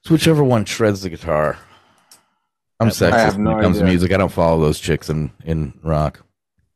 It's 0.00 0.10
whichever 0.10 0.44
one 0.44 0.66
shreds 0.66 1.00
the 1.00 1.08
guitar. 1.08 1.56
I'm 2.78 2.88
sexist 2.90 3.38
no 3.38 3.50
when 3.50 3.58
it 3.58 3.62
comes 3.62 3.76
idea. 3.78 3.86
to 3.86 3.90
music. 3.90 4.12
I 4.12 4.18
don't 4.18 4.30
follow 4.30 4.60
those 4.60 4.78
chicks 4.78 5.08
in 5.08 5.30
in 5.42 5.72
rock. 5.82 6.22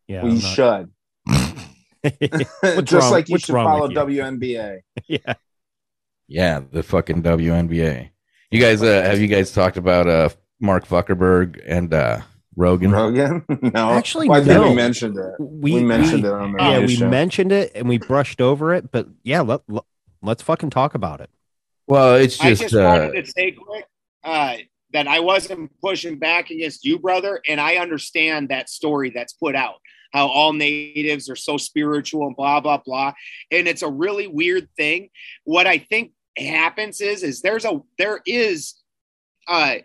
Yeah, 0.08 0.24
we 0.24 0.40
should. 0.40 0.90
Just 2.82 2.92
wrong? 2.92 3.10
like 3.12 3.28
you 3.28 3.34
What's 3.34 3.44
should 3.44 3.52
follow 3.52 3.88
WNBA. 3.88 4.80
yeah, 5.06 5.34
yeah, 6.26 6.60
the 6.72 6.82
fucking 6.82 7.22
WNBA. 7.22 8.08
You 8.50 8.60
guys, 8.60 8.82
uh, 8.82 9.02
have 9.02 9.20
you 9.20 9.28
guys 9.28 9.52
talked 9.52 9.76
about 9.76 10.08
uh 10.08 10.30
Mark 10.62 10.86
Zuckerberg 10.86 11.60
and 11.66 11.92
uh, 11.92 12.20
Rogan? 12.56 12.92
Rogan? 12.92 13.44
no, 13.62 13.90
actually, 13.90 14.28
well, 14.28 14.44
no. 14.44 14.68
we 14.68 14.74
mentioned 14.74 15.18
it. 15.18 15.34
We, 15.38 15.74
we 15.74 15.84
mentioned 15.84 16.22
we, 16.22 16.28
it 16.28 16.32
on 16.32 16.52
the 16.52 16.62
yeah, 16.62 16.78
we 16.78 16.96
show. 16.96 17.08
mentioned 17.08 17.52
it 17.52 17.72
and 17.74 17.88
we 17.88 17.98
brushed 17.98 18.40
over 18.40 18.72
it. 18.72 18.90
But 18.90 19.08
yeah, 19.24 19.40
let, 19.40 19.62
let 19.68 20.38
us 20.38 20.42
fucking 20.42 20.70
talk 20.70 20.94
about 20.94 21.20
it. 21.20 21.30
Well, 21.86 22.14
it's 22.14 22.38
just. 22.38 22.44
I 22.44 22.50
just, 22.50 22.62
just 22.62 22.74
uh, 22.74 22.98
wanted 23.00 23.24
to 23.24 23.30
say 23.30 23.50
quick 23.52 23.84
uh, 24.24 24.56
that 24.92 25.08
I 25.08 25.20
wasn't 25.20 25.70
pushing 25.80 26.18
back 26.18 26.50
against 26.50 26.84
you, 26.84 26.98
brother, 26.98 27.40
and 27.48 27.60
I 27.60 27.76
understand 27.76 28.50
that 28.50 28.70
story 28.70 29.10
that's 29.10 29.32
put 29.32 29.54
out. 29.54 29.76
How 30.12 30.28
all 30.28 30.52
natives 30.52 31.30
are 31.30 31.36
so 31.36 31.56
spiritual 31.56 32.26
and 32.26 32.36
blah 32.36 32.60
blah 32.60 32.78
blah, 32.78 33.14
and 33.50 33.66
it's 33.66 33.82
a 33.82 33.90
really 33.90 34.26
weird 34.26 34.68
thing. 34.76 35.08
What 35.44 35.66
I 35.66 35.78
think 35.78 36.12
happens 36.38 37.00
is 37.00 37.22
is 37.22 37.42
there's 37.42 37.64
a 37.64 37.80
there 37.98 38.20
is 38.26 38.74
uh 39.48 39.76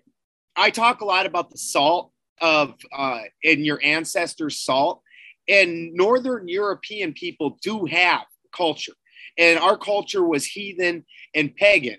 I 0.58 0.72
talk 0.72 1.02
a 1.02 1.06
lot 1.06 1.26
about 1.26 1.50
the 1.52 1.58
salt 1.58 2.12
of 2.42 2.76
uh 2.96 3.22
in 3.44 3.64
your 3.66 3.80
ancestors 3.84 4.60
salt 4.60 5.02
and 5.48 5.92
northern 5.94 6.48
european 6.48 7.12
people 7.14 7.58
do 7.64 7.86
have 7.86 8.22
culture 8.56 8.94
and 9.40 9.58
our 9.58 9.76
culture 9.76 10.24
was 10.24 10.46
heathen 10.46 11.04
and 11.34 11.56
pagan 11.56 11.98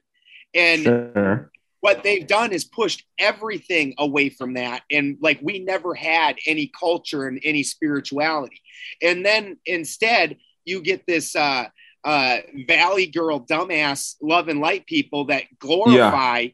and 0.55 0.81
Sure. 0.83 1.51
what 1.81 2.05
they've 2.05 2.27
done 2.27 2.53
is 2.53 2.65
pushed 2.65 3.05
everything 3.19 3.95
away 3.99 4.29
from 4.29 4.55
that 4.55 4.83
and 4.93 5.17
like 5.21 5.41
we 5.43 5.59
never 5.59 5.93
had 5.93 6.37
any 6.47 6.71
culture 6.79 7.27
and 7.27 7.41
any 7.43 7.65
spirituality 7.65 8.61
and 9.03 9.27
then 9.27 9.57
instead 9.67 10.37
you 10.65 10.81
get 10.81 11.05
this 11.09 11.35
uh 11.35 11.65
uh 12.05 12.37
valley 12.69 13.09
girl 13.09 13.41
dumbass 13.41 14.15
love 14.23 14.47
and 14.47 14.61
light 14.61 14.87
people 14.87 15.25
that 15.25 15.43
glorify 15.59 16.47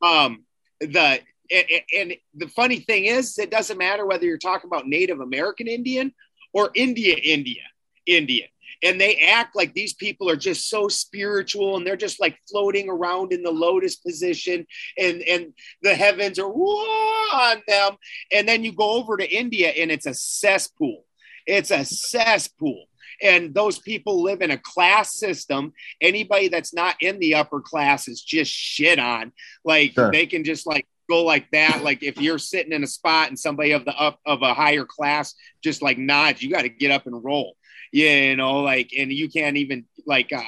um 0.00 0.44
the 0.80 1.18
and, 1.52 1.66
and 1.98 2.14
the 2.34 2.48
funny 2.48 2.80
thing 2.80 3.04
is 3.04 3.38
it 3.38 3.50
doesn't 3.50 3.78
matter 3.78 4.06
whether 4.06 4.24
you're 4.24 4.38
talking 4.38 4.68
about 4.68 4.88
native 4.88 5.20
american 5.20 5.66
indian 5.68 6.12
or 6.52 6.70
india 6.74 7.16
india 7.22 7.62
indian. 8.06 8.48
And 8.84 9.00
they 9.00 9.16
act 9.16 9.54
like 9.54 9.74
these 9.74 9.94
people 9.94 10.28
are 10.28 10.36
just 10.36 10.68
so 10.68 10.88
spiritual 10.88 11.76
and 11.76 11.86
they're 11.86 11.96
just 11.96 12.20
like 12.20 12.36
floating 12.50 12.88
around 12.88 13.32
in 13.32 13.44
the 13.44 13.50
lotus 13.50 13.94
position 13.96 14.66
and 14.98 15.22
and 15.22 15.52
the 15.82 15.94
heavens 15.94 16.38
are 16.40 16.50
on 16.50 17.62
them. 17.68 17.96
And 18.32 18.48
then 18.48 18.64
you 18.64 18.72
go 18.72 18.92
over 18.92 19.16
to 19.16 19.30
india 19.30 19.68
and 19.68 19.92
it's 19.92 20.06
a 20.06 20.14
cesspool. 20.14 21.04
It's 21.46 21.70
a 21.70 21.84
cesspool. 21.84 22.86
And 23.22 23.54
those 23.54 23.78
people 23.78 24.20
live 24.22 24.42
in 24.42 24.50
a 24.50 24.58
class 24.58 25.14
system. 25.14 25.72
Anybody 26.00 26.48
that's 26.48 26.74
not 26.74 26.96
in 27.00 27.20
the 27.20 27.36
upper 27.36 27.60
class 27.60 28.08
is 28.08 28.20
just 28.20 28.50
shit 28.50 28.98
on. 28.98 29.32
Like 29.64 29.92
Sure. 29.92 30.10
they 30.10 30.26
can 30.26 30.42
just 30.42 30.66
like 30.66 30.88
go 31.12 31.22
like 31.24 31.50
that 31.50 31.82
like 31.82 32.02
if 32.02 32.20
you're 32.20 32.38
sitting 32.38 32.72
in 32.72 32.82
a 32.82 32.86
spot 32.86 33.28
and 33.28 33.38
somebody 33.38 33.72
of 33.72 33.84
the 33.84 33.94
up 33.96 34.18
of 34.24 34.40
a 34.40 34.54
higher 34.54 34.86
class 34.86 35.34
just 35.62 35.82
like 35.82 35.98
nods 35.98 36.42
you 36.42 36.50
got 36.50 36.62
to 36.62 36.70
get 36.70 36.90
up 36.90 37.06
and 37.06 37.22
roll 37.22 37.56
yeah, 37.92 38.30
you 38.30 38.36
know 38.36 38.60
like 38.60 38.90
and 38.96 39.12
you 39.12 39.28
can't 39.28 39.58
even 39.58 39.84
like 40.06 40.32
uh 40.32 40.42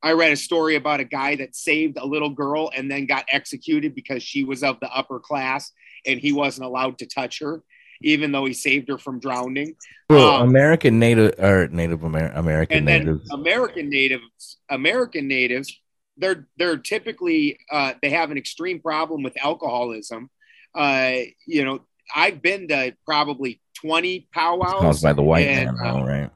I 0.00 0.12
read 0.12 0.30
a 0.30 0.36
story 0.36 0.76
about 0.76 1.00
a 1.00 1.04
guy 1.04 1.34
that 1.36 1.56
saved 1.56 1.98
a 1.98 2.06
little 2.06 2.30
girl 2.30 2.70
and 2.76 2.88
then 2.88 3.06
got 3.06 3.24
executed 3.32 3.96
because 3.96 4.22
she 4.22 4.44
was 4.44 4.62
of 4.62 4.78
the 4.78 4.88
upper 4.92 5.18
class 5.18 5.72
and 6.06 6.20
he 6.20 6.32
wasn't 6.32 6.66
allowed 6.66 6.98
to 6.98 7.06
touch 7.06 7.40
her, 7.40 7.64
even 8.00 8.30
though 8.30 8.44
he 8.44 8.52
saved 8.52 8.88
her 8.88 8.96
from 8.96 9.18
drowning. 9.18 9.74
well, 10.08 10.36
um, 10.36 10.48
American 10.48 11.00
Native 11.00 11.34
or 11.40 11.66
Native 11.66 12.04
Amer- 12.04 12.30
American 12.32 12.84
natives. 12.84 13.28
American 13.32 13.90
natives, 13.90 14.58
American 14.70 15.26
natives, 15.26 15.80
they're 16.18 16.46
they're 16.56 16.76
typically 16.76 17.58
uh, 17.70 17.94
they 18.02 18.10
have 18.10 18.30
an 18.30 18.38
extreme 18.38 18.80
problem 18.80 19.22
with 19.22 19.36
alcoholism. 19.42 20.30
Uh, 20.74 21.12
you 21.46 21.64
know, 21.64 21.80
I've 22.14 22.42
been 22.42 22.68
to 22.68 22.94
probably 23.06 23.60
twenty 23.74 24.16
It's 24.16 24.26
powwows. 24.32 24.80
caused 24.80 25.02
by 25.02 25.12
the 25.12 25.22
white 25.22 25.46
and, 25.46 25.76
man, 25.76 25.76
though, 25.82 26.00
uh, 26.00 26.06
right? 26.06 26.30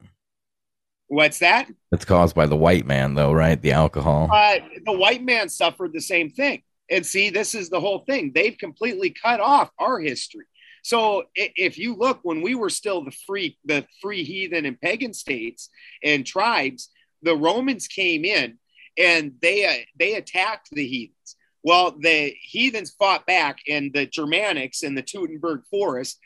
What's 1.07 1.39
that? 1.39 1.69
It's 1.91 2.05
caused 2.05 2.35
by 2.35 2.47
the 2.47 2.55
white 2.55 2.87
man, 2.87 3.13
though, 3.13 3.33
right? 3.33 3.61
The 3.61 3.73
alcohol. 3.73 4.29
uh, 4.33 4.59
the 4.85 4.97
white 4.97 5.23
man 5.23 5.47
suffered 5.49 5.93
the 5.93 6.01
same 6.01 6.29
thing. 6.29 6.63
And 6.89 7.05
see, 7.05 7.29
this 7.29 7.53
is 7.53 7.69
the 7.69 7.79
whole 7.79 7.99
thing. 7.99 8.31
They've 8.33 8.57
completely 8.57 9.11
cut 9.11 9.39
off 9.39 9.69
our 9.79 9.99
history. 9.99 10.45
So 10.81 11.23
if 11.35 11.77
you 11.77 11.95
look, 11.95 12.19
when 12.23 12.41
we 12.41 12.55
were 12.55 12.69
still 12.69 13.03
the 13.05 13.15
free, 13.25 13.57
the 13.63 13.85
free 14.01 14.23
heathen 14.23 14.65
and 14.65 14.79
pagan 14.79 15.13
states 15.13 15.69
and 16.03 16.25
tribes, 16.25 16.89
the 17.21 17.35
Romans 17.35 17.87
came 17.87 18.25
in 18.25 18.57
and 18.97 19.33
they 19.41 19.65
uh, 19.65 19.83
they 19.97 20.15
attacked 20.15 20.69
the 20.71 20.85
heathens. 20.87 21.35
Well, 21.63 21.95
the 21.97 22.35
heathens 22.41 22.91
fought 22.91 23.25
back, 23.25 23.59
and 23.69 23.93
the 23.93 24.05
Germanics 24.05 24.83
in 24.83 24.95
the 24.95 25.03
Teutoburg 25.03 25.65
Forest 25.69 26.19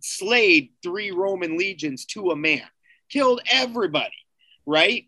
slayed 0.00 0.70
three 0.82 1.10
Roman 1.10 1.56
legions 1.56 2.04
to 2.06 2.30
a 2.30 2.36
man, 2.36 2.66
killed 3.08 3.40
everybody. 3.50 4.12
Right. 4.66 5.06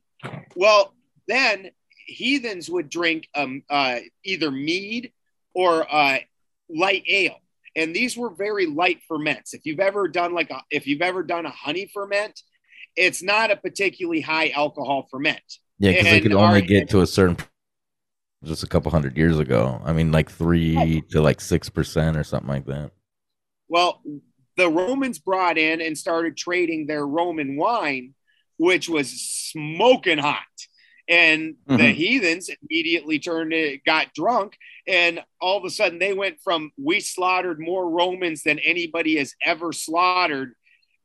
Well, 0.56 0.94
then 1.28 1.70
heathens 2.06 2.70
would 2.70 2.88
drink 2.88 3.28
um, 3.34 3.62
uh, 3.68 4.00
either 4.24 4.50
mead 4.50 5.12
or 5.54 5.86
uh, 5.92 6.18
light 6.70 7.04
ale, 7.08 7.40
and 7.76 7.94
these 7.94 8.16
were 8.16 8.30
very 8.30 8.66
light 8.66 9.00
ferments. 9.06 9.52
If 9.52 9.66
you've 9.66 9.80
ever 9.80 10.08
done 10.08 10.32
like 10.32 10.50
a, 10.50 10.62
if 10.70 10.86
you've 10.86 11.02
ever 11.02 11.22
done 11.22 11.44
a 11.44 11.50
honey 11.50 11.90
ferment, 11.92 12.40
it's 12.96 13.22
not 13.22 13.50
a 13.50 13.56
particularly 13.56 14.20
high 14.20 14.50
alcohol 14.50 15.06
ferment. 15.10 15.42
Yeah, 15.78 15.92
because 15.92 16.04
they 16.06 16.20
could 16.20 16.32
only 16.32 16.60
our- 16.60 16.66
get 16.66 16.88
to 16.90 17.00
a 17.00 17.06
certain 17.06 17.36
just 18.44 18.62
a 18.62 18.66
couple 18.66 18.90
hundred 18.90 19.16
years 19.16 19.38
ago. 19.38 19.80
I 19.84 19.92
mean, 19.92 20.12
like 20.12 20.30
three 20.30 21.02
to 21.10 21.20
like 21.22 21.40
six 21.40 21.68
percent 21.70 22.16
or 22.16 22.24
something 22.24 22.48
like 22.48 22.66
that. 22.66 22.90
Well, 23.68 24.02
the 24.56 24.68
Romans 24.68 25.18
brought 25.18 25.58
in 25.58 25.80
and 25.80 25.96
started 25.96 26.36
trading 26.36 26.86
their 26.86 27.06
Roman 27.06 27.56
wine, 27.56 28.14
which 28.56 28.88
was 28.88 29.10
smoking 29.10 30.18
hot. 30.18 30.42
And 31.08 31.56
the 31.66 31.74
Mhm. 31.76 31.94
heathens 31.94 32.50
immediately 32.62 33.18
turned 33.18 33.52
it, 33.52 33.84
got 33.84 34.14
drunk, 34.14 34.56
and 34.86 35.22
all 35.40 35.58
of 35.58 35.64
a 35.64 35.70
sudden 35.70 35.98
they 35.98 36.14
went 36.14 36.40
from 36.42 36.70
we 36.82 37.00
slaughtered 37.00 37.58
more 37.60 37.90
Romans 37.90 38.42
than 38.42 38.58
anybody 38.60 39.16
has 39.16 39.34
ever 39.42 39.72
slaughtered 39.72 40.54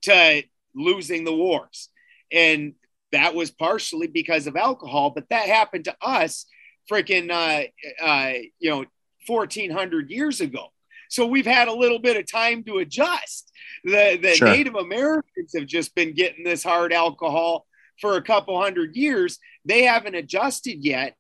to 0.03 0.43
losing 0.73 1.23
the 1.25 1.35
wars. 1.35 1.89
And 2.31 2.75
that 3.11 3.35
was 3.35 3.51
partially 3.51 4.07
because 4.07 4.47
of 4.47 4.55
alcohol, 4.55 5.11
but 5.11 5.29
that 5.29 5.47
happened 5.47 5.85
to 5.85 5.95
us 6.01 6.45
freaking, 6.89 7.31
uh, 7.31 8.03
uh, 8.03 8.33
you 8.59 8.69
know, 8.69 8.85
1400 9.27 10.09
years 10.09 10.41
ago. 10.41 10.67
So 11.09 11.25
we've 11.25 11.45
had 11.45 11.67
a 11.67 11.73
little 11.73 11.99
bit 11.99 12.17
of 12.17 12.29
time 12.31 12.63
to 12.65 12.77
adjust. 12.77 13.51
The, 13.83 14.19
the 14.21 14.35
Sure. 14.35 14.47
Native 14.47 14.75
Americans 14.75 15.53
have 15.55 15.65
just 15.65 15.95
been 15.95 16.13
getting 16.13 16.43
this 16.43 16.63
hard 16.63 16.93
alcohol 16.93 17.65
for 17.99 18.15
a 18.15 18.21
couple 18.21 18.59
hundred 18.61 18.95
years. 18.95 19.39
They 19.65 19.83
haven't 19.83 20.15
adjusted 20.15 20.83
yet. 20.83 21.15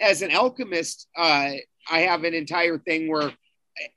As 0.00 0.22
an 0.22 0.30
alchemist, 0.32 1.08
uh, 1.16 1.52
I 1.90 2.00
have 2.00 2.24
an 2.24 2.34
entire 2.34 2.78
thing 2.78 3.08
where 3.10 3.28
uh, 3.28 3.32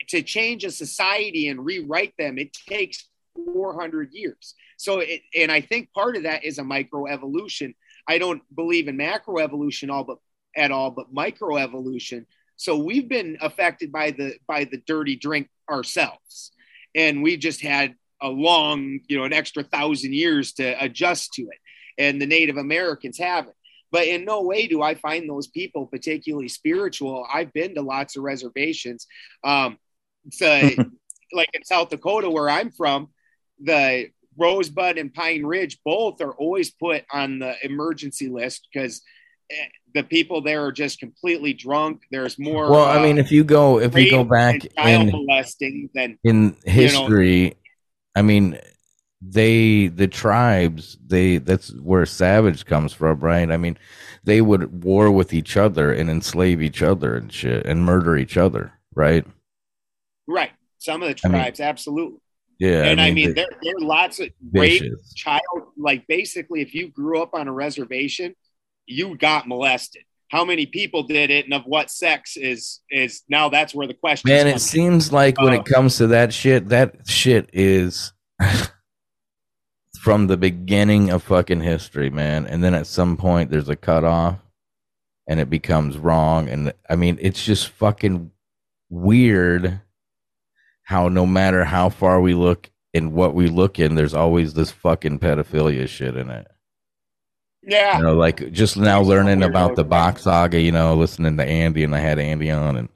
to 0.10 0.21
change 0.21 0.63
a 0.63 0.71
society 0.71 1.50
and 1.50 1.65
rewrite 1.65 2.13
them, 2.17 2.38
it 2.38 2.54
takes 2.54 3.08
400 3.36 4.10
years. 4.12 4.56
So, 4.78 5.00
it, 5.00 5.21
and 5.36 5.52
I 5.52 5.62
think 5.62 5.91
part 5.93 6.15
of 6.15 6.24
that 6.24 6.43
is 6.43 6.60
a 6.60 6.63
microevolution. 6.63 7.76
I 8.08 8.17
don't 8.17 8.41
believe 8.56 8.88
in 8.88 8.98
macroevolution 8.98 9.89
all 9.89 10.04
but 10.04 10.17
at 10.56 10.71
all, 10.71 10.91
but 10.91 11.13
microevolution. 11.13 12.26
So 12.58 12.78
we've 12.78 13.10
been 13.10 13.38
affected 13.41 13.91
by 13.91 14.12
the 14.12 14.36
by 14.48 14.63
the 14.63 14.82
dirty 14.88 15.15
drink 15.15 15.50
ourselves, 15.69 16.52
and 16.95 17.21
we 17.21 17.38
just 17.38 17.62
had 17.62 17.95
a 18.21 18.30
long, 18.30 19.02
you 19.08 19.17
know, 19.17 19.26
an 19.26 19.34
extra 19.34 19.63
thousand 19.63 20.13
years 20.13 20.54
to 20.54 20.84
adjust 20.84 21.34
to 21.34 21.43
it, 21.43 21.60
and 21.98 22.21
the 22.21 22.26
Native 22.26 22.58
Americans 22.58 23.17
haven't. 23.17 23.56
But 23.91 24.08
in 24.08 24.26
no 24.26 24.41
way 24.43 24.67
do 24.67 24.82
I 24.82 24.95
find 24.95 25.30
those 25.30 25.48
people 25.48 25.86
particularly 25.86 26.48
spiritual. 26.48 27.26
I've 27.32 27.54
been 27.54 27.76
to 27.76 27.82
lots 27.82 28.15
of 28.15 28.24
reservations. 28.24 29.08
Um, 29.43 29.78
so, 30.32 30.48
like 31.34 31.50
in 31.54 31.63
South 31.63 31.89
Dakota, 31.89 32.30
where 32.30 32.50
I'm 32.50 32.71
from, 32.71 33.10
the 33.60 34.10
Rosebud 34.38 34.98
and 34.98 35.13
Pine 35.13 35.46
Ridge 35.46 35.80
both 35.84 36.22
are 36.22 36.34
always 36.34 36.72
put 36.72 37.06
on 37.12 37.39
the 37.39 37.56
emergency 37.63 38.28
list 38.28 38.68
because 38.72 39.02
eh, 39.50 39.68
the 39.94 40.04
people 40.04 40.41
there 40.41 40.65
are 40.65 40.72
just 40.72 41.00
completely 41.00 41.54
drunk. 41.54 42.02
There's 42.12 42.38
more. 42.38 42.70
Well, 42.70 42.86
I 42.86 42.98
uh, 42.98 43.04
mean, 43.04 43.18
if 43.18 43.32
you 43.32 43.44
go 43.44 43.80
if 43.80 43.95
you 43.95 44.10
go 44.10 44.24
back 44.24 44.66
in 44.66 45.12
molesting, 45.12 45.89
then 45.93 46.18
in 46.24 46.58
history, 46.66 47.56
I 48.16 48.22
mean, 48.22 48.60
they 49.22 49.88
the 49.88 50.08
tribes 50.08 50.97
they 51.06 51.38
that's 51.38 51.74
where 51.76 52.06
savage 52.06 52.66
comes 52.66 52.93
from, 52.93 53.20
right? 53.20 53.49
I 53.49 53.58
mean, 53.58 53.78
they 54.24 54.41
would 54.41 54.84
war 54.84 55.10
with 55.10 55.34
each 55.34 55.56
other 55.56 55.93
and 55.93 56.10
enslave 56.10 56.62
each 56.62 56.82
other 56.82 57.16
and 57.16 57.32
shit 57.32 57.66
and 57.66 57.86
murder 57.86 58.18
each 58.18 58.38
other, 58.38 58.74
right? 58.93 59.26
right, 60.28 60.51
some 60.78 61.01
of 61.03 61.10
the 61.10 61.20
I 61.24 61.30
mean, 61.30 61.41
tribes, 61.41 61.60
absolutely. 61.60 62.20
Yeah, 62.60 62.84
and 62.86 63.01
I 63.01 63.12
mean, 63.12 63.28
they- 63.30 63.34
there, 63.34 63.47
there 63.62 63.74
are 63.76 63.86
lots 63.86 64.20
of 64.20 64.30
rape, 64.53 64.82
vicious. 64.82 65.14
child, 65.14 65.41
like 65.78 66.06
basically, 66.08 66.62
if 66.62 66.74
you 66.74 66.89
grew 66.89 67.22
up 67.22 67.34
on 67.34 67.47
a 67.47 67.51
reservation, 67.51 68.34
you 68.86 69.18
got 69.18 69.47
molested. 69.47 70.03
How 70.30 70.43
many 70.45 70.66
people 70.66 71.03
did 71.03 71.30
it, 71.30 71.45
and 71.45 71.53
of 71.53 71.64
what 71.66 71.89
sex 71.91 72.36
is 72.38 72.82
is 72.89 73.24
now? 73.30 73.49
That's 73.49 73.76
where 73.76 73.88
the 73.88 73.93
question. 73.93 74.30
Man, 74.30 74.47
it 74.47 74.60
seems 74.60 75.12
like 75.12 75.39
when 75.39 75.53
Uh, 75.53 75.58
it 75.60 75.66
comes 75.66 75.97
to 75.97 76.08
that 76.08 76.34
shit, 76.34 76.70
that 76.70 77.08
shit 77.08 77.49
is 77.53 78.12
from 80.01 80.28
the 80.28 80.38
beginning 80.38 81.10
of 81.10 81.24
fucking 81.24 81.62
history, 81.62 82.10
man. 82.10 82.45
And 82.45 82.64
then 82.64 82.74
at 82.74 82.88
some 82.88 83.18
point, 83.18 83.49
there's 83.51 83.70
a 83.70 83.76
cutoff. 83.76 84.39
and 85.28 85.39
it 85.39 85.49
becomes 85.49 85.97
wrong. 85.97 86.47
And 86.49 86.72
I 86.88 86.95
mean, 86.95 87.18
it's 87.20 87.43
just 87.43 87.70
fucking 87.70 88.30
weird 88.91 89.82
how 90.86 91.09
no 91.09 91.25
matter 91.25 91.65
how 91.65 91.89
far 91.89 92.21
we 92.21 92.33
look 92.33 92.69
and 92.93 93.11
what 93.11 93.36
we 93.36 93.47
look 93.47 93.77
in, 93.79 93.95
there's 93.95 94.13
always 94.13 94.53
this 94.53 94.71
fucking 94.71 95.19
pedophilia 95.19 95.88
shit 95.88 96.15
in 96.15 96.29
it. 96.29 96.47
Yeah. 97.63 97.97
You 97.97 98.03
know, 98.03 98.13
like 98.13 98.51
just 98.51 98.77
now 98.77 99.01
learning 99.01 99.43
about 99.43 99.75
the 99.75 99.83
Bock 99.83 100.19
saga, 100.19 100.61
you 100.61 100.71
know, 100.71 100.95
listening 100.95 101.38
to 101.38 101.43
Andy 101.43 101.83
and 101.83 101.95
I 101.95 101.99
had 101.99 102.19
Andy 102.19 102.51
on 102.51 102.77
and 102.77 102.89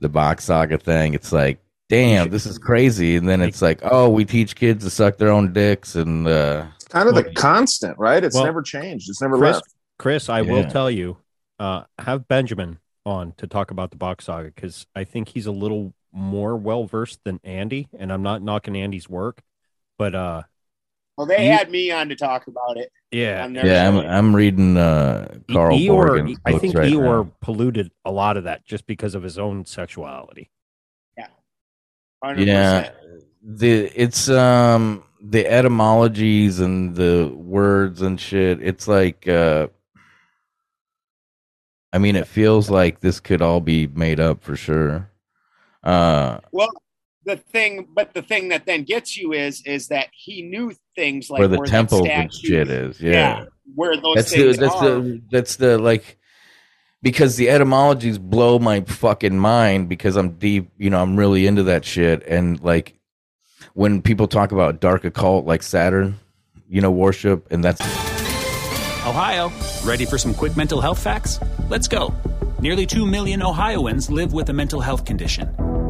the 0.00 0.08
Bock 0.08 0.40
saga 0.40 0.76
thing. 0.78 1.14
It's 1.14 1.32
like, 1.32 1.60
damn, 1.88 2.30
this 2.30 2.44
is 2.44 2.58
crazy. 2.58 3.16
And 3.16 3.28
then 3.28 3.40
it's 3.40 3.62
like, 3.62 3.80
oh, 3.84 4.08
we 4.08 4.24
teach 4.24 4.56
kids 4.56 4.84
to 4.84 4.90
suck 4.90 5.16
their 5.16 5.30
own 5.30 5.52
dicks 5.52 5.94
and 5.94 6.26
uh 6.26 6.66
kind 6.88 7.08
of 7.08 7.14
the 7.14 7.32
constant, 7.34 7.96
right? 7.98 8.22
It's 8.22 8.34
Well, 8.34 8.44
never 8.44 8.62
changed. 8.62 9.08
It's 9.08 9.22
never 9.22 9.38
Chris, 9.38 9.54
left. 9.54 9.74
Chris, 9.98 10.28
I 10.28 10.42
will 10.42 10.64
tell 10.64 10.90
you, 10.90 11.18
uh, 11.60 11.84
have 11.98 12.26
Benjamin 12.26 12.80
on 13.06 13.32
to 13.36 13.46
talk 13.46 13.70
about 13.70 13.90
the 13.90 13.96
Bock 13.96 14.20
saga 14.22 14.50
because 14.50 14.86
I 14.96 15.04
think 15.04 15.28
he's 15.28 15.46
a 15.46 15.52
little 15.52 15.94
more 16.12 16.56
well 16.56 16.84
versed 16.86 17.20
than 17.24 17.40
Andy, 17.44 17.88
and 17.98 18.12
I'm 18.12 18.22
not 18.22 18.42
knocking 18.42 18.76
Andy's 18.76 19.08
work, 19.08 19.42
but 19.98 20.14
uh, 20.14 20.42
Well, 21.16 21.26
they 21.26 21.46
You- 21.46 21.52
had 21.52 21.70
me 21.70 21.90
on 21.90 22.08
to 22.08 22.16
talk 22.16 22.46
about 22.46 22.76
it. 22.76 22.90
yeah, 23.10 23.44
on 23.44 23.52
their 23.52 23.66
yeah, 23.66 23.86
I'm. 23.88 23.96
I'm 23.98 24.34
reading 24.36 24.76
uh 24.76 25.38
Carl 25.50 25.76
Ior, 25.76 26.36
I 26.44 26.58
think 26.58 26.74
right 26.76 26.88
Ior 26.92 27.24
now. 27.24 27.32
polluted 27.40 27.90
a 28.04 28.10
lot 28.10 28.36
of 28.36 28.44
that 28.44 28.64
just 28.64 28.86
because 28.86 29.14
of 29.14 29.22
his 29.22 29.38
own 29.38 29.64
sexuality. 29.66 30.50
100%. 32.22 32.46
Yeah, 32.46 32.90
the 33.42 33.90
it's 33.98 34.28
um 34.28 35.02
the 35.22 35.46
etymologies 35.46 36.60
and 36.60 36.94
the 36.94 37.32
words 37.34 38.02
and 38.02 38.20
shit. 38.20 38.60
It's 38.62 38.86
like 38.86 39.26
uh 39.26 39.68
I 41.94 41.98
mean, 41.98 42.14
it 42.16 42.26
feels 42.28 42.68
like 42.70 43.00
this 43.00 43.20
could 43.20 43.40
all 43.42 43.60
be 43.60 43.86
made 43.86 44.20
up 44.20 44.42
for 44.42 44.54
sure. 44.54 45.10
Uh 45.82 46.38
Well, 46.52 46.70
the 47.24 47.36
thing, 47.36 47.86
but 47.94 48.14
the 48.14 48.22
thing 48.22 48.48
that 48.48 48.66
then 48.66 48.84
gets 48.84 49.16
you 49.16 49.32
is 49.32 49.62
is 49.66 49.88
that 49.88 50.08
he 50.12 50.42
knew 50.42 50.74
things 50.94 51.30
like 51.30 51.38
where 51.40 51.48
the 51.48 51.58
that 51.58 51.66
temples 51.66 52.06
and 52.08 52.32
statue- 52.32 52.48
shit 52.48 52.68
is, 52.70 53.00
yeah. 53.00 53.44
where 53.74 53.96
those 53.96 54.16
that's 54.16 54.32
the 54.32 54.52
that's 54.52 54.74
are. 54.74 54.84
the 55.00 55.22
that's 55.30 55.56
the 55.56 55.78
like 55.78 56.18
because 57.02 57.36
the 57.36 57.48
etymologies 57.48 58.18
blow 58.18 58.58
my 58.58 58.82
fucking 58.82 59.38
mind 59.38 59.88
because 59.88 60.16
I'm 60.16 60.32
deep, 60.32 60.70
you 60.76 60.90
know, 60.90 61.00
I'm 61.00 61.16
really 61.16 61.46
into 61.46 61.62
that 61.64 61.84
shit 61.84 62.22
and 62.26 62.60
like 62.62 62.94
when 63.74 64.02
people 64.02 64.26
talk 64.26 64.52
about 64.52 64.80
dark 64.80 65.04
occult 65.04 65.46
like 65.46 65.62
Saturn, 65.62 66.18
you 66.68 66.80
know, 66.80 66.90
worship 66.90 67.46
and 67.50 67.64
that's 67.64 67.80
Ohio, 69.06 69.50
ready 69.84 70.04
for 70.04 70.18
some 70.18 70.34
quick 70.34 70.56
mental 70.56 70.80
health 70.80 71.02
facts? 71.02 71.40
Let's 71.68 71.88
go. 71.88 72.14
Nearly 72.60 72.84
2 72.84 73.06
million 73.06 73.42
Ohioans 73.42 74.10
live 74.10 74.34
with 74.34 74.50
a 74.50 74.52
mental 74.52 74.80
health 74.80 75.06
condition. 75.06 75.48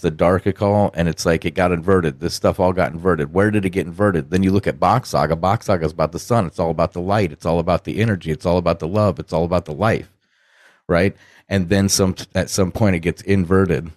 the 0.00 0.10
dark 0.10 0.52
call 0.54 0.90
and 0.94 1.08
it's 1.08 1.24
like 1.24 1.44
it 1.44 1.52
got 1.52 1.72
inverted. 1.72 2.20
This 2.20 2.34
stuff 2.34 2.60
all 2.60 2.72
got 2.72 2.92
inverted. 2.92 3.32
Where 3.32 3.50
did 3.50 3.64
it 3.64 3.70
get 3.70 3.86
inverted? 3.86 4.30
Then 4.30 4.42
you 4.42 4.50
look 4.50 4.66
at 4.66 4.80
Bock 4.80 5.06
Saga. 5.06 5.36
Bock 5.36 5.62
Saga 5.62 5.86
is 5.86 5.92
about 5.92 6.12
the 6.12 6.18
sun. 6.18 6.46
It's 6.46 6.58
all 6.58 6.70
about 6.70 6.92
the 6.92 7.00
light. 7.00 7.32
It's 7.32 7.46
all 7.46 7.58
about 7.58 7.84
the 7.84 8.00
energy. 8.00 8.30
It's 8.30 8.46
all 8.46 8.58
about 8.58 8.80
the 8.80 8.88
love. 8.88 9.18
It's 9.18 9.32
all 9.32 9.44
about 9.44 9.64
the 9.64 9.74
life. 9.74 10.10
Right? 10.88 11.16
And 11.48 11.68
then 11.68 11.88
some 11.88 12.14
at 12.34 12.50
some 12.50 12.72
point 12.72 12.96
it 12.96 13.00
gets 13.00 13.22
inverted. 13.22 13.90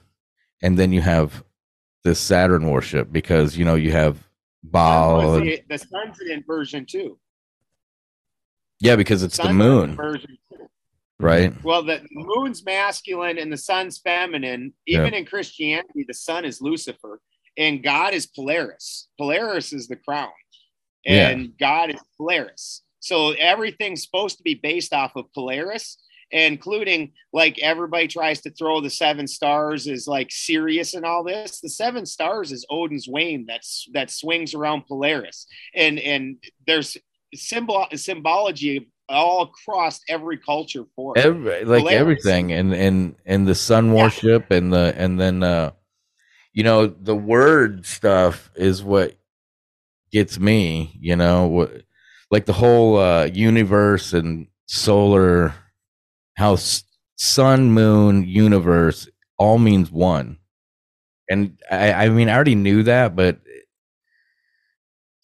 And 0.62 0.78
then 0.78 0.92
you 0.92 1.02
have 1.02 1.44
this 2.04 2.20
Saturn 2.20 2.70
worship 2.70 3.12
because 3.12 3.58
you 3.58 3.66
know 3.66 3.76
you 3.76 3.92
have 3.92 4.28
Baal. 4.64 5.40
The, 5.40 5.62
the 5.70 5.78
sun's 5.78 6.20
an 6.20 6.32
inversion 6.32 6.86
too. 6.86 7.18
yeah, 8.80 8.96
because 8.96 9.24
it's 9.24 9.38
the 9.38 9.48
an 9.50 9.56
moon. 9.56 9.98
Right? 11.20 11.52
Well, 11.64 11.84
the 11.84 12.02
moon's 12.12 12.64
masculine 12.64 13.38
and 13.40 13.52
the 13.52 13.58
sun's 13.58 13.98
feminine. 13.98 14.74
Even 14.86 15.14
in 15.14 15.26
Christianity, 15.26 16.06
the 16.08 16.14
sun 16.14 16.46
is 16.46 16.62
Lucifer 16.62 17.20
and 17.58 17.82
God 17.84 18.14
is 18.14 18.28
Polaris. 18.28 19.08
Polaris 19.18 19.74
is 19.74 19.88
the 19.88 19.96
crown, 19.96 20.30
Yeah. 21.04 21.30
and 21.30 21.58
God 21.58 21.90
is 21.90 22.00
Polaris. 22.18 22.84
So 23.00 23.32
everything's 23.32 24.04
supposed 24.04 24.38
to 24.38 24.44
be 24.44 24.54
based 24.54 24.94
off 24.94 25.16
of 25.16 25.32
Polaris, 25.34 25.98
including 26.30 27.14
like 27.34 27.58
everybody 27.60 28.08
tries 28.08 28.42
to 28.42 28.52
throw 28.52 28.80
the 28.82 28.90
seven 28.90 29.26
stars 29.28 29.88
as 29.88 30.08
like 30.08 30.28
Sirius 30.32 30.94
and 30.94 31.06
all 31.06 31.24
this. 31.24 31.62
The 31.62 31.70
seven 31.70 32.06
stars 32.06 32.52
is 32.52 32.66
Odin's 32.70 33.08
wain 33.08 33.46
that's 33.48 33.88
that 33.94 34.12
swings 34.12 34.54
around 34.54 34.86
Polaris, 34.88 35.48
and 35.74 35.98
and 36.00 36.38
there's 36.68 36.96
symbol 37.34 37.88
symbology 37.96 38.90
all 39.10 39.44
across 39.44 40.02
every 40.10 40.38
culture 40.38 40.86
for 40.96 41.18
it. 41.18 41.26
Every, 41.26 41.64
like 41.64 41.80
Hilarious. 41.80 42.02
everything 42.02 42.52
and 42.52 42.74
and 42.74 43.16
and 43.26 43.48
the 43.48 43.56
sun 43.56 43.94
worship 43.94 44.52
and 44.52 44.72
the 44.74 44.94
and 44.98 45.20
then 45.20 45.44
uh 45.44 45.72
you 46.54 46.64
know 46.64 46.88
the 46.88 47.16
word 47.16 47.86
stuff 47.86 48.50
is 48.56 48.84
what 48.84 49.16
gets 50.12 50.40
me 50.40 50.98
you 51.00 51.16
know 51.16 51.48
what 51.48 51.84
like 52.32 52.46
the 52.46 52.54
whole 52.54 52.98
uh 52.98 53.26
universe 53.26 54.14
and 54.14 54.48
solar 54.66 55.54
how 56.36 56.58
sun 57.16 57.72
moon 57.72 58.28
universe 58.28 59.08
all 59.38 59.58
means 59.58 59.92
one 59.92 60.38
and 61.30 61.58
i 61.70 61.94
i 61.94 62.10
mean 62.10 62.30
i 62.30 62.34
already 62.36 62.56
knew 62.56 62.84
that 62.84 63.16
but 63.16 63.40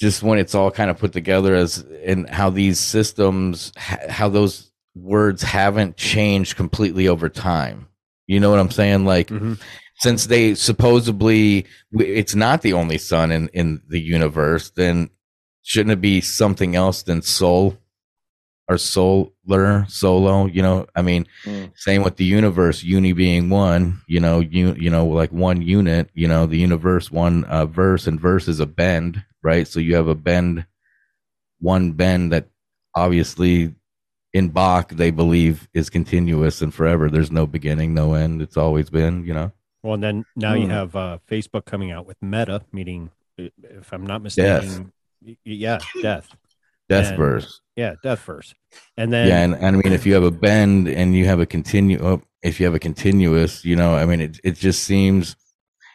just 0.04 0.22
when 0.22 0.38
it's 0.38 0.54
all 0.54 0.70
kind 0.70 0.91
of 0.91 0.97
put 0.99 1.14
together 1.14 1.56
as 1.56 1.78
and 2.06 2.30
how 2.30 2.49
these 2.49 2.78
systems 2.80 3.72
how 3.78 4.28
those 4.30 4.72
words 4.95 5.41
haven't 5.41 5.95
changed 5.97 6.58
completely 6.58 7.08
over 7.08 7.30
time. 7.30 7.88
You 8.28 8.39
know 8.41 8.49
what 8.51 8.60
i'm 8.60 8.72
saying? 8.82 9.06
Like 9.06 9.30
Mhm. 9.30 9.60
since 10.06 10.28
they 10.28 10.56
supposedly 10.56 11.66
it's 11.93 12.36
not 12.36 12.62
the 12.64 12.74
only 12.74 12.97
sun 12.97 13.32
in 13.32 13.47
in 13.60 13.82
the 13.88 14.01
universe 14.18 14.72
then 14.76 15.10
shouldn't 15.64 15.93
it 15.97 16.01
be 16.01 16.20
something 16.22 16.76
else 16.76 17.04
than 17.04 17.22
soul? 17.22 17.78
Or 18.70 18.78
solar 18.78 19.86
solo 19.89 20.45
you 20.47 20.62
know? 20.62 20.86
I 20.95 21.01
mean 21.01 21.26
Mm. 21.45 21.72
same 21.76 22.01
with 22.04 22.16
the 22.18 22.26
universe 22.39 22.84
uni 22.84 23.14
being 23.14 23.49
one 23.49 24.01
you 24.08 24.20
know 24.26 24.39
you 24.41 24.74
you 24.84 24.89
know 24.89 25.06
like 25.22 25.32
one 25.32 25.62
unit 25.62 26.10
you 26.14 26.28
know 26.32 26.45
the 26.45 26.60
universe 26.68 27.12
one 27.12 27.43
uh, 27.45 27.66
verse 27.66 28.04
and 28.08 28.20
verse 28.30 28.47
is 28.54 28.60
a 28.62 28.66
bend 28.82 29.24
right? 29.44 29.68
So 29.68 29.80
you 29.80 29.96
have 29.96 30.08
a 30.08 30.16
bend 30.16 30.66
one 31.60 31.91
bend 31.94 32.32
that 32.32 32.48
obviously 32.96 33.74
in 34.34 34.50
Bock 34.50 34.89
they 34.89 35.12
believe 35.12 35.68
is 35.74 35.89
continuous 35.89 36.62
and 36.62 36.74
forever. 36.74 37.10
There's 37.10 37.32
no 37.32 37.46
beginning 37.48 37.94
no 37.94 38.14
end. 38.14 38.41
It's 38.41 38.58
always 38.58 38.89
been 38.89 39.26
you 39.26 39.34
know? 39.34 39.52
Well, 39.84 39.96
and 39.96 40.04
then 40.04 40.26
now 40.36 40.54
you 40.54 40.66
Hmm. 40.66 40.72
have 40.72 40.96
uh, 40.96 41.18
Facebook 41.30 41.66
coming 41.66 41.91
out 41.91 42.06
with 42.06 42.18
Meta, 42.22 42.62
meaning, 42.72 43.10
if 43.38 43.91
I'm 43.91 44.06
not 44.08 44.22
mistaken, 44.22 44.94
y- 45.26 45.36
yeah, 45.44 45.80
death, 46.02 46.34
death 46.88 47.10
And- 47.10 47.18
verse. 47.18 47.60
Yeah, 47.76 47.96
death 48.04 48.20
first, 48.20 48.54
and 48.98 49.12
then 49.12 49.28
yeah 49.28 49.39
and, 49.44 49.56
and 49.56 49.66
i 49.66 49.72
mean 49.72 49.94
if 49.94 50.06
you 50.06 50.14
have 50.14 50.24
a 50.24 50.30
bend 50.30 50.88
and 50.88 51.16
you 51.16 51.26
have 51.26 51.39
a 51.39 51.46
continue 51.48 51.98
oh, 52.04 52.22
if 52.44 52.60
you 52.60 52.68
have 52.68 52.76
a 52.76 52.80
continuous 52.80 53.66
you 53.66 53.76
know 53.76 53.96
i 53.96 54.06
mean 54.06 54.22
it, 54.22 54.39
it 54.44 54.52
just 54.56 54.84
seems 54.84 55.36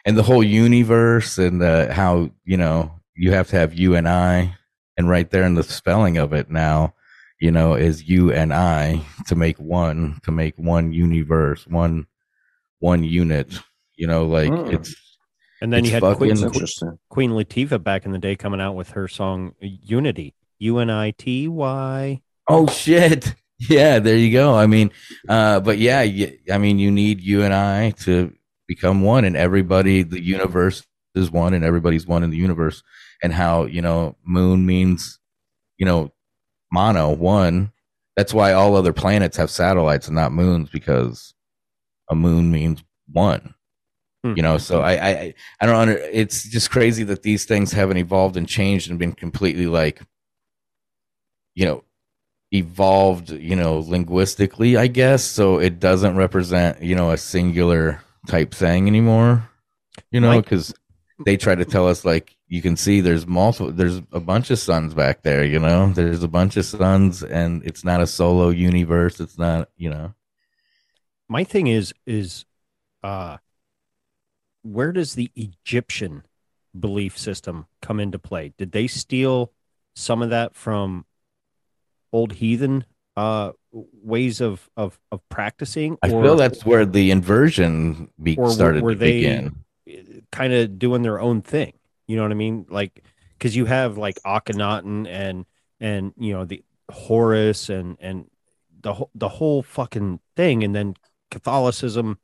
and 0.03 0.17
the 0.17 0.23
whole 0.23 0.43
universe 0.43 1.37
and 1.37 1.63
uh, 1.63 1.89
how 1.93 2.29
you 2.43 2.57
know 2.57 2.98
you 3.19 3.31
have 3.31 3.47
to 3.49 3.55
have 3.55 3.73
you 3.73 3.95
and 3.95 4.07
i 4.07 4.55
and 4.97 5.09
right 5.09 5.29
there 5.29 5.43
in 5.43 5.55
the 5.55 5.63
spelling 5.63 6.17
of 6.17 6.33
it 6.33 6.49
now 6.49 6.93
you 7.39 7.51
know 7.51 7.73
is 7.73 8.07
you 8.07 8.31
and 8.31 8.53
i 8.53 9.01
to 9.27 9.35
make 9.35 9.57
one 9.59 10.19
to 10.23 10.31
make 10.31 10.55
one 10.57 10.91
universe 10.93 11.67
one 11.67 12.07
one 12.79 13.03
unit 13.03 13.59
you 13.95 14.07
know 14.07 14.25
like 14.25 14.49
Hmm. 14.49 14.71
it's 14.75 14.95
and 15.61 15.73
then 15.73 15.79
it's 15.79 15.89
you 15.89 15.99
had 15.99 16.15
Queen, 16.17 16.35
That's. 16.35 16.83
Queen 17.09 17.31
Latifah 17.31 17.83
back 17.83 18.05
in 18.05 18.13
the 18.13 18.17
day 18.17 18.37
coming 18.37 18.61
out 18.61 18.75
with 18.75 18.91
her 18.91 19.09
song 19.09 19.55
Unity, 19.59 20.33
U 20.59 20.77
N 20.79 20.89
I 20.89 21.11
T 21.11 21.49
Y. 21.49 22.21
Oh 22.47 22.67
shit. 22.67 23.35
Yeah, 23.67 23.99
there 23.99 24.15
you 24.15 24.31
go. 24.31 24.55
I 24.55 24.67
mean, 24.67 24.89
uh, 25.27 25.59
but 25.59 25.79
yeah, 25.79 25.99
I 25.99 26.57
mean, 26.57 26.79
you 26.79 26.91
need 26.91 27.19
you 27.19 27.43
and 27.43 27.53
I 27.53 27.89
to 28.05 28.33
become 28.69 29.01
one, 29.01 29.25
and 29.25 29.35
everybody, 29.35 30.01
the 30.01 30.23
universe 30.23 30.87
is 31.13 31.29
one, 31.29 31.53
and 31.53 31.65
everybody's 31.65 32.07
one 32.07 32.23
in 32.23 32.29
the 32.29 32.37
universe. 32.37 32.83
And 33.21 33.33
how 33.33 33.65
you 33.65 33.81
know, 33.81 34.15
moon 34.23 34.65
means, 34.65 35.19
you 35.77 35.85
know, 35.85 36.11
mono 36.71 37.11
one. 37.11 37.71
That's 38.15 38.33
why 38.33 38.53
all 38.53 38.75
other 38.75 38.93
planets 38.93 39.37
have 39.37 39.49
satellites 39.49 40.07
and 40.07 40.15
not 40.15 40.33
moons 40.33 40.69
because 40.69 41.33
a 42.09 42.15
moon 42.15 42.51
means 42.51 42.83
one. 43.11 43.53
Hmm. 44.23 44.33
You 44.35 44.43
know, 44.43 44.57
so 44.57 44.81
I, 44.81 44.91
I 44.91 45.33
I 45.61 45.65
don't 45.65 45.75
under. 45.75 45.93
It's 45.97 46.43
just 46.43 46.71
crazy 46.71 47.03
that 47.03 47.23
these 47.23 47.45
things 47.45 47.71
haven't 47.71 47.97
evolved 47.97 48.35
and 48.35 48.47
changed 48.47 48.89
and 48.89 48.99
been 48.99 49.13
completely 49.13 49.67
like, 49.67 50.01
you 51.55 51.65
know, 51.65 51.83
evolved. 52.51 53.29
You 53.31 53.55
know, 53.55 53.79
linguistically, 53.79 54.75
I 54.75 54.87
guess. 54.87 55.23
So 55.23 55.59
it 55.59 55.79
doesn't 55.79 56.17
represent 56.17 56.81
you 56.81 56.95
know 56.95 57.11
a 57.11 57.17
singular 57.17 58.01
type 58.27 58.53
thing 58.53 58.87
anymore. 58.87 59.49
You 60.11 60.19
know, 60.19 60.41
because 60.41 60.73
they 61.25 61.37
try 61.37 61.55
to 61.55 61.65
tell 61.65 61.87
us 61.87 62.03
like 62.03 62.35
you 62.49 62.61
can 62.61 62.75
see 62.75 62.99
there's 62.99 63.25
multiple 63.27 63.71
there's 63.71 64.01
a 64.11 64.19
bunch 64.19 64.49
of 64.49 64.59
suns 64.59 64.93
back 64.93 65.21
there 65.21 65.45
you 65.45 65.59
know? 65.59 65.91
There's 65.93 66.23
a 66.23 66.27
bunch 66.27 66.57
of 66.57 66.65
suns 66.65 67.23
and 67.23 67.63
it's 67.63 67.83
not 67.83 68.01
a 68.01 68.07
solo 68.07 68.49
universe. 68.49 69.19
It's 69.19 69.37
not 69.37 69.69
you 69.77 69.89
know? 69.89 70.13
My 71.29 71.43
thing 71.43 71.67
is 71.67 71.93
is 72.05 72.45
uh 73.03 73.37
where 74.63 74.91
does 74.91 75.13
the 75.15 75.31
egyptian 75.35 76.23
belief 76.77 77.17
system 77.17 77.65
come 77.81 77.99
into 77.99 78.19
play? 78.19 78.53
Did 78.57 78.71
they 78.71 78.87
steal 78.87 79.53
some 79.95 80.21
of 80.21 80.29
that 80.31 80.55
from 80.55 81.05
old 82.11 82.33
heathen 82.33 82.83
uh 83.15 83.51
ways 83.71 84.41
of 84.41 84.69
of 84.77 84.99
of 85.11 85.19
practicing 85.29 85.97
i 86.01 86.09
feel 86.09 86.35
that's 86.35 86.65
where 86.65 86.85
the 86.85 87.11
inversion 87.11 88.09
be 88.21 88.35
or 88.37 88.45
were- 88.45 88.49
started 88.51 88.81
were 88.83 88.93
to 88.93 88.99
they- 88.99 89.11
begin. 89.21 89.63
kind 90.31 90.53
of 90.53 90.79
doing 90.79 91.01
their 91.03 91.19
own 91.19 91.41
thing 91.41 91.73
you 92.09 92.15
know 92.15 92.23
what 92.23 92.31
i 92.31 92.35
mean? 92.35 92.65
Like 92.69 93.03
because 93.37 93.55
you 93.55 93.65
have 93.65 93.97
like 93.97 94.19
akhenaten 94.25 95.07
and 95.07 95.45
and 95.79 96.11
you 96.17 96.33
know 96.33 96.43
the 96.43 96.63
horus 96.91 97.69
and 97.69 97.97
and 98.01 98.25
the 98.81 99.05
the 99.13 99.29
whole 99.29 99.61
fucking 99.61 100.19
thing. 100.35 100.63
And 100.63 100.73
then 100.75 100.95
catholicism 101.29 102.17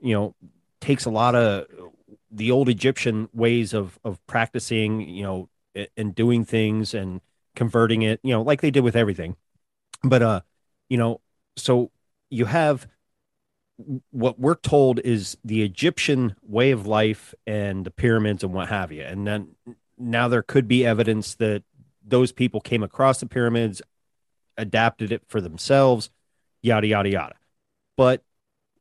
you 0.00 0.14
know 0.14 0.34
takes 0.80 1.04
a 1.04 1.10
lot 1.10 1.34
of 1.34 1.66
the 2.30 2.50
old 2.50 2.70
egyptian 2.70 3.28
ways 3.34 3.74
of 3.74 3.98
of 4.02 4.26
practicing 4.26 5.02
you 5.02 5.22
know 5.22 5.50
and 5.98 6.14
doing 6.14 6.42
things 6.42 6.94
and 6.94 7.20
converting 7.54 8.00
it 8.00 8.18
you 8.22 8.32
know 8.32 8.40
like 8.40 8.62
they 8.62 8.70
did 8.70 8.84
with 8.84 8.96
everything. 8.96 9.36
But 10.02 10.22
uh 10.22 10.40
you 10.88 10.96
know 10.96 11.20
so 11.56 11.90
you 12.30 12.46
have 12.46 12.86
what 14.10 14.38
we're 14.38 14.54
told 14.54 15.00
is 15.00 15.36
the 15.44 15.62
Egyptian 15.62 16.34
way 16.42 16.70
of 16.70 16.86
life 16.86 17.34
and 17.46 17.84
the 17.84 17.90
pyramids 17.90 18.42
and 18.42 18.52
what 18.52 18.68
have 18.68 18.90
you. 18.90 19.02
And 19.02 19.26
then 19.26 19.54
now 19.98 20.28
there 20.28 20.42
could 20.42 20.66
be 20.66 20.86
evidence 20.86 21.34
that 21.36 21.62
those 22.04 22.32
people 22.32 22.60
came 22.60 22.82
across 22.82 23.20
the 23.20 23.26
pyramids, 23.26 23.82
adapted 24.56 25.12
it 25.12 25.22
for 25.26 25.40
themselves, 25.40 26.10
yada, 26.62 26.86
yada, 26.86 27.08
yada. 27.10 27.34
But 27.96 28.22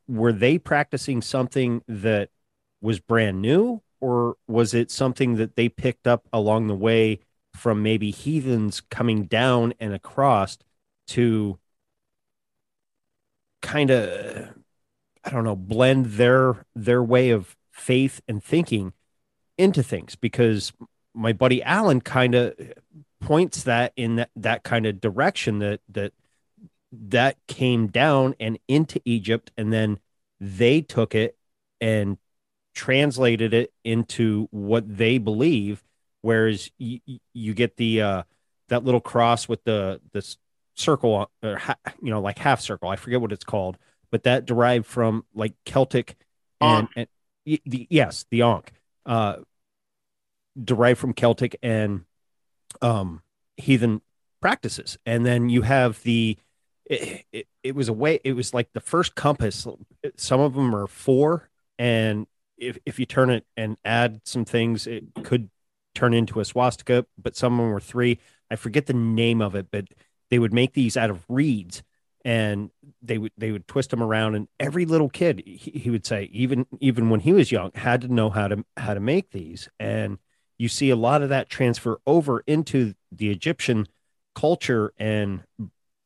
were 0.08 0.34
they 0.34 0.58
practicing 0.58 1.22
something 1.22 1.84
that 1.88 2.30
was 2.82 3.00
brand 3.00 3.42
new, 3.42 3.82
or 4.00 4.36
was 4.48 4.74
it 4.74 4.92
something 4.92 5.36
that 5.36 5.56
they 5.56 5.68
picked 5.68 6.08
up 6.08 6.28
along 6.32 6.68
the 6.68 6.76
way 6.76 7.20
from 7.54 7.82
maybe 7.82 8.12
heathens 8.12 8.82
coming 8.92 9.24
down 9.24 9.74
and 9.80 9.94
across 9.94 10.58
to 11.08 11.58
kind 13.62 13.90
of 13.90 14.54
I 15.26 15.32
don't 15.32 15.44
know, 15.44 15.56
blend 15.56 16.06
their 16.06 16.66
their 16.76 17.04
way 17.04 17.32
of 17.32 17.58
faith 17.72 18.22
and 18.28 18.44
thinking 18.44 18.94
into 19.58 19.82
things 19.82 20.16
because 20.16 20.72
my 21.14 21.34
buddy 21.34 21.64
Alan 21.64 22.02
kind 22.02 22.36
of 22.36 22.54
points 23.22 23.64
that 23.64 23.92
in 23.96 24.18
that, 24.18 24.30
that 24.36 24.64
kind 24.64 24.86
of 24.86 25.02
direction 25.02 25.60
that 25.60 25.82
that 25.90 26.14
that 26.92 27.38
came 27.48 27.88
down 27.88 28.36
and 28.40 28.60
into 28.68 29.02
Egypt 29.04 29.52
and 29.58 29.74
then 29.74 30.00
they 30.40 30.82
took 30.82 31.16
it 31.16 31.38
and 31.82 32.18
translated 32.74 33.54
it 33.54 33.74
into 33.84 34.48
what 34.52 34.98
they 34.98 35.18
believe 35.18 35.84
whereas 36.22 36.70
you, 36.78 37.00
you 37.34 37.54
get 37.54 37.78
the 37.78 38.02
uh 38.02 38.24
that 38.68 38.84
little 38.84 39.02
cross 39.02 39.48
with 39.48 39.64
the 39.64 40.00
this 40.14 40.38
circle 40.76 41.30
or 41.42 41.62
you 42.02 42.12
know 42.12 42.22
like 42.22 42.38
half 42.38 42.62
circle 42.62 42.90
I 42.90 42.96
forget 42.96 43.22
what 43.22 43.32
it's 43.32 43.46
called 43.46 43.78
but 44.12 44.24
that 44.24 44.46
derived 44.46 44.86
from 44.86 45.26
like 45.34 45.54
Celtic 45.66 46.16
and, 46.62 46.88
and 46.96 47.08
the, 47.66 47.88
yes, 47.90 48.26
the 48.32 48.42
Ankh, 48.42 48.72
uh, 49.06 49.38
derived 50.62 51.00
from 51.00 51.14
Celtic 51.14 51.58
and 51.62 52.06
um, 52.82 53.22
heathen 53.58 54.02
practices. 54.42 54.98
And 55.06 55.26
then 55.26 55.50
you 55.50 55.62
have 55.64 56.02
the, 56.04 56.38
it, 56.86 57.26
it, 57.32 57.48
it 57.64 57.76
was 57.76 57.90
a 57.90 57.94
way, 57.94 58.20
it 58.24 58.34
was 58.34 58.54
like 58.54 58.72
the 58.74 58.80
first 58.80 59.16
compass. 59.16 59.68
Some 60.18 60.40
of 60.40 60.54
them 60.54 60.76
are 60.76 60.88
four. 60.88 61.50
And 61.78 62.28
if, 62.58 62.78
if 62.86 63.00
you 63.00 63.06
turn 63.06 63.30
it 63.30 63.46
and 63.58 63.78
add 63.84 64.22
some 64.24 64.46
things, 64.46 64.88
it 64.88 65.04
could 65.24 65.50
turn 65.94 66.14
into 66.14 66.40
a 66.40 66.46
swastika, 66.46 67.06
but 67.18 67.36
some 67.36 67.54
of 67.54 67.60
them 67.60 67.72
were 67.72 67.80
three. 67.80 68.20
I 68.50 68.56
forget 68.56 68.86
the 68.86 68.94
name 68.94 69.42
of 69.42 69.56
it, 69.56 69.68
but 69.72 69.88
they 70.30 70.40
would 70.40 70.54
make 70.54 70.74
these 70.74 70.96
out 70.98 71.10
of 71.10 71.26
reeds 71.28 71.84
and 72.26 72.72
they 73.04 73.20
would 73.20 73.32
they 73.38 73.52
would 73.52 73.68
twist 73.68 73.92
them 73.92 74.02
around 74.02 74.34
and 74.34 74.48
every 74.60 74.84
little 74.84 75.10
kid 75.10 75.44
he, 75.46 75.72
he 75.72 75.90
would 75.92 76.08
say 76.08 76.24
even 76.34 76.66
even 76.80 77.12
when 77.12 77.20
he 77.20 77.32
was 77.32 77.52
young 77.52 77.72
had 77.76 78.02
to 78.02 78.08
know 78.08 78.32
how 78.32 78.48
to 78.48 78.66
how 78.76 78.96
to 78.96 79.00
make 79.00 79.30
these. 79.30 79.70
And 79.80 80.18
you 80.58 80.68
see 80.68 80.90
a 80.90 80.96
lot 80.96 81.22
of 81.22 81.30
that 81.30 81.50
transfer 81.50 82.00
over 82.08 82.44
into 82.48 82.96
the 83.12 83.30
Egyptian 83.30 83.88
culture 84.34 84.92
and 84.98 85.44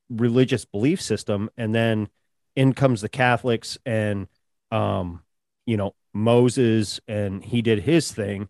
religious 0.09 0.65
belief 0.65 1.01
system. 1.01 1.49
And 1.57 1.73
then 1.73 2.09
in 2.55 2.73
comes 2.73 2.99
the 2.99 3.09
Catholics 3.09 3.77
and 3.85 4.27
um 4.71 5.23
you 5.65 5.77
know 5.77 5.95
Moses 6.13 6.99
and 7.07 7.45
he 7.45 7.61
did 7.61 7.83
his 7.83 8.11
thing 8.11 8.49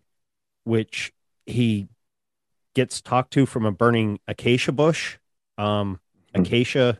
which 0.64 1.12
he 1.46 1.86
gets 2.74 3.00
talked 3.00 3.32
to 3.34 3.46
from 3.46 3.64
a 3.64 3.70
burning 3.70 4.18
acacia 4.26 4.72
bush. 4.72 5.18
Um 5.56 6.00
acacia 6.34 6.98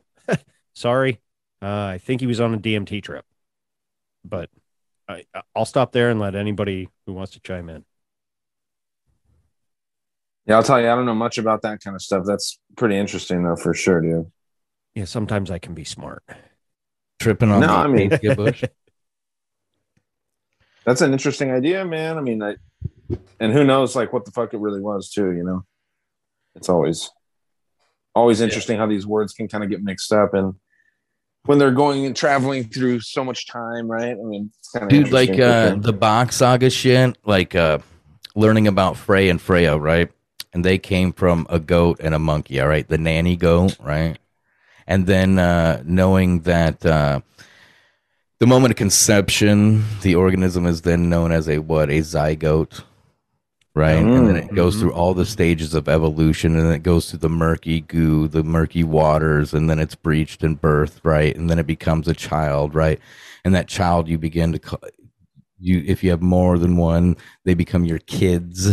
sorry. 0.75 1.21
Uh, 1.63 1.67
I 1.85 1.99
think 1.99 2.21
he 2.21 2.27
was 2.27 2.41
on 2.41 2.55
a 2.55 2.59
DMT 2.59 3.03
trip, 3.03 3.25
but 4.25 4.49
I, 5.09 5.25
I'll 5.55 5.67
stop 5.67 5.93
there 5.93 6.09
and 6.11 6.19
let 6.19 6.35
anybody 6.35 6.89
who 7.07 7.13
wants 7.13 7.33
to 7.33 7.41
chime 7.41 7.69
in. 7.69 7.85
Yeah, 10.47 10.57
I'll 10.57 10.63
tell 10.63 10.81
you, 10.81 10.89
I 10.91 10.95
don't 10.95 11.05
know 11.07 11.15
much 11.15 11.37
about 11.39 11.63
that 11.63 11.81
kind 11.83 11.95
of 11.95 12.01
stuff. 12.03 12.25
That's 12.27 12.59
pretty 12.77 12.97
interesting, 12.97 13.43
though, 13.45 13.57
for 13.57 13.75
sure, 13.75 14.01
dude. 14.01 14.31
Yeah, 14.95 15.05
sometimes 15.05 15.51
I 15.51 15.59
can 15.59 15.75
be 15.75 15.85
smart. 15.85 16.23
tripping 17.21 17.51
on 17.51 17.61
No, 17.61 17.67
the 17.67 17.73
I 17.75 17.87
mean- 17.87 18.13
acacia 18.13 18.35
bush 18.35 18.65
That's 20.87 21.03
an 21.03 21.13
interesting 21.13 21.51
idea, 21.53 21.85
man. 21.85 22.17
I 22.17 22.23
mean, 22.23 22.43
I, 22.43 22.57
and 23.39 23.53
who 23.53 23.65
knows, 23.65 23.95
like, 23.95 24.15
what 24.15 24.25
the 24.25 24.31
fuck 24.31 24.55
it 24.55 24.59
really 24.59 24.81
was, 24.81 25.11
too, 25.11 25.31
you 25.33 25.45
know? 25.45 25.65
It's 26.55 26.71
always, 26.71 27.11
always 28.15 28.41
interesting 28.41 28.79
how 28.79 28.87
these 28.87 29.07
words 29.07 29.33
can 29.33 29.49
kind 29.49 29.65
of 29.65 29.71
get 29.71 29.83
mixed 29.83 30.13
up. 30.13 30.35
And 30.35 30.55
when 31.45 31.59
they're 31.59 31.71
going 31.71 32.07
and 32.07 32.15
traveling 32.15 32.65
through 32.65 33.01
so 33.01 33.25
much 33.25 33.47
time, 33.47 33.91
right? 33.91 34.13
I 34.13 34.23
mean, 34.23 34.51
it's 34.59 34.71
kind 34.71 34.85
of 34.85 34.91
dude 34.91 35.13
like 35.13 35.39
uh 35.39 35.75
the 35.77 35.93
box 35.93 36.37
saga 36.37 36.71
shit 36.71 37.17
like 37.25 37.55
uh 37.55 37.79
learning 38.35 38.67
about 38.67 38.97
frey 38.97 39.29
and 39.29 39.41
freya 39.41 39.77
right? 39.77 40.11
And 40.53 40.65
they 40.65 40.79
came 40.79 41.13
from 41.13 41.47
a 41.49 41.61
goat 41.61 42.01
and 42.01 42.15
a 42.15 42.19
monkey 42.19 42.61
all 42.61 42.69
right? 42.69 42.87
The 42.87 42.99
nanny 42.99 43.37
goat 43.37 43.77
right? 43.81 44.19
And 44.87 45.07
then 45.07 45.39
uh 45.39 45.83
knowing 45.85 46.41
that 46.41 46.85
uh 46.85 47.21
the 48.39 48.47
moment 48.47 48.73
of 48.73 48.77
conception 48.77 49.85
the 50.03 50.15
organism 50.15 50.67
is 50.67 50.83
then 50.83 51.09
known 51.09 51.33
as 51.33 51.49
a 51.49 51.59
what? 51.59 51.89
A 51.91 52.01
zygote 52.01 52.83
right? 53.75 53.97
And 53.97 54.29
then 54.29 54.37
it 54.37 54.55
goes 54.55 54.75
mm-hmm. 54.75 54.83
through 54.83 54.95
all 54.95 55.15
the 55.15 55.27
stages 55.27 55.75
of 55.75 55.89
evolution 55.89 56.57
and 56.57 56.67
then 56.67 56.73
it 56.73 56.83
goes 56.83 57.11
through 57.11 57.21
the 57.21 57.29
murky 57.29 57.81
goo 57.81 58.27
the 58.29 58.43
murky 58.43 58.83
waters 58.83 59.55
and 59.55 59.71
then 59.71 59.79
it's 59.79 59.95
breached 59.95 60.43
and 60.43 60.61
birthed 60.61 61.01
right? 61.05 61.37
And 61.37 61.49
then 61.49 61.59
it 61.59 61.67
becomes 61.67 62.09
a 62.09 62.15
child 62.15 62.75
right? 62.75 62.99
And 63.45 63.55
that 63.55 63.69
child 63.69 64.09
you 64.09 64.19
begin 64.19 64.53
to 64.53 64.59
call, 64.59 64.81
you 65.59 65.85
if 65.87 66.03
you 66.03 66.11
have 66.11 66.23
more 66.23 66.59
than 66.59 66.77
one 66.77 67.17
they 67.45 67.55
become 67.55 67.85
your 67.85 67.99
kids 67.99 68.73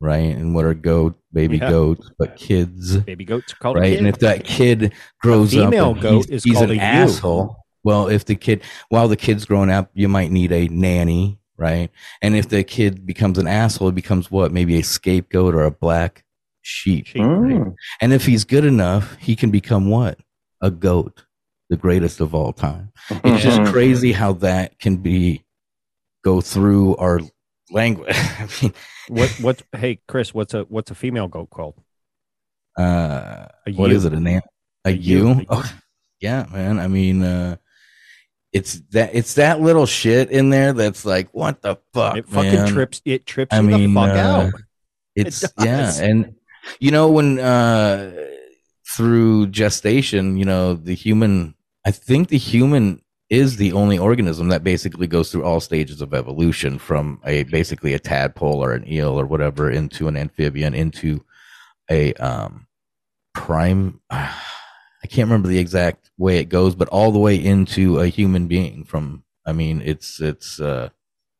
right? 0.00 0.34
And 0.36 0.54
what 0.54 0.64
are 0.64 0.74
goat 0.74 1.18
baby 1.32 1.58
Yeah. 1.58 1.70
goats 1.70 2.10
but 2.18 2.36
kids 2.36 2.96
Baby 2.98 3.24
goats 3.24 3.52
are 3.52 3.56
called 3.56 3.76
a 3.76 3.80
right? 3.80 3.90
Kid. 3.90 3.98
and 3.98 4.08
if 4.08 4.18
that 4.20 4.44
kid 4.44 4.92
grows 5.20 5.54
up 5.54 5.66
female 5.66 5.90
and 5.90 6.00
goat 6.00 6.26
he's, 6.26 6.26
is 6.28 6.44
he's 6.44 6.54
called 6.54 6.70
an 6.70 6.78
a 6.78 6.82
asshole 6.82 7.56
well 7.84 8.08
if 8.08 8.24
the 8.24 8.36
kid 8.36 8.62
while 8.88 9.08
the 9.08 9.16
kid's 9.16 9.44
growing 9.44 9.70
up 9.70 9.90
you 9.92 10.08
might 10.08 10.30
need 10.30 10.50
a 10.50 10.66
nanny 10.68 11.38
right 11.58 11.90
and 12.22 12.34
if 12.36 12.48
the 12.48 12.62
kid 12.64 13.04
becomes 13.04 13.36
an 13.38 13.46
asshole 13.48 13.88
it 13.88 13.94
becomes 13.94 14.30
what 14.30 14.52
maybe 14.52 14.78
a 14.78 14.82
scapegoat 14.82 15.54
or 15.54 15.64
a 15.64 15.70
black 15.70 16.24
sheep 16.62 17.06
Sheep, 17.06 17.22
right? 17.22 17.56
Mm. 17.60 17.74
and 18.00 18.12
if 18.12 18.24
he's 18.26 18.44
good 18.44 18.64
enough 18.64 19.16
he 19.16 19.34
can 19.36 19.50
become 19.50 19.88
what 19.90 20.18
a 20.62 20.70
goat 20.70 21.24
the 21.70 21.76
greatest 21.76 22.20
of 22.20 22.34
all 22.34 22.52
time 22.52 22.92
it's 23.10 23.42
just 23.42 23.60
Mhm. 23.60 23.70
crazy 23.72 24.12
how 24.12 24.32
that 24.34 24.78
can 24.78 24.96
be 24.98 25.44
go 26.24 26.40
through 26.40 26.96
our 26.96 27.20
language 27.70 28.14
i 28.16 28.48
mean 28.62 28.72
What 29.08 29.30
what? 29.40 29.62
Hey, 29.74 30.00
Chris, 30.06 30.34
what's 30.34 30.52
a 30.54 30.62
what's 30.64 30.90
a 30.90 30.94
female 30.94 31.28
goat 31.28 31.48
called? 31.50 31.74
uh 32.78 33.46
A 33.66 33.72
what 33.72 33.90
ewe. 33.90 33.96
is 33.96 34.04
it 34.04 34.12
a 34.12 34.20
name 34.20 34.40
a, 34.84 34.90
A 34.90 34.92
ewe, 34.92 35.18
ewe 35.18 35.30
a 35.32 35.34
ewe. 35.40 35.46
oh, 35.50 35.72
yeah 36.20 36.46
man 36.52 36.78
i 36.78 36.86
mean 36.88 37.22
uh 37.22 37.56
it's 38.52 38.80
that 38.90 39.10
it's 39.14 39.34
that 39.34 39.60
little 39.60 39.86
shit 39.86 40.30
in 40.30 40.50
there 40.50 40.72
that's 40.72 41.04
like 41.04 41.28
what 41.32 41.60
the 41.62 41.76
fuck 41.92 42.16
it 42.16 42.28
fucking 42.28 42.52
man? 42.52 42.68
trips 42.68 43.02
it 43.04 43.26
trips 43.26 43.54
I 43.54 43.60
you 43.60 43.68
mean, 43.68 43.94
the 43.94 44.00
fuck 44.00 44.16
uh, 44.16 44.20
out. 44.20 44.52
It's 45.14 45.42
It 45.42 45.52
yeah, 45.60 45.92
and 46.00 46.34
you 46.80 46.90
know 46.90 47.10
when 47.10 47.38
uh 47.38 48.12
through 48.96 49.48
gestation, 49.48 50.36
you 50.36 50.44
know 50.44 50.74
the 50.74 50.94
human. 50.94 51.54
I 51.84 51.90
think 51.90 52.28
the 52.28 52.38
human 52.38 53.02
is 53.30 53.56
the 53.56 53.72
only 53.72 53.98
organism 53.98 54.48
that 54.48 54.64
basically 54.64 55.06
goes 55.06 55.30
through 55.30 55.44
all 55.44 55.60
stages 55.60 56.00
of 56.00 56.14
evolution, 56.14 56.78
from 56.78 57.20
a 57.24 57.44
basically 57.44 57.92
a 57.92 57.98
tadpole 57.98 58.64
or 58.64 58.72
an 58.72 58.90
eel 58.90 59.18
or 59.20 59.26
whatever 59.26 59.70
into 59.70 60.08
an 60.08 60.16
amphibian 60.16 60.74
into 60.74 61.24
a 61.90 62.14
um 62.14 62.66
prime. 63.34 64.00
I 65.02 65.06
can't 65.06 65.28
remember 65.28 65.48
the 65.48 65.58
exact 65.58 66.10
way 66.18 66.38
it 66.38 66.48
goes, 66.48 66.74
but 66.74 66.88
all 66.88 67.12
the 67.12 67.18
way 67.18 67.36
into 67.36 68.00
a 68.00 68.08
human 68.08 68.46
being. 68.48 68.84
From 68.84 69.22
I 69.46 69.52
mean, 69.52 69.80
it's 69.84 70.20
it's 70.20 70.60
uh 70.60 70.90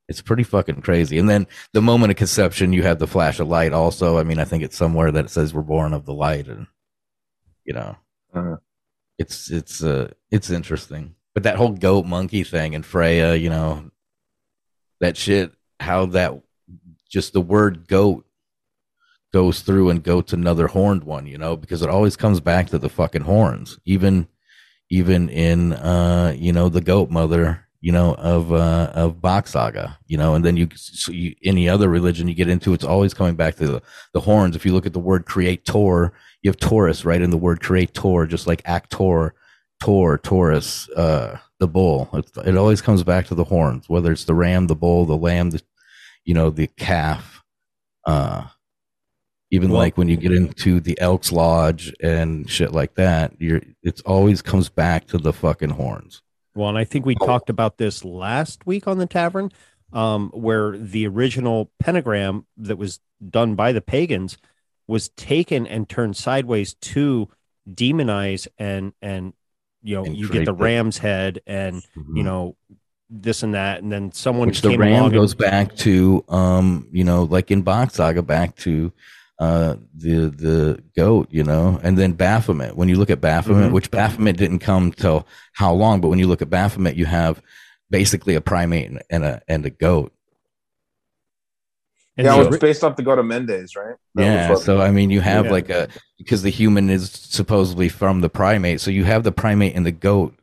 it's 0.08 0.22
pretty 0.22 0.42
fucking 0.44 0.80
crazy. 0.82 1.18
And 1.18 1.28
then 1.28 1.46
the 1.72 1.82
moment 1.82 2.10
of 2.10 2.16
conception, 2.16 2.72
you 2.72 2.82
have 2.84 2.98
the 2.98 3.06
flash 3.06 3.40
of 3.40 3.48
light. 3.48 3.72
Also, 3.72 4.18
I 4.18 4.22
mean, 4.22 4.38
I 4.38 4.44
think 4.44 4.62
it's 4.62 4.76
somewhere 4.76 5.10
that 5.12 5.26
it 5.26 5.30
says 5.30 5.52
we're 5.52 5.62
born 5.62 5.92
of 5.92 6.06
the 6.06 6.14
light, 6.14 6.46
and 6.48 6.66
you 7.64 7.74
know, 7.74 7.96
Uh-huh. 8.34 8.56
it's 9.18 9.50
it's 9.50 9.82
uh 9.82 10.10
it's 10.30 10.50
interesting. 10.50 11.14
But 11.34 11.42
that 11.42 11.56
whole 11.56 11.72
goat 11.72 12.06
monkey 12.06 12.42
thing 12.44 12.74
and 12.74 12.84
Freya, 12.86 13.34
you 13.34 13.50
know, 13.50 13.90
that 15.00 15.16
shit, 15.16 15.52
how 15.78 16.06
that 16.06 16.40
just 17.08 17.32
the 17.32 17.40
word 17.40 17.86
goat 17.88 18.24
goes 19.32 19.60
through 19.60 19.90
and 19.90 20.02
goats 20.02 20.32
another 20.32 20.68
horned 20.68 21.04
one, 21.04 21.26
you 21.26 21.38
know, 21.38 21.56
because 21.56 21.82
it 21.82 21.90
always 21.90 22.16
comes 22.16 22.40
back 22.40 22.68
to 22.68 22.78
the 22.78 22.88
fucking 22.88 23.22
horns. 23.22 23.78
Even 23.84 24.28
even 24.90 25.28
in 25.28 25.74
uh, 25.74 26.34
you 26.36 26.52
know, 26.52 26.68
the 26.68 26.80
goat 26.80 27.10
mother, 27.10 27.66
you 27.80 27.92
know, 27.92 28.14
of 28.14 28.52
uh 28.52 28.90
of 28.94 29.20
Bock 29.20 29.46
saga, 29.46 29.98
you 30.06 30.16
know, 30.16 30.34
and 30.34 30.44
then 30.44 30.56
you, 30.56 30.68
so 30.74 31.12
you 31.12 31.34
any 31.44 31.68
other 31.68 31.88
religion 31.88 32.28
you 32.28 32.34
get 32.34 32.48
into, 32.48 32.72
it's 32.72 32.84
always 32.84 33.14
coming 33.14 33.36
back 33.36 33.56
to 33.56 33.66
the, 33.66 33.82
the 34.12 34.20
horns. 34.20 34.56
If 34.56 34.64
you 34.64 34.72
look 34.72 34.86
at 34.86 34.92
the 34.94 34.98
word 34.98 35.26
creator, 35.26 36.12
you 36.42 36.50
have 36.50 36.58
Taurus 36.58 37.04
right 37.04 37.20
in 37.20 37.30
the 37.30 37.36
word 37.36 37.60
creator, 37.60 38.26
just 38.26 38.46
like 38.46 38.62
actor, 38.64 39.34
Tor, 39.80 40.18
Taurus, 40.18 40.88
uh, 40.90 41.38
the 41.58 41.68
bull. 41.68 42.08
It, 42.12 42.48
it 42.48 42.56
always 42.56 42.80
comes 42.80 43.02
back 43.02 43.26
to 43.26 43.34
the 43.34 43.44
horns, 43.44 43.88
whether 43.88 44.12
it's 44.12 44.24
the 44.24 44.34
ram, 44.34 44.66
the 44.66 44.74
bull, 44.74 45.04
the 45.04 45.16
lamb, 45.16 45.50
the, 45.50 45.62
you 46.24 46.34
know, 46.34 46.50
the 46.50 46.68
calf. 46.68 47.42
Uh, 48.04 48.46
even 49.50 49.70
Well- 49.70 49.78
like 49.80 49.96
when 49.96 50.08
you 50.08 50.16
get 50.16 50.32
into 50.32 50.80
the 50.80 50.98
Elks 51.00 51.32
Lodge 51.32 51.92
and 52.02 52.48
shit 52.48 52.72
like 52.72 52.94
that, 52.94 53.32
you're 53.38 53.62
it's 53.82 54.00
always 54.02 54.42
comes 54.42 54.68
back 54.68 55.06
to 55.08 55.18
the 55.18 55.32
fucking 55.32 55.70
horns. 55.70 56.22
Well, 56.54 56.68
and 56.68 56.78
I 56.78 56.84
think 56.84 57.06
we 57.06 57.14
talked 57.14 57.50
about 57.50 57.78
this 57.78 58.04
last 58.04 58.66
week 58.66 58.88
on 58.88 58.98
the 58.98 59.06
tavern, 59.06 59.52
um, 59.92 60.30
where 60.30 60.76
the 60.76 61.06
original 61.06 61.70
pentagram 61.78 62.46
that 62.56 62.76
was 62.76 63.00
done 63.30 63.54
by 63.54 63.72
the 63.72 63.80
pagans 63.80 64.38
was 64.86 65.10
taken 65.10 65.66
and 65.66 65.88
turned 65.88 66.16
sideways 66.16 66.74
to 66.74 67.28
demonize 67.72 68.48
and 68.58 68.92
and 69.02 69.34
you 69.82 69.94
know 69.94 70.04
And 70.04 70.16
you 70.16 70.28
get 70.28 70.46
the 70.46 70.54
ram's 70.54 70.98
head 70.98 71.40
and 71.46 71.82
you 72.14 72.22
know 72.22 72.56
this 73.10 73.42
and 73.42 73.54
that 73.54 73.82
and 73.82 73.92
then 73.92 74.12
someone 74.12 74.48
which 74.48 74.62
the 74.62 74.76
ram 74.76 75.10
goes 75.10 75.32
and, 75.32 75.40
back 75.40 75.76
to 75.76 76.24
um 76.28 76.88
you 76.92 77.04
know 77.04 77.24
like 77.24 77.50
in 77.50 77.62
Bock 77.62 77.90
saga 77.90 78.22
back 78.22 78.56
to 78.56 78.92
uh 79.40 79.76
the 79.94 80.26
the 80.30 80.82
goat 80.96 81.28
you 81.30 81.44
know 81.44 81.78
and 81.84 81.96
then 81.96 82.12
baphomet 82.12 82.76
when 82.76 82.88
you 82.88 82.96
look 82.96 83.10
at 83.10 83.20
baphomet 83.20 83.70
Mhm. 83.70 83.72
which 83.72 83.90
baphomet 83.90 84.36
didn't 84.36 84.58
come 84.58 84.90
till 84.90 85.26
how 85.52 85.72
long 85.72 86.00
but 86.00 86.08
when 86.08 86.18
you 86.18 86.26
look 86.26 86.42
at 86.42 86.50
baphomet 86.50 86.96
you 86.96 87.06
have 87.06 87.40
basically 87.90 88.34
a 88.34 88.40
primate 88.40 88.88
and- 88.90 89.02
and 89.10 89.24
a 89.24 89.40
and 89.46 89.64
a 89.64 89.70
goat 89.70 90.12
and 92.16 92.24
yeah, 92.24 92.32
the 92.32 92.36
well, 92.38 92.46
ori- 92.46 92.54
it's 92.56 92.60
based 92.60 92.82
off 92.84 92.96
the 92.96 93.02
Goat 93.02 93.20
of 93.20 93.26
Mendes, 93.26 93.76
right? 93.76 93.94
That 94.16 94.22
yeah 94.24 94.54
so 94.56 94.80
i 94.80 94.90
mean 94.90 95.10
you 95.10 95.20
have 95.20 95.44
Yeah. 95.46 95.50
like 95.52 95.70
a 95.70 95.88
because 96.18 96.42
the 96.42 96.50
human 96.50 96.90
is 96.90 97.10
supposedly 97.10 97.88
from 97.88 98.20
the 98.22 98.28
primate 98.28 98.80
so 98.80 98.90
you 98.90 99.04
have 99.04 99.22
the 99.22 99.32
primate 99.32 99.76
and 99.76 99.86
the 99.86 99.92
goat 99.92 100.34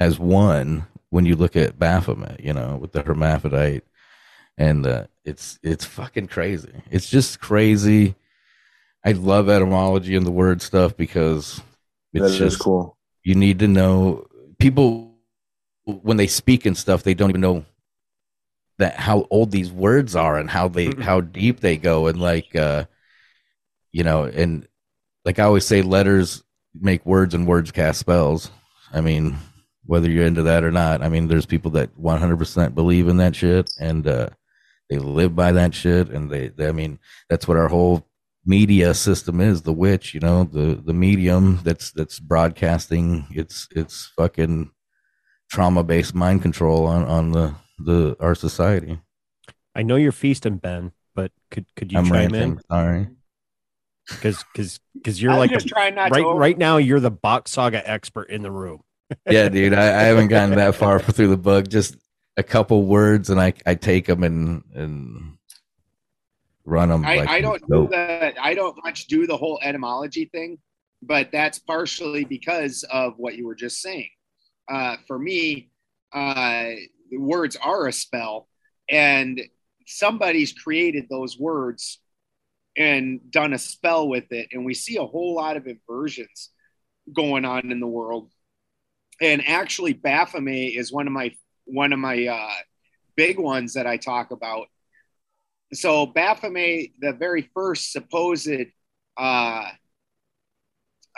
as 0.00 0.18
one 0.18 0.86
when 1.10 1.24
you 1.24 1.36
look 1.36 1.54
at 1.54 1.78
baphomet 1.78 2.40
you 2.42 2.52
know 2.52 2.76
with 2.80 2.90
the 2.92 3.02
hermaphrodite 3.02 3.84
and 4.58 4.86
uh, 4.86 5.04
it's 5.24 5.58
it's 5.62 5.84
fucking 5.84 6.26
crazy 6.26 6.82
it's 6.90 7.08
just 7.08 7.38
crazy 7.40 8.16
i 9.04 9.12
love 9.12 9.48
etymology 9.48 10.16
and 10.16 10.26
the 10.26 10.30
word 10.30 10.62
stuff 10.62 10.96
because 10.96 11.60
it's 12.14 12.32
is 12.32 12.38
just 12.38 12.58
cool. 12.60 12.96
you 13.22 13.34
need 13.34 13.58
to 13.58 13.68
know. 13.68 14.26
People 14.58 15.14
when 15.84 16.16
they 16.16 16.26
speak 16.26 16.64
and 16.64 16.78
stuff 16.78 17.02
they 17.02 17.12
don't 17.12 17.28
even 17.28 17.42
know 17.42 17.64
that 18.78 18.96
how 18.96 19.26
old 19.30 19.50
these 19.50 19.70
words 19.70 20.16
are 20.16 20.38
and 20.38 20.48
how 20.48 20.68
they 20.68 20.90
how 21.00 21.20
deep 21.20 21.60
they 21.60 21.76
go. 21.76 22.06
And 22.06 22.20
like 22.20 22.54
uh 22.56 22.84
you 23.92 24.04
know 24.04 24.24
and 24.24 24.66
like 25.24 25.38
i 25.38 25.44
always 25.44 25.66
say 25.66 25.82
letters 25.82 26.42
make 26.74 27.04
words 27.04 27.34
and 27.34 27.46
words 27.46 27.70
cast 27.72 28.00
spells. 28.00 28.50
I 28.92 29.00
mean 29.00 29.36
whether 29.86 30.10
you're 30.10 30.26
into 30.26 30.42
that 30.42 30.64
or 30.64 30.70
not 30.70 31.02
i 31.02 31.08
mean 31.10 31.28
there's 31.28 31.44
people 31.44 31.70
that 31.72 31.94
100% 32.00 32.74
believe 32.74 33.06
in 33.06 33.18
that 33.18 33.36
shit 33.36 33.70
and 33.78 34.06
uh 34.06 34.28
they 34.88 34.98
live 34.98 35.36
by 35.36 35.52
that 35.52 35.74
shit 35.74 36.08
and 36.08 36.30
they, 36.30 36.48
they 36.48 36.68
i 36.68 36.72
mean 36.72 36.98
that's 37.28 37.46
what 37.46 37.58
our 37.58 37.68
whole 37.68 38.06
media 38.46 38.92
system 38.92 39.40
is 39.40 39.62
the 39.62 39.72
witch 39.72 40.12
you 40.12 40.20
know 40.20 40.44
the 40.44 40.74
the 40.84 40.92
medium 40.92 41.60
that's 41.64 41.90
that's 41.92 42.20
broadcasting 42.20 43.26
it's 43.30 43.68
it's 43.74 44.12
fucking 44.16 44.70
trauma 45.50 45.82
based 45.82 46.14
mind 46.14 46.42
control 46.42 46.86
on 46.86 47.04
on 47.04 47.32
the 47.32 47.54
the 47.78 48.16
our 48.20 48.34
society 48.34 49.00
I 49.76 49.82
know 49.82 49.96
you're 49.96 50.12
feasting 50.12 50.58
Ben, 50.58 50.92
but 51.16 51.32
could 51.50 51.66
could 51.74 51.90
you 51.90 51.98
i'm 51.98 52.04
chime 52.04 52.14
ranting 52.14 52.42
in 52.42 52.60
sorry 52.70 53.08
because 54.08 54.44
because 54.52 54.80
because 54.94 55.20
you're 55.20 55.32
I'm 55.32 55.38
like 55.38 55.50
just 55.50 55.66
a, 55.66 55.68
trying 55.68 55.94
not 55.94 56.10
right 56.10 56.22
to. 56.22 56.32
right 56.34 56.58
now 56.58 56.76
you're 56.76 57.00
the 57.00 57.10
Bock 57.10 57.48
saga 57.48 57.88
expert 57.88 58.30
in 58.30 58.42
the 58.42 58.50
room. 58.50 58.82
yeah 59.30 59.48
dude 59.48 59.74
I, 59.74 59.86
I 59.86 60.02
haven't 60.04 60.28
gotten 60.28 60.56
that 60.56 60.74
far 60.74 61.00
through 61.00 61.28
the 61.28 61.36
book 61.36 61.68
just 61.68 61.96
a 62.36 62.42
couple 62.42 62.84
words 62.84 63.30
and 63.30 63.40
i 63.40 63.52
i 63.66 63.74
take 63.74 64.06
them 64.06 64.22
and 64.22 64.62
and 64.74 65.36
run 66.64 66.88
them 66.88 67.04
I, 67.04 67.16
like 67.16 67.28
I 67.28 67.40
don't 67.40 67.62
do 67.68 67.88
that. 67.90 68.36
I 68.40 68.54
don't 68.54 68.76
much 68.84 69.06
do 69.06 69.26
the 69.26 69.36
whole 69.36 69.60
etymology 69.62 70.26
thing, 70.26 70.58
but 71.02 71.30
that's 71.32 71.58
partially 71.58 72.24
because 72.24 72.84
of 72.84 73.14
what 73.16 73.36
you 73.36 73.46
were 73.46 73.54
just 73.54 73.80
saying. 73.80 74.10
Uh, 74.70 74.96
for 75.06 75.18
me, 75.18 75.70
uh, 76.12 76.70
the 77.10 77.18
words 77.18 77.56
are 77.56 77.86
a 77.86 77.92
spell, 77.92 78.48
and 78.88 79.40
somebody's 79.86 80.52
created 80.52 81.06
those 81.10 81.38
words 81.38 82.00
and 82.76 83.30
done 83.30 83.52
a 83.52 83.58
spell 83.58 84.08
with 84.08 84.32
it, 84.32 84.48
and 84.52 84.64
we 84.64 84.74
see 84.74 84.96
a 84.96 85.04
whole 85.04 85.34
lot 85.34 85.56
of 85.56 85.66
inversions 85.66 86.50
going 87.12 87.44
on 87.44 87.70
in 87.70 87.80
the 87.80 87.86
world. 87.86 88.30
And 89.20 89.46
actually, 89.46 89.92
Baphomet 89.92 90.74
is 90.74 90.92
one 90.92 91.06
of 91.06 91.12
my 91.12 91.34
one 91.66 91.92
of 91.92 91.98
my 91.98 92.26
uh, 92.26 92.50
big 93.16 93.38
ones 93.38 93.74
that 93.74 93.86
I 93.86 93.96
talk 93.96 94.30
about 94.30 94.68
so 95.72 96.06
Baphomet, 96.06 96.90
the 97.00 97.12
very 97.12 97.50
first 97.54 97.92
supposed 97.92 98.48
uh, 99.16 99.68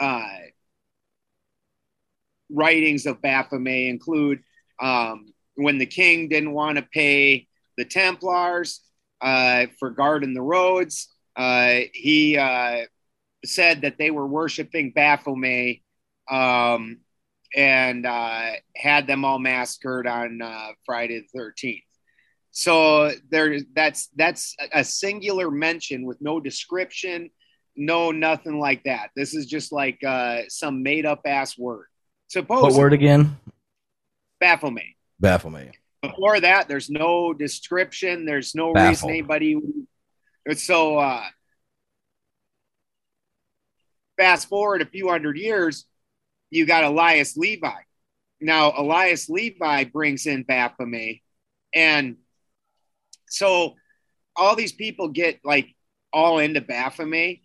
uh, 0.00 0.28
writings 2.50 3.06
of 3.06 3.20
Baphomet 3.22 3.88
include 3.88 4.40
um, 4.80 5.32
when 5.56 5.78
the 5.78 5.86
king 5.86 6.28
didn't 6.28 6.52
want 6.52 6.76
to 6.76 6.82
pay 6.82 7.48
the 7.76 7.84
Templars 7.84 8.80
uh, 9.20 9.66
for 9.78 9.90
guarding 9.90 10.34
the 10.34 10.42
roads. 10.42 11.08
Uh, 11.34 11.80
he 11.92 12.36
uh, 12.36 12.82
said 13.44 13.82
that 13.82 13.98
they 13.98 14.10
were 14.10 14.26
worshiping 14.26 14.92
Baphomet 14.92 15.78
um, 16.30 16.98
and 17.54 18.06
uh, 18.06 18.52
had 18.74 19.06
them 19.06 19.24
all 19.24 19.38
massacred 19.38 20.06
on 20.06 20.40
Friday 20.84 21.26
the 21.32 21.38
13th. 21.38 21.85
So 22.58 23.12
there, 23.30 23.58
that's 23.74 24.08
that's 24.16 24.56
a 24.72 24.82
singular 24.82 25.50
mention 25.50 26.06
with 26.06 26.22
no 26.22 26.40
description, 26.40 27.28
no 27.76 28.12
nothing 28.12 28.58
like 28.58 28.84
that. 28.84 29.10
This 29.14 29.34
is 29.34 29.44
just 29.44 29.72
like 29.72 30.02
uh, 30.02 30.40
some 30.48 30.82
made 30.82 31.04
up 31.04 31.20
ass 31.26 31.58
word. 31.58 31.84
Suppose 32.28 32.62
what 32.62 32.72
word 32.72 32.92
again 32.94 33.36
Baphomet. 34.40 34.94
baphomet 35.20 35.76
Before 36.00 36.40
that, 36.40 36.66
there's 36.66 36.88
no 36.88 37.34
description. 37.34 38.24
There's 38.24 38.54
no 38.54 38.72
Baffled. 38.72 38.88
reason 38.88 39.10
anybody. 39.10 39.60
So 40.54 40.96
uh, 40.96 41.24
fast 44.16 44.48
forward 44.48 44.80
a 44.80 44.86
few 44.86 45.10
hundred 45.10 45.36
years, 45.36 45.84
you 46.48 46.64
got 46.64 46.84
Eliphas 46.84 47.36
Levi. 47.36 47.80
Now 48.40 48.72
Eliphas 48.78 49.28
Levi 49.28 49.84
brings 49.84 50.24
in 50.24 50.42
Baphomet, 50.42 51.18
and 51.74 52.16
so 53.28 53.74
all 54.34 54.56
these 54.56 54.72
people 54.72 55.08
get 55.08 55.40
like 55.44 55.74
all 56.12 56.38
into 56.38 56.60
Baphomet, 56.60 57.38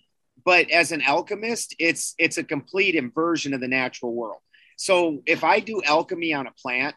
but 0.44 0.70
as 0.70 0.92
an 0.92 1.02
alchemist, 1.02 1.76
it's 1.80 2.16
it's 2.18 2.38
a 2.38 2.44
complete 2.44 2.96
inversion 2.96 3.54
of 3.54 3.62
the 3.62 3.68
natural 3.68 4.14
world. 4.14 4.40
So 4.78 5.22
if 5.26 5.44
I 5.44 5.60
do 5.60 5.82
alchemy 5.84 6.34
on 6.34 6.48
a 6.48 6.52
plant, 6.52 6.96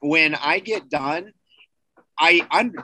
when 0.00 0.34
I 0.34 0.58
get 0.60 0.88
done, 0.88 1.32
I 2.18 2.46
un- 2.50 2.74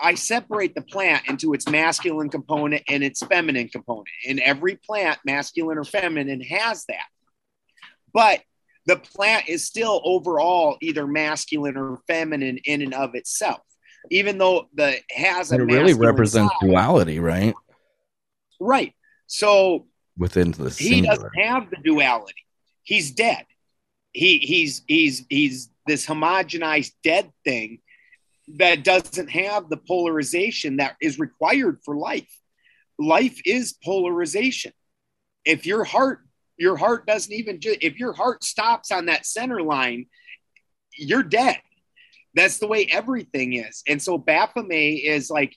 I 0.00 0.14
separate 0.14 0.74
the 0.74 0.82
plant 0.82 1.28
into 1.28 1.54
its 1.54 1.68
masculine 1.68 2.28
component 2.28 2.84
and 2.88 3.02
its 3.02 3.20
feminine 3.20 3.68
component. 3.68 4.08
And 4.28 4.38
every 4.40 4.76
plant, 4.76 5.18
masculine 5.24 5.76
or 5.76 5.84
feminine, 5.84 6.40
has 6.42 6.84
that. 6.86 7.06
But 8.12 8.40
the 8.86 8.96
plant 8.96 9.48
is 9.48 9.66
still 9.66 10.00
overall 10.04 10.78
either 10.80 11.06
masculine 11.06 11.76
or 11.76 12.00
feminine 12.06 12.58
in 12.64 12.80
and 12.80 12.94
of 12.94 13.14
itself, 13.14 13.60
even 14.10 14.38
though 14.38 14.68
the 14.74 14.98
has 15.10 15.52
a 15.52 15.56
it 15.56 15.62
really 15.62 15.94
represents 15.94 16.52
side. 16.52 16.68
duality, 16.68 17.18
right? 17.20 17.54
right. 18.60 18.94
So 19.26 19.86
Within 20.16 20.52
the 20.52 20.70
he 20.70 21.02
doesn't 21.02 21.36
have 21.36 21.70
the 21.70 21.76
duality. 21.84 22.34
He's 22.82 23.10
dead. 23.10 23.44
He 24.12 24.38
he's 24.38 24.82
he's 24.86 25.24
he's 25.28 25.70
this 25.86 26.06
homogenized 26.06 26.92
dead 27.04 27.30
thing 27.44 27.80
that 28.56 28.82
doesn't 28.82 29.30
have 29.30 29.68
the 29.68 29.76
polarization 29.76 30.78
that 30.78 30.96
is 31.00 31.18
required 31.18 31.78
for 31.84 31.96
life. 31.96 32.30
Life 32.98 33.40
is 33.44 33.76
polarization. 33.84 34.72
If 35.44 35.66
your 35.66 35.84
heart 35.84 36.20
your 36.56 36.76
heart 36.76 37.06
doesn't 37.06 37.32
even 37.32 37.60
ju- 37.60 37.76
if 37.80 37.98
your 37.98 38.12
heart 38.12 38.42
stops 38.42 38.90
on 38.90 39.06
that 39.06 39.26
center 39.26 39.62
line, 39.62 40.06
you're 40.96 41.22
dead. 41.22 41.58
That's 42.38 42.58
the 42.58 42.68
way 42.68 42.86
everything 42.88 43.54
is. 43.54 43.82
And 43.88 44.00
so 44.00 44.16
Baphomet 44.16 45.00
is 45.02 45.28
like 45.28 45.56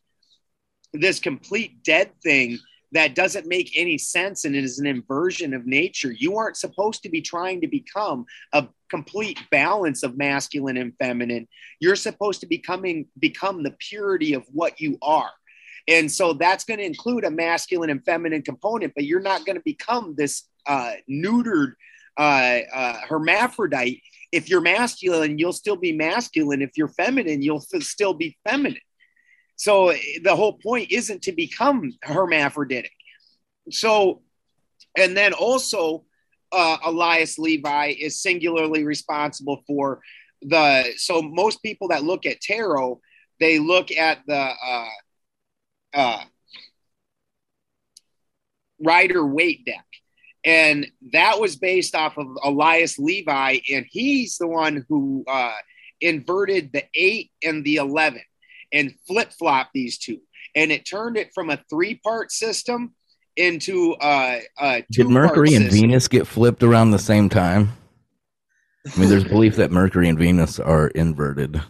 this 0.93 1.19
complete 1.19 1.83
dead 1.83 2.11
thing 2.23 2.57
that 2.93 3.13
doesn't 3.13 3.45
make 3.45 3.71
any 3.77 3.99
sense 3.99 4.45
and 4.45 4.55
it 4.55 4.63
is 4.63 4.79
an 4.79 4.87
inversion 4.87 5.53
of 5.53 5.67
nature. 5.67 6.11
You 6.11 6.37
aren't 6.37 6.57
supposed 6.57 7.03
to 7.03 7.09
be 7.09 7.21
trying 7.21 7.61
to 7.61 7.67
become 7.67 8.25
a 8.51 8.67
complete 8.89 9.39
balance 9.51 10.01
of 10.01 10.17
masculine 10.17 10.77
and 10.77 10.93
feminine. 10.97 11.47
You're 11.79 11.95
supposed 11.95 12.41
to 12.41 12.47
becoming 12.47 13.05
become 13.19 13.61
the 13.61 13.75
purity 13.77 14.33
of 14.33 14.43
what 14.51 14.81
you 14.81 14.97
are. 15.03 15.29
And 15.87 16.11
so 16.11 16.33
that's 16.33 16.63
going 16.63 16.79
to 16.79 16.85
include 16.85 17.25
a 17.25 17.31
masculine 17.31 17.91
and 17.91 18.03
feminine 18.03 18.41
component, 18.41 18.93
but 18.95 19.05
you're 19.05 19.21
not 19.21 19.45
going 19.45 19.55
to 19.55 19.63
become 19.63 20.15
this 20.17 20.49
uh, 20.65 20.93
neutered 21.07 21.73
uh, 22.17 22.59
uh, 22.73 22.97
hermaphrodite. 23.07 24.01
If 24.31 24.49
you're 24.49 24.61
masculine, 24.61 25.37
you'll 25.37 25.53
still 25.53 25.75
be 25.75 25.91
masculine. 25.91 26.61
If 26.61 26.71
you're 26.77 26.87
feminine, 26.87 27.41
you'll 27.41 27.63
f- 27.73 27.83
still 27.83 28.13
be 28.13 28.37
feminine. 28.47 28.79
So 29.55 29.93
the 30.23 30.35
whole 30.35 30.53
point 30.53 30.91
isn't 30.91 31.21
to 31.23 31.31
become 31.31 31.91
hermaphroditic. 32.01 32.93
So, 33.69 34.21
and 34.97 35.15
then 35.15 35.33
also, 35.33 36.05
uh, 36.51 36.77
Eliphas 36.85 37.37
Levi 37.37 37.93
is 37.99 38.21
singularly 38.21 38.83
responsible 38.83 39.63
for 39.67 40.01
the. 40.41 40.93
So 40.97 41.21
most 41.21 41.61
people 41.61 41.89
that 41.89 42.03
look 42.03 42.25
at 42.25 42.41
tarot, 42.41 42.99
they 43.39 43.59
look 43.59 43.91
at 43.91 44.19
the 44.27 44.53
uh, 44.65 44.89
uh, 45.93 46.23
Rider 48.83 49.25
Waite 49.25 49.65
deck. 49.65 49.85
And 50.43 50.87
that 51.13 51.39
was 51.39 51.55
based 51.55 51.93
off 51.93 52.17
of 52.17 52.27
Eliphas 52.43 52.97
Levi, 52.97 53.59
and 53.71 53.85
he's 53.89 54.37
the 54.37 54.47
one 54.47 54.85
who 54.89 55.23
uh, 55.27 55.53
inverted 55.99 56.71
the 56.73 56.83
eight 56.95 57.31
and 57.43 57.63
the 57.63 57.75
11 57.75 58.21
and 58.73 58.93
flip 59.07 59.31
flop 59.31 59.69
these 59.73 59.97
two. 59.97 60.19
And 60.55 60.71
it 60.71 60.83
turned 60.83 61.17
it 61.17 61.31
from 61.33 61.49
a 61.49 61.63
three 61.69 61.95
part 61.95 62.31
system 62.31 62.95
into 63.37 63.95
a, 64.01 64.41
a 64.59 64.83
Did 64.91 65.09
Mercury 65.09 65.53
and 65.53 65.71
Venus 65.71 66.07
get 66.07 66.27
flipped 66.27 66.63
around 66.63 66.91
the 66.91 66.99
same 66.99 67.29
time? 67.29 67.69
I 68.85 68.99
mean, 68.99 69.09
there's 69.09 69.23
belief 69.23 69.57
that 69.57 69.71
Mercury 69.71 70.09
and 70.09 70.17
Venus 70.17 70.59
are 70.59 70.87
inverted. 70.87 71.61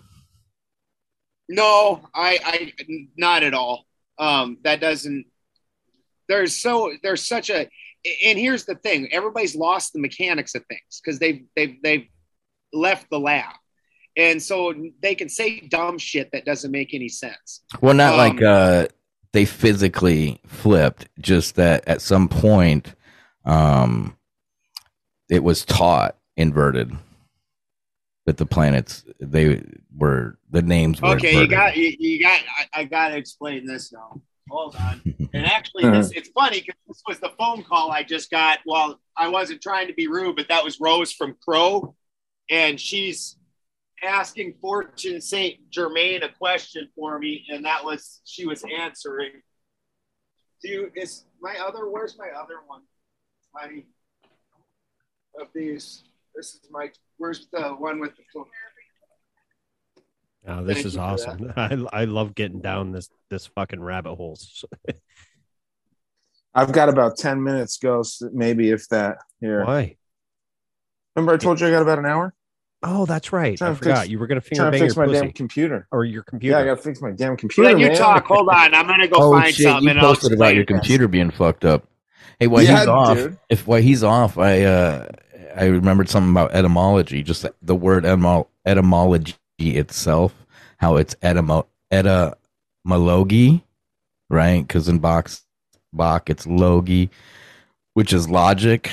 No, 1.49 2.07
I, 2.15 2.39
I, 2.43 2.73
not 3.17 3.43
at 3.43 3.53
all. 3.53 3.85
Um, 4.17 4.59
that 4.63 4.79
doesn't. 4.79 5.25
There's 6.29 6.55
so 6.55 6.93
there's 7.03 7.27
such 7.27 7.49
a, 7.49 7.69
and 8.25 8.39
here's 8.39 8.65
the 8.65 8.75
thing: 8.75 9.07
everybody's 9.11 9.55
lost 9.55 9.93
the 9.93 9.99
mechanics 9.99 10.55
of 10.55 10.65
things 10.65 11.01
because 11.03 11.19
they've 11.19 11.45
they've 11.55 11.77
they've 11.83 12.07
left 12.73 13.09
the 13.09 13.19
lab, 13.19 13.53
and 14.17 14.41
so 14.41 14.73
they 15.01 15.15
can 15.15 15.29
say 15.29 15.59
dumb 15.59 15.97
shit 15.97 16.31
that 16.31 16.45
doesn't 16.45 16.71
make 16.71 16.93
any 16.93 17.09
sense. 17.09 17.61
Well, 17.81 17.93
not 17.93 18.13
Um, 18.13 18.17
like 18.17 18.41
uh, 18.41 18.87
they 19.33 19.45
physically 19.45 20.41
flipped, 20.45 21.07
just 21.19 21.55
that 21.55 21.87
at 21.87 22.01
some 22.01 22.27
point, 22.27 22.95
um, 23.45 24.17
it 25.29 25.43
was 25.43 25.65
taught 25.65 26.17
inverted. 26.35 26.91
That 28.27 28.37
the 28.37 28.45
planets 28.45 29.03
they 29.19 29.63
were 29.97 30.37
the 30.51 30.61
names 30.61 31.01
were 31.01 31.15
Okay, 31.15 31.41
you 31.41 31.47
got 31.47 31.75
you, 31.75 31.95
you 31.97 32.21
got. 32.21 32.39
I, 32.57 32.81
I 32.81 32.83
got 32.83 33.09
to 33.09 33.17
explain 33.17 33.65
this 33.65 33.91
now. 33.91 34.21
Hold 34.51 34.75
on. 34.75 35.01
And 35.33 35.45
actually, 35.45 35.89
this 35.89 36.07
uh-huh. 36.07 36.13
it's 36.17 36.29
funny 36.29 36.59
because 36.59 36.75
this 36.85 37.01
was 37.07 37.19
the 37.19 37.31
phone 37.39 37.63
call 37.63 37.89
I 37.89 38.03
just 38.03 38.29
got. 38.29 38.59
Well, 38.65 38.99
I 39.15 39.29
wasn't 39.29 39.61
trying 39.61 39.87
to 39.87 39.93
be 39.93 40.07
rude, 40.07 40.35
but 40.35 40.49
that 40.49 40.63
was 40.63 40.77
Rose 40.81 41.13
from 41.13 41.37
Crow, 41.41 41.95
and 42.49 42.77
she's 42.77 43.37
asking 44.03 44.55
Fortune 44.59 45.21
Saint 45.21 45.69
Germain 45.69 46.23
a 46.23 46.29
question 46.29 46.89
for 46.95 47.17
me, 47.17 47.45
and 47.49 47.63
that 47.63 47.85
was 47.85 48.19
she 48.25 48.45
was 48.45 48.65
answering. 48.77 49.31
Do 50.61 50.69
you 50.69 50.91
is 50.95 51.23
my 51.41 51.55
other? 51.65 51.89
Where's 51.89 52.17
my 52.17 52.27
other 52.37 52.55
one? 52.67 52.81
My 53.53 53.83
of 55.39 55.47
these. 55.55 56.03
This 56.35 56.55
is 56.55 56.61
my. 56.69 56.91
Where's 57.17 57.47
the 57.53 57.69
one 57.69 58.01
with 58.01 58.11
the? 58.17 58.43
Oh, 60.47 60.63
this 60.63 60.75
Thank 60.77 60.85
is 60.87 60.97
awesome. 60.97 61.53
I 61.57 61.77
I 61.93 62.05
love 62.05 62.33
getting 62.35 62.61
down 62.61 62.91
this 62.91 63.09
this 63.29 63.45
fucking 63.45 63.81
rabbit 63.81 64.15
holes. 64.15 64.65
I've 66.53 66.71
got 66.73 66.89
about 66.89 67.17
10 67.17 67.41
minutes, 67.43 67.77
Ghost, 67.77 68.23
maybe 68.33 68.71
if 68.71 68.87
that. 68.89 69.19
Here. 69.39 69.63
Why? 69.65 69.95
Remember 71.15 71.33
I 71.33 71.37
told 71.37 71.61
you 71.61 71.67
I 71.67 71.71
got 71.71 71.81
about 71.81 71.99
an 71.99 72.05
hour? 72.05 72.33
Oh, 72.83 73.05
that's 73.05 73.31
right. 73.31 73.61
I 73.61 73.73
forgot. 73.75 73.99
fix- 73.99 74.09
you 74.09 74.17
were 74.19 74.27
gonna 74.27 74.41
finger 74.41 74.63
Trying 74.63 74.71
bang 74.71 74.81
fix 74.81 74.95
your 74.95 75.05
my 75.05 75.11
pussy 75.13 75.21
damn 75.25 75.31
computer. 75.33 75.87
or 75.91 76.03
your 76.03 76.23
computer. 76.23 76.57
Yeah, 76.57 76.61
I 76.63 76.65
got 76.65 76.77
to 76.77 76.81
fix 76.81 77.01
my 77.01 77.11
damn 77.11 77.37
computer. 77.37 77.69
Let 77.69 77.79
you 77.79 77.87
man. 77.89 77.95
talk. 77.97 78.25
Hold 78.25 78.49
on. 78.53 78.73
I'm 78.73 78.87
gonna 78.87 79.07
go 79.07 79.17
Oh 79.19 79.31
find 79.33 79.53
shit! 79.53 79.63
something. 79.65 79.83
You 79.83 79.89
and 79.91 79.99
posted 79.99 80.33
about 80.33 80.55
your 80.55 80.63
it. 80.63 80.67
computer 80.67 81.07
being 81.07 81.29
fucked 81.31 81.63
up. 81.63 81.87
Hey, 82.39 82.47
while 82.47 82.63
Yeah, 82.63 82.79
he's 82.79 82.87
off, 82.87 83.17
dude. 83.17 83.37
if 83.49 83.67
while 83.67 83.81
he's 83.81 84.03
off, 84.03 84.37
I 84.39 84.63
uh, 84.63 85.07
I 85.55 85.65
remembered 85.65 86.09
something 86.09 86.31
about 86.31 86.53
etymology. 86.53 87.21
Just 87.23 87.45
the 87.61 87.75
word 87.75 88.03
etymo- 88.03 88.47
etymology 89.61 89.77
itself, 89.77 90.33
how 90.77 90.95
it's 90.97 91.15
etymo 91.15 91.65
etymology, 91.91 93.63
right? 94.29 94.67
Because 94.67 94.87
in 94.87 94.99
Bock's 94.99 95.43
Bock, 95.93 96.29
it's 96.29 96.47
logi, 96.47 97.09
which 97.93 98.13
is 98.13 98.29
logic, 98.29 98.91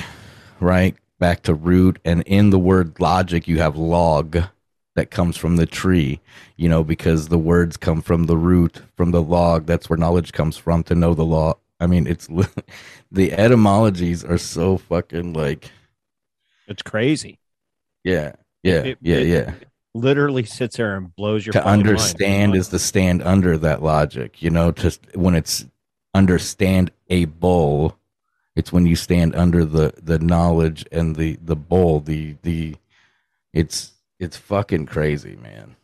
right? 0.59 0.95
Back 1.19 1.43
to 1.43 1.53
root, 1.53 1.99
and 2.05 2.23
in 2.23 2.49
the 2.49 2.59
word 2.59 2.99
logic, 2.99 3.47
you 3.47 3.59
have 3.59 3.77
log 3.77 4.39
that 4.95 5.11
comes 5.11 5.37
from 5.37 5.57
the 5.57 5.65
tree, 5.65 6.19
you 6.57 6.69
know, 6.69 6.83
because 6.83 7.27
the 7.29 7.37
words 7.37 7.77
come 7.77 8.01
from 8.01 8.25
the 8.25 8.37
root, 8.37 8.81
from 8.97 9.11
the 9.11 9.21
log. 9.21 9.65
That's 9.65 9.89
where 9.89 9.97
knowledge 9.97 10.33
comes 10.33 10.57
from 10.57 10.83
to 10.85 10.95
know 10.95 11.13
the 11.13 11.25
law. 11.25 11.55
I 11.79 11.87
mean, 11.87 12.07
it's 12.07 12.27
the 13.11 13.33
etymologies 13.33 14.23
are 14.25 14.37
so 14.37 14.77
fucking 14.77 15.33
like, 15.33 15.71
It's 16.67 16.81
crazy. 16.83 17.39
yeah, 18.03 18.33
yeah, 18.63 18.89
It- 18.89 18.99
yeah, 19.01 19.17
it 19.17 19.27
yeah. 19.27 19.53
Literally 19.99 20.43
sits 20.43 20.77
there 20.77 20.95
and 20.95 21.15
blows 21.15 21.45
your 21.45 21.53
To 21.53 21.59
fucking 21.59 21.71
mind. 21.71 21.87
understand 21.87 22.55
is 22.55 22.69
to 22.69 22.79
stand 22.79 23.21
under 23.23 23.57
that 23.57 23.81
logic, 23.83 24.41
you 24.41 24.49
know, 24.49 24.71
to 24.71 24.97
when 25.15 25.35
it's 25.35 25.65
understand 26.13 26.91
a 27.09 27.25
bull, 27.25 27.97
it's 28.55 28.71
when 28.73 28.85
you 28.85 28.95
stand 28.95 29.35
under 29.35 29.65
the 29.65 29.93
the 30.01 30.19
knowledge 30.19 30.85
and 30.91 31.15
the 31.15 31.37
the 31.41 31.55
bull, 31.55 31.99
the 31.99 32.35
the 32.43 32.75
it's 33.53 33.93
it's 34.19 34.37
fucking 34.37 34.85
crazy, 34.85 35.35
man. 35.35 35.75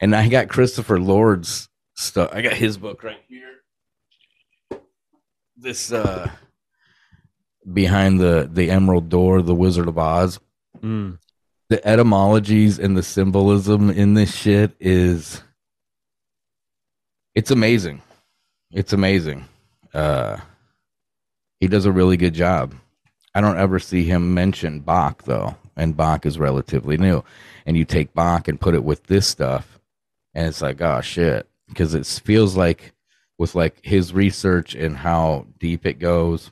And 0.00 0.14
I 0.14 0.28
got 0.28 0.48
Christopher 0.48 1.00
Lord's 1.00 1.68
stuff. 1.94 2.30
I 2.32 2.42
got 2.42 2.54
his 2.54 2.76
book 2.76 3.02
right 3.02 3.22
here. 3.28 4.80
This 5.56 5.90
uh 5.92 6.30
behind 7.72 8.20
the 8.20 8.48
the 8.52 8.70
emerald 8.70 9.08
door, 9.08 9.42
the 9.42 9.54
Wizard 9.54 9.88
of 9.88 9.98
Oz. 9.98 10.38
Mm. 10.80 11.18
The 11.68 11.84
etymologies 11.86 12.78
and 12.78 12.96
the 12.96 13.02
symbolism 13.02 13.90
in 13.90 14.14
this 14.14 14.34
shit 14.34 14.76
is 14.78 15.42
it's 17.34 17.50
amazing. 17.50 18.02
It's 18.70 18.92
amazing. 18.92 19.46
Uh 19.92 20.38
he 21.60 21.68
does 21.68 21.86
a 21.86 21.92
really 21.92 22.16
good 22.16 22.34
job. 22.34 22.74
I 23.34 23.40
don't 23.40 23.58
ever 23.58 23.78
see 23.78 24.04
him 24.04 24.34
mention 24.34 24.80
Bock 24.80 25.24
though, 25.24 25.56
and 25.76 25.96
Bock 25.96 26.24
is 26.24 26.38
relatively 26.38 26.96
new. 26.96 27.24
And 27.66 27.76
you 27.76 27.84
take 27.84 28.14
Bock 28.14 28.48
and 28.48 28.60
put 28.60 28.74
it 28.74 28.84
with 28.84 29.04
this 29.04 29.26
stuff, 29.26 29.78
and 30.34 30.46
it's 30.46 30.62
like, 30.62 30.80
oh 30.80 31.00
shit, 31.00 31.48
because 31.68 31.94
it 31.94 32.06
feels 32.06 32.56
like 32.56 32.92
with 33.38 33.54
like 33.54 33.84
his 33.84 34.12
research 34.12 34.74
and 34.74 34.96
how 34.96 35.46
deep 35.58 35.84
it 35.84 35.98
goes. 35.98 36.50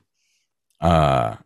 Uh, 0.81 1.37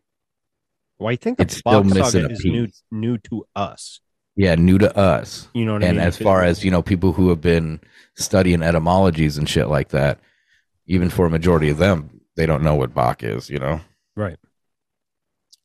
Well, 0.99 1.09
I 1.13 1.17
think 1.17 1.39
the 1.39 1.45
It's 1.45 1.57
still 1.57 1.85
missing 1.85 2.25
a 2.25 2.29
is 2.29 2.45
new 2.45 2.67
piece. 2.67 2.83
new 2.91 3.19
to 3.19 3.47
us. 3.55 4.01
yeah, 4.37 4.55
new 4.55 4.79
to 4.79 4.97
us. 4.97 5.49
You 5.55 5.65
know 5.65 5.75
what 5.75 5.85
I 5.85 5.89
and 5.89 6.01
as 6.01 6.17
far 6.17 6.43
as 6.43 6.65
you 6.65 6.71
know, 6.71 6.83
people 6.83 7.13
who 7.13 7.29
have 7.31 7.41
been 7.41 7.81
studying 8.17 8.63
etymologies 8.63 9.39
and 9.39 9.49
shit 9.49 9.69
like 9.69 9.89
that, 9.91 10.19
even 10.87 11.09
for 11.11 11.27
a 11.27 11.31
majority 11.31 11.69
of 11.71 11.79
them, 11.79 12.21
they 12.37 12.47
don't 12.47 12.63
know 12.63 12.75
what 12.75 12.95
Bock 12.95 13.23
is. 13.23 13.49
You 13.51 13.59
know, 13.59 13.81
right. 14.17 14.39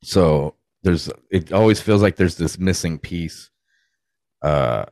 so 0.03 0.55
there's 0.83 1.09
it 1.31 1.51
always 1.51 1.79
feels 1.81 2.01
like 2.01 2.15
there's 2.17 2.35
this 2.35 2.59
missing 2.59 2.99
piece 2.99 3.49
uh 4.41 4.83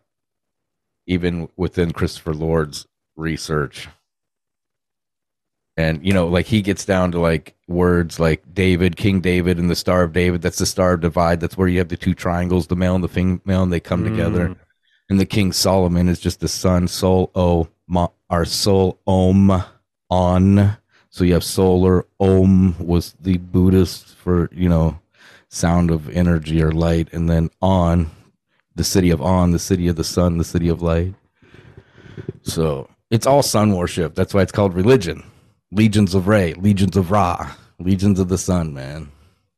even 1.06 1.50
within 1.58 1.92
christopher 1.92 2.34
lord's 2.34 2.88
research 3.18 3.89
and 5.78 6.05
you 6.05 6.13
know 6.13 6.28
like 6.28 6.45
he 6.45 6.61
gets 6.61 6.86
down 6.86 7.11
to 7.11 7.19
like 7.19 7.55
words 7.67 8.19
like 8.19 8.43
david 8.53 8.97
king 8.97 9.22
david 9.22 9.57
and 9.57 9.69
the 9.69 9.76
star 9.76 10.03
of 10.03 10.13
david. 10.13 10.41
That's 10.41 10.57
the 10.57 10.65
star 10.65 10.93
of 10.93 11.01
divide. 11.01 11.39
That's 11.39 11.57
where 11.57 11.67
you 11.67 11.80
have 11.80 11.89
the 11.89 11.97
two 11.97 12.13
triangles 12.13 12.67
the 12.67 12.76
male 12.76 12.95
and 12.95 13.03
the 13.03 13.07
female 13.07 13.63
and 13.63 13.72
they 13.72 13.80
come 13.80 14.03
together. 14.03 14.49
Mm. 14.49 14.57
and 15.09 15.19
the 15.19 15.26
king 15.26 15.51
solomon 15.51 16.09
is 16.09 16.19
just 16.19 16.39
the 16.39 16.47
sun 16.47 16.88
soul 16.88 17.32
o 17.36 17.69
ma, 17.88 18.07
our 18.30 18.45
soul 18.45 18.99
om 19.07 19.63
on. 20.09 20.78
So 21.09 21.24
you 21.24 21.34
have 21.34 21.43
solar 21.43 22.05
om 22.19 22.76
was 22.80 23.15
the 23.19 23.38
buddhist 23.38 24.15
for 24.15 24.49
you 24.51 24.69
know 24.69 24.99
sound 25.49 25.91
of 25.91 26.09
energy 26.09 26.61
or 26.61 26.72
light. 26.72 27.09
And 27.13 27.30
then 27.30 27.49
on 27.61 28.11
the 28.76 28.84
city 28.84 29.09
of 29.09 29.22
on 29.22 29.51
the 29.51 29.59
city 29.59 29.88
of 29.88 29.95
the 29.95 30.03
sun 30.03 30.38
the 30.38 30.43
city 30.43 30.69
of 30.69 30.82
light. 30.82 31.13
So 32.43 32.89
it's 33.09 33.28
all 33.28 33.43
sun 33.43 33.76
worship. 33.76 34.15
That's 34.15 34.34
why 34.34 34.41
it's 34.41 34.51
called 34.51 34.74
religion 34.74 35.24
legions 35.72 36.13
of 36.15 36.28
ray 36.28 36.53
legions 36.55 36.95
of 36.97 37.11
ra 37.11 37.55
legions 37.80 38.19
of 38.19 38.28
the 38.30 38.38
sun 38.38 38.74
man 38.74 39.09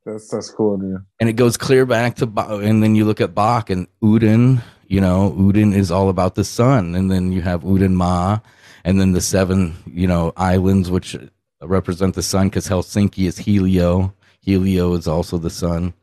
That's 0.05 0.29
that's 0.29 0.51
cool, 0.51 0.77
dude. 0.77 1.03
and 1.19 1.29
it 1.29 1.33
goes 1.33 1.57
clear 1.57 1.85
back 1.85 2.15
to 2.17 2.25
Bock, 2.25 2.49
and 2.63 2.83
then 2.83 2.95
you 2.95 3.05
look 3.05 3.21
at 3.21 3.33
Bock 3.33 3.69
and 3.69 3.87
Udin, 4.01 4.61
you 4.87 4.99
know, 5.01 5.31
Udin 5.37 5.73
is 5.73 5.91
all 5.91 6.09
about 6.09 6.35
the 6.35 6.43
sun, 6.43 6.93
and 6.95 7.09
then 7.09 7.31
you 7.31 7.41
have 7.41 7.63
Udin 7.63 7.93
Ma, 7.93 8.39
and 8.83 8.99
then 8.99 9.13
the 9.13 9.21
seven, 9.21 9.75
you 9.87 10.05
know, 10.07 10.33
islands 10.35 10.91
which 10.91 11.15
represent 11.61 12.15
the 12.15 12.21
sun 12.21 12.49
because 12.49 12.67
Helsinki 12.67 13.27
is 13.27 13.37
Helio, 13.37 14.13
Helio 14.41 14.93
is 14.93 15.07
also 15.07 15.37
the 15.37 15.49
sun. 15.49 15.93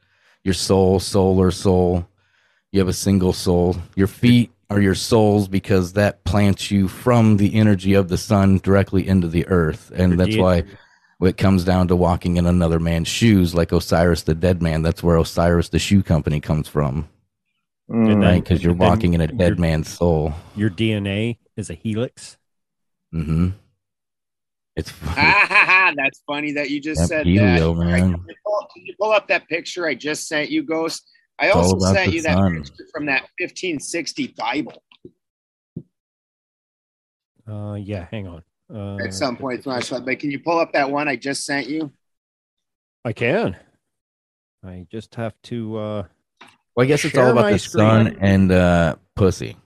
Your 0.45 0.55
soul, 0.55 0.99
solar 0.99 1.51
soul, 1.51 2.07
you 2.73 2.81
have 2.81 2.89
a 2.89 2.95
single 2.95 3.35
soul. 3.35 3.77
Your 3.97 4.07
feet 4.09 4.51
are 4.71 4.81
your 4.81 4.95
souls 4.95 5.49
because 5.49 5.93
that 5.95 6.23
plants 6.25 6.71
you 6.71 6.87
from 6.89 7.37
the 7.37 7.55
energy 7.57 7.95
of 7.95 8.09
the 8.09 8.17
sun 8.17 8.59
directly 8.59 9.07
into 9.07 9.27
the 9.29 9.47
earth, 9.49 9.91
and 9.95 10.19
that's 10.19 10.37
why 10.37 10.63
it 11.23 11.37
comes 11.37 11.65
down 11.65 11.89
to 11.89 11.97
walking 11.97 12.37
in 12.37 12.47
another 12.47 12.79
man's 12.79 13.09
shoes, 13.09 13.55
like 13.55 13.73
Osiris 13.73 14.23
the 14.23 14.35
dead 14.35 14.63
man. 14.63 14.83
That's 14.83 15.03
where 15.03 15.17
Osiris 15.17 15.69
the 15.71 15.79
shoe 15.79 16.03
company 16.03 16.41
comes 16.41 16.69
from, 16.69 17.09
Mm. 17.91 18.23
Right? 18.23 18.43
Because 18.43 18.63
you're 18.63 18.73
walking 18.73 19.15
in 19.15 19.21
a 19.21 19.27
your- 19.27 19.37
dead 19.37 19.59
man's 19.59 19.89
soul. 19.89 20.33
Your 20.55 20.71
DNA 20.71 21.39
is 21.57 21.69
a 21.71 21.75
helix. 21.75 22.39
Mm 23.13 23.25
hmm. 23.27 23.49
It's 24.77 24.93
Ah, 25.05 25.93
that's 25.97 26.23
funny 26.25 26.53
that 26.53 26.71
you 26.71 26.81
just 26.81 27.01
That 27.01 27.09
said 27.09 27.27
Helio, 27.27 27.75
that. 27.75 27.85
man. 27.85 28.13
Can 28.13 28.25
you, 28.29 28.35
pull, 28.47 28.69
can 28.73 28.87
you 28.87 28.95
pull 29.01 29.11
up 29.11 29.27
that 29.27 29.49
picture 29.49 29.89
I 29.89 29.97
just 29.97 30.29
sent 30.29 30.49
you, 30.51 30.63
Ghost? 30.63 31.03
I 31.41 31.47
It's 31.47 31.57
also 31.57 31.79
sent 31.95 32.11
the 32.11 32.17
you 32.17 32.23
that 32.23 32.35
sun. 32.35 32.57
picture 32.63 32.85
from 32.93 33.07
that 33.07 33.23
1560 33.39 34.35
Bible 34.39 34.83
Uh, 37.49 37.75
yeah. 37.75 38.07
Hang 38.11 38.29
on. 38.29 38.43
Uh, 38.73 38.99
at 39.05 39.13
some 39.15 39.37
point. 39.37 39.65
But 39.65 40.19
can 40.21 40.31
you 40.31 40.39
pull 40.39 40.59
up 40.61 40.73
that 40.75 40.89
one 40.91 41.09
I 41.09 41.17
just 41.17 41.45
sent 41.45 41.69
you? 41.69 41.93
I 43.05 43.13
can. 43.13 43.57
I 44.65 44.87
just 44.91 45.15
have 45.17 45.35
to. 45.45 45.77
uh 45.79 46.03
well, 46.77 46.85
I 46.85 46.87
guess 46.87 47.05
it's 47.05 47.17
all 47.19 47.31
about 47.33 47.43
my 47.47 47.53
the 47.53 47.59
sun 47.59 48.17
and 48.21 48.53
uh, 48.53 48.95
pussy. 49.17 49.57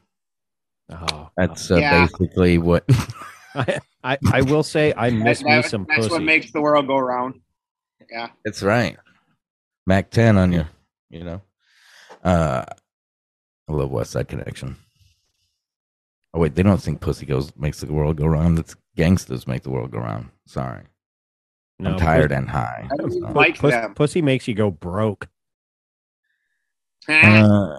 Oh, 0.91 1.29
That's 1.37 1.70
uh, 1.70 1.77
Yeah. 1.77 2.07
basically 2.07 2.57
what. 2.59 2.85
I, 3.55 3.79
I 4.03 4.18
I 4.33 4.41
will 4.43 4.62
say 4.62 4.95
I 4.97 5.11
miss 5.11 5.41
That- 5.41 5.45
me 5.45 5.51
that- 5.57 5.66
some 5.70 5.87
that's 5.89 6.09
what 6.11 6.22
makes 6.22 6.51
the 6.53 6.61
world 6.62 6.87
go 6.87 6.99
round. 6.99 7.41
Yeah. 8.11 8.29
That's 8.45 8.62
right. 8.62 8.97
Mac 9.87 10.11
10 10.11 10.39
on 10.39 10.53
you, 10.53 10.64
you 11.11 11.25
know. 11.25 11.43
Uh 12.25 12.64
I 13.68 13.72
love 13.72 13.91
West 13.91 14.11
Side 14.12 14.29
Connection. 14.29 14.77
Oh 16.33 16.41
wait, 16.41 16.55
they 16.55 16.62
don't 16.62 16.81
think 16.83 17.01
pussy 17.01 17.27
goes 17.27 17.55
makes 17.57 17.81
the 17.81 17.93
world 17.93 18.16
go 18.16 18.27
round. 18.27 18.59
That's 18.59 18.75
gangsters 18.97 19.47
make 19.47 19.62
the 19.62 19.70
world 19.70 19.91
go 19.93 19.99
round. 19.99 20.31
Sorry. 20.47 20.83
No, 21.79 21.91
I'm 21.93 21.99
tired 21.99 22.31
pus- 22.31 22.37
and 22.39 22.49
high. 22.51 22.89
I 22.93 22.97
don't 22.97 23.11
So- 23.12 23.18
like 23.33 23.59
pus- 23.59 23.72
them. 23.72 23.95
Pussy 23.95 24.22
makes 24.22 24.47
you 24.49 24.55
go 24.55 24.70
broke. 24.70 25.29
Uh, 27.09 27.79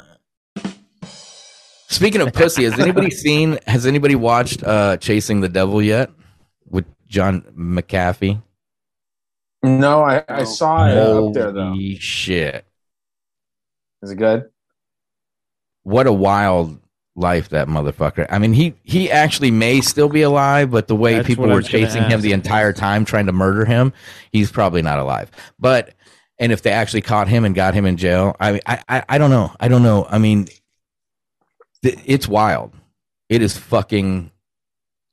speaking 1.90 2.22
of 2.22 2.32
pussy, 2.34 2.64
has 2.66 2.78
anybody 2.80 3.10
seen 3.26 3.58
has 3.68 3.86
anybody 3.86 4.16
watched 4.16 4.64
uh 4.64 4.98
Chasing 4.98 5.42
the 5.42 5.50
Devil 5.50 5.82
yet? 5.82 6.12
With 6.70 6.86
John 7.08 7.42
McAfee? 7.58 8.42
No, 9.64 10.04
I, 10.04 10.24
I 10.28 10.40
No. 10.40 10.46
saw 10.46 10.88
it 10.88 10.98
up 10.98 11.34
there 11.34 11.52
though. 11.52 11.70
Holy 11.70 11.98
shit. 11.98 12.66
Is 14.02 14.12
it 14.12 14.16
good? 14.16 14.50
what 15.84 16.08
a 16.08 16.12
wild 16.14 16.80
life 17.16 17.50
that 17.50 17.68
motherfucker. 17.68 18.26
I 18.30 18.40
mean, 18.40 18.54
he 18.54 18.74
he 18.84 19.10
actually 19.12 19.52
may 19.52 19.82
still 19.82 20.10
be 20.10 20.24
alive, 20.24 20.72
but 20.72 20.88
the 20.88 20.96
way 20.96 21.16
That's 21.16 21.28
people 21.28 21.44
what 21.44 21.52
I 21.52 21.56
were 21.56 21.62
chasing 21.62 22.04
him 22.04 22.14
ask. 22.14 22.24
the 22.24 22.34
entire 22.34 22.74
time 22.74 23.06
trying 23.06 23.28
to 23.28 23.32
murder 23.32 23.66
him, 23.66 23.94
he's 24.32 24.52
probably 24.52 24.82
not 24.82 25.00
alive. 25.00 25.30
But 25.60 25.94
and 26.40 26.52
if 26.52 26.64
they 26.64 26.72
actually 26.72 27.02
caught 27.02 27.28
him 27.28 27.46
and 27.46 27.54
got 27.56 27.74
him 27.76 27.86
in 27.86 27.98
jail, 27.98 28.36
I 28.40 28.60
I 28.66 28.84
I, 28.90 29.04
I 29.10 29.18
don't 29.18 29.30
know. 29.30 29.54
I 29.60 29.68
don't 29.68 29.84
know. 29.84 30.08
I 30.10 30.18
mean, 30.18 30.48
th- 31.84 32.00
it's 32.06 32.28
wild. 32.28 32.74
It 33.30 33.42
is 33.42 33.58
fucking. 33.58 34.32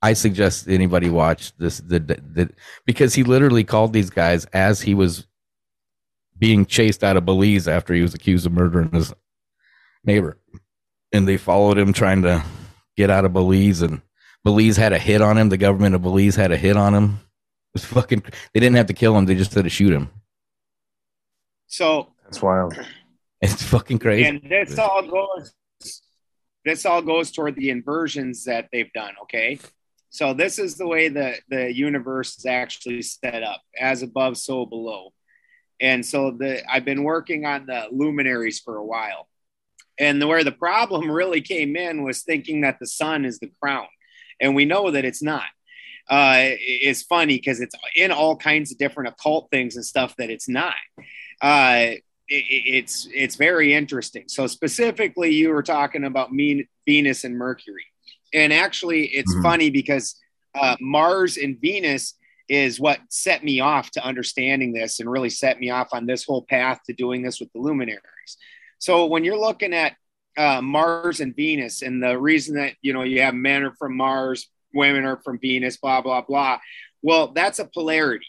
I 0.05 0.15
suggest 0.15 0.67
anybody 0.69 1.11
watch 1.11 1.57
this 1.59 1.79
the, 1.79 2.01
the, 2.01 2.15
the 2.15 2.51
because 2.85 3.15
he 3.15 3.23
literally 3.23 3.63
called 3.63 3.93
these 3.93 4.11
guys 4.11 4.47
as 4.47 4.81
he 4.81 4.95
was 4.95 5.27
being 6.43 6.67
chased 6.67 7.05
out 7.05 7.17
of 7.17 7.25
Belize 7.25 7.69
after 7.69 7.95
he 7.95 8.03
was 8.03 8.15
accused 8.15 8.47
of 8.47 8.53
murdering 8.53 8.91
his 8.91 9.15
neighbor 10.03 10.37
and 11.13 11.29
they 11.29 11.37
followed 11.37 11.79
him 11.79 11.93
trying 11.93 12.23
to 12.23 12.43
get 12.97 13.11
out 13.11 13.25
of 13.25 13.33
Belize 13.33 13.81
and 13.81 14.03
Belize 14.43 14.77
had 14.77 14.93
a 14.93 14.99
hit 14.99 15.23
on 15.23 15.39
him. 15.39 15.51
The 15.51 15.57
government 15.57 15.95
of 15.95 16.03
Belize 16.03 16.35
had 16.35 16.51
a 16.51 16.57
hit 16.57 16.77
on 16.77 16.95
him. 16.97 17.05
It 17.05 17.75
was 17.75 17.85
fucking 17.85 18.25
they 18.53 18.59
didn't 18.59 18.75
have 18.75 18.89
to 18.89 18.93
kill 18.93 19.17
him, 19.17 19.25
they 19.25 19.37
just 19.37 19.55
had 19.55 19.63
to 19.63 19.71
shoot 19.71 19.93
him. 19.93 20.11
So 21.69 22.09
That's 22.25 22.43
wild. 22.43 22.75
It's 23.41 23.63
fucking 23.63 24.01
crazy. 24.01 24.25
and 24.29 24.43
this 24.43 24.77
all 24.81 25.07
goes 25.07 25.53
this 26.65 26.85
all 26.85 27.03
goes 27.03 27.31
toward 27.31 27.55
the 27.55 27.71
inversions 27.71 28.47
that 28.47 28.69
they've 28.73 28.93
done 28.93 29.15
okay 29.23 29.61
so 30.11 30.35
this 30.35 30.59
is 30.59 30.77
the 30.77 30.89
way 30.89 31.09
that 31.09 31.39
the 31.49 31.73
universe 31.73 32.37
is 32.37 32.47
actually 32.47 33.03
set 33.03 33.45
up 33.45 33.63
as 33.81 34.03
above 34.03 34.37
so 34.37 34.67
below 34.67 35.13
and 35.89 36.01
so 36.07 36.19
the 36.31 36.53
i've 36.73 36.87
been 36.93 37.03
working 37.03 37.45
on 37.53 37.67
the 37.67 37.81
luminaries 37.91 38.59
for 38.65 38.77
a 38.77 38.85
while. 38.95 39.29
And 39.99 40.27
where 40.27 40.43
the 40.43 40.59
problem 40.67 41.11
really 41.21 41.43
came 41.43 41.77
in 41.77 42.03
was 42.03 42.23
thinking 42.23 42.63
that 42.63 42.79
the 42.81 42.87
sun 42.87 43.25
is 43.27 43.39
the 43.39 43.51
crown. 43.61 43.89
And 44.41 44.55
we 44.59 44.65
know 44.65 44.85
that 44.95 45.05
it's 45.05 45.23
not. 45.23 45.51
Uh 46.09 46.57
it's 46.89 47.03
funny 47.15 47.37
because 47.37 47.61
it's 47.61 47.75
in 48.05 48.11
all 48.11 48.37
kinds 48.51 48.73
of 48.73 48.79
different 48.79 49.11
occult 49.13 49.45
things 49.51 49.77
and 49.77 49.85
stuff 49.85 50.11
that 50.17 50.31
it's 50.31 50.49
not. 50.49 50.81
Uh 51.51 52.01
it, 52.29 52.45
it's 52.79 53.09
it's 53.23 53.37
very 53.37 53.69
interesting. 53.81 54.25
So 54.29 54.47
specifically, 54.47 55.31
you 55.41 55.51
were 55.51 55.63
talking 55.63 56.05
about 56.05 56.33
mean, 56.33 56.67
Venus 56.87 57.25
and 57.25 57.37
Mercury, 57.37 57.87
and 58.33 58.53
actually, 58.53 59.03
it's 59.19 59.35
Mhm. 59.35 59.43
funny 59.43 59.71
because 59.71 60.07
uh, 60.55 60.77
Mars 60.81 61.37
and 61.37 61.59
Venus 61.61 62.15
is 62.53 62.79
what 62.79 63.01
set 63.09 63.43
me 63.43 63.61
off 63.61 63.91
to 63.91 64.05
understanding 64.05 64.75
this 64.75 65.01
and 65.01 65.11
really 65.11 65.31
set 65.31 65.59
me 65.59 65.71
off 65.71 65.89
on 65.93 66.05
this 66.05 66.23
whole 66.23 66.43
path 66.43 66.79
to 66.85 66.93
doing 66.93 67.23
this 67.23 67.41
with 67.41 67.51
the 67.55 67.59
luminaries. 67.59 68.37
So 68.79 69.07
when 69.07 69.25
you're 69.25 69.41
looking 69.41 69.73
at 69.73 69.97
uh, 70.37 70.61
Mars 70.61 71.21
and 71.21 71.35
Venus, 71.35 71.81
and 71.81 72.03
the 72.03 72.19
reason 72.19 72.57
that 72.57 72.75
you 72.83 72.93
know 72.93 73.05
you 73.05 73.23
have 73.23 73.33
men 73.33 73.63
are 73.63 73.75
from 73.79 73.97
Mars, 73.97 74.51
women 74.75 75.07
are 75.07 75.17
from 75.25 75.39
Venus, 75.39 75.79
blah 75.79 76.03
blah 76.03 76.21
blah. 76.21 76.59
Well, 77.01 77.33
that's 77.33 77.59
a 77.59 77.65
polarity. 77.65 78.27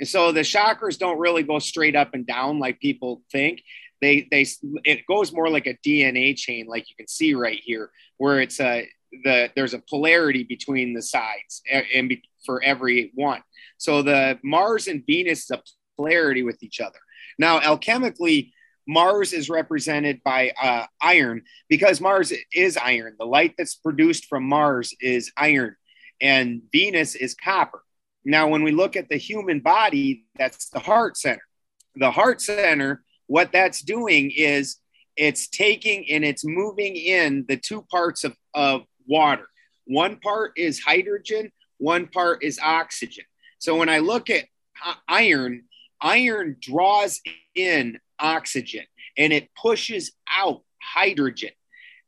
And 0.00 0.08
so 0.08 0.32
the 0.32 0.40
chakras 0.40 0.98
don't 0.98 1.20
really 1.20 1.44
go 1.44 1.60
straight 1.60 1.94
up 1.94 2.14
and 2.14 2.26
down 2.26 2.58
like 2.58 2.80
people 2.80 3.22
think. 3.30 3.62
They 4.00 4.26
they 4.28 4.44
it 4.82 5.06
goes 5.06 5.32
more 5.32 5.48
like 5.48 5.68
a 5.68 5.78
DNA 5.86 6.36
chain, 6.36 6.66
like 6.66 6.90
you 6.90 6.96
can 6.96 7.06
see 7.06 7.34
right 7.34 7.60
here, 7.62 7.92
where 8.16 8.40
it's 8.40 8.58
a 8.58 8.88
the 9.22 9.50
there's 9.54 9.74
a 9.74 9.82
polarity 9.88 10.42
between 10.42 10.94
the 10.94 11.02
sides 11.02 11.62
and 11.70 12.08
be, 12.08 12.22
for 12.44 12.60
every 12.62 13.12
one. 13.14 13.42
So 13.82 14.00
the 14.00 14.38
Mars 14.44 14.86
and 14.86 15.04
Venus 15.04 15.40
is 15.42 15.50
a 15.50 15.60
polarity 15.96 16.44
with 16.44 16.62
each 16.62 16.80
other. 16.80 17.00
Now, 17.36 17.58
alchemically, 17.58 18.52
Mars 18.86 19.32
is 19.32 19.50
represented 19.50 20.20
by 20.24 20.52
uh, 20.62 20.86
iron 21.02 21.42
because 21.68 22.00
Mars 22.00 22.32
is 22.54 22.76
iron. 22.76 23.16
The 23.18 23.26
light 23.26 23.54
that's 23.58 23.74
produced 23.74 24.26
from 24.26 24.44
Mars 24.44 24.94
is 25.00 25.32
iron, 25.36 25.74
and 26.20 26.62
Venus 26.70 27.16
is 27.16 27.34
copper. 27.34 27.82
Now, 28.24 28.46
when 28.46 28.62
we 28.62 28.70
look 28.70 28.94
at 28.94 29.08
the 29.08 29.16
human 29.16 29.58
body, 29.58 30.26
that's 30.36 30.68
the 30.68 30.78
heart 30.78 31.16
center. 31.16 31.42
The 31.96 32.12
heart 32.12 32.40
center, 32.40 33.02
what 33.26 33.50
that's 33.50 33.82
doing 33.82 34.30
is 34.30 34.76
it's 35.16 35.48
taking 35.48 36.08
and 36.08 36.24
it's 36.24 36.44
moving 36.44 36.94
in 36.94 37.46
the 37.48 37.56
two 37.56 37.82
parts 37.90 38.22
of, 38.22 38.36
of 38.54 38.82
water. 39.08 39.48
One 39.86 40.20
part 40.20 40.52
is 40.56 40.78
hydrogen, 40.78 41.50
one 41.78 42.06
part 42.06 42.44
is 42.44 42.60
oxygen. 42.62 43.24
So 43.62 43.76
when 43.76 43.88
I 43.88 43.98
look 43.98 44.28
at 44.28 44.46
iron, 45.06 45.66
iron 46.00 46.56
draws 46.60 47.20
in 47.54 48.00
oxygen 48.18 48.82
and 49.16 49.32
it 49.32 49.50
pushes 49.54 50.10
out 50.28 50.62
hydrogen. 50.82 51.52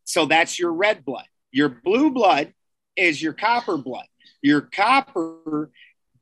So 0.03 0.27
that's 0.27 0.59
your 0.59 0.73
red 0.73 1.05
blood. 1.05 1.27
Your 1.53 1.69
blue 1.69 2.11
blood 2.11 2.53
is 2.97 3.23
your 3.23 3.35
copper 3.35 3.77
blood. 3.77 4.07
Your 4.43 4.63
copper 4.63 5.71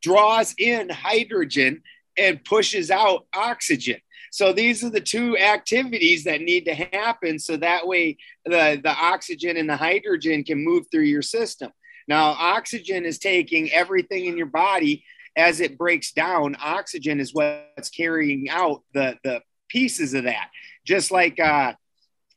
draws 0.02 0.54
in 0.58 0.90
hydrogen 0.90 1.82
and 2.18 2.44
pushes 2.44 2.90
out 2.90 3.26
oxygen. 3.34 4.02
So 4.32 4.52
these 4.52 4.84
are 4.84 4.90
the 4.90 5.00
two 5.00 5.38
activities 5.38 6.24
that 6.24 6.42
need 6.42 6.66
to 6.66 6.74
happen 6.74 7.38
so 7.38 7.56
that 7.56 7.86
way 7.86 8.18
the, 8.44 8.78
the 8.82 8.94
oxygen 8.94 9.56
and 9.56 9.70
the 9.70 9.78
hydrogen 9.78 10.44
can 10.44 10.62
move 10.62 10.88
through 10.90 11.04
your 11.04 11.22
system. 11.22 11.72
Now, 12.06 12.32
oxygen 12.38 13.06
is 13.06 13.18
taking 13.18 13.70
everything 13.70 14.26
in 14.26 14.36
your 14.36 14.46
body 14.46 15.04
as 15.36 15.60
it 15.60 15.78
breaks 15.78 16.12
down. 16.12 16.56
Oxygen 16.62 17.20
is 17.20 17.34
what's 17.34 17.90
carrying 17.90 18.48
out 18.50 18.82
the, 18.94 19.16
the 19.24 19.40
pieces 19.68 20.14
of 20.14 20.24
that. 20.24 20.50
Just 20.84 21.10
like 21.10 21.38
uh, 21.40 21.74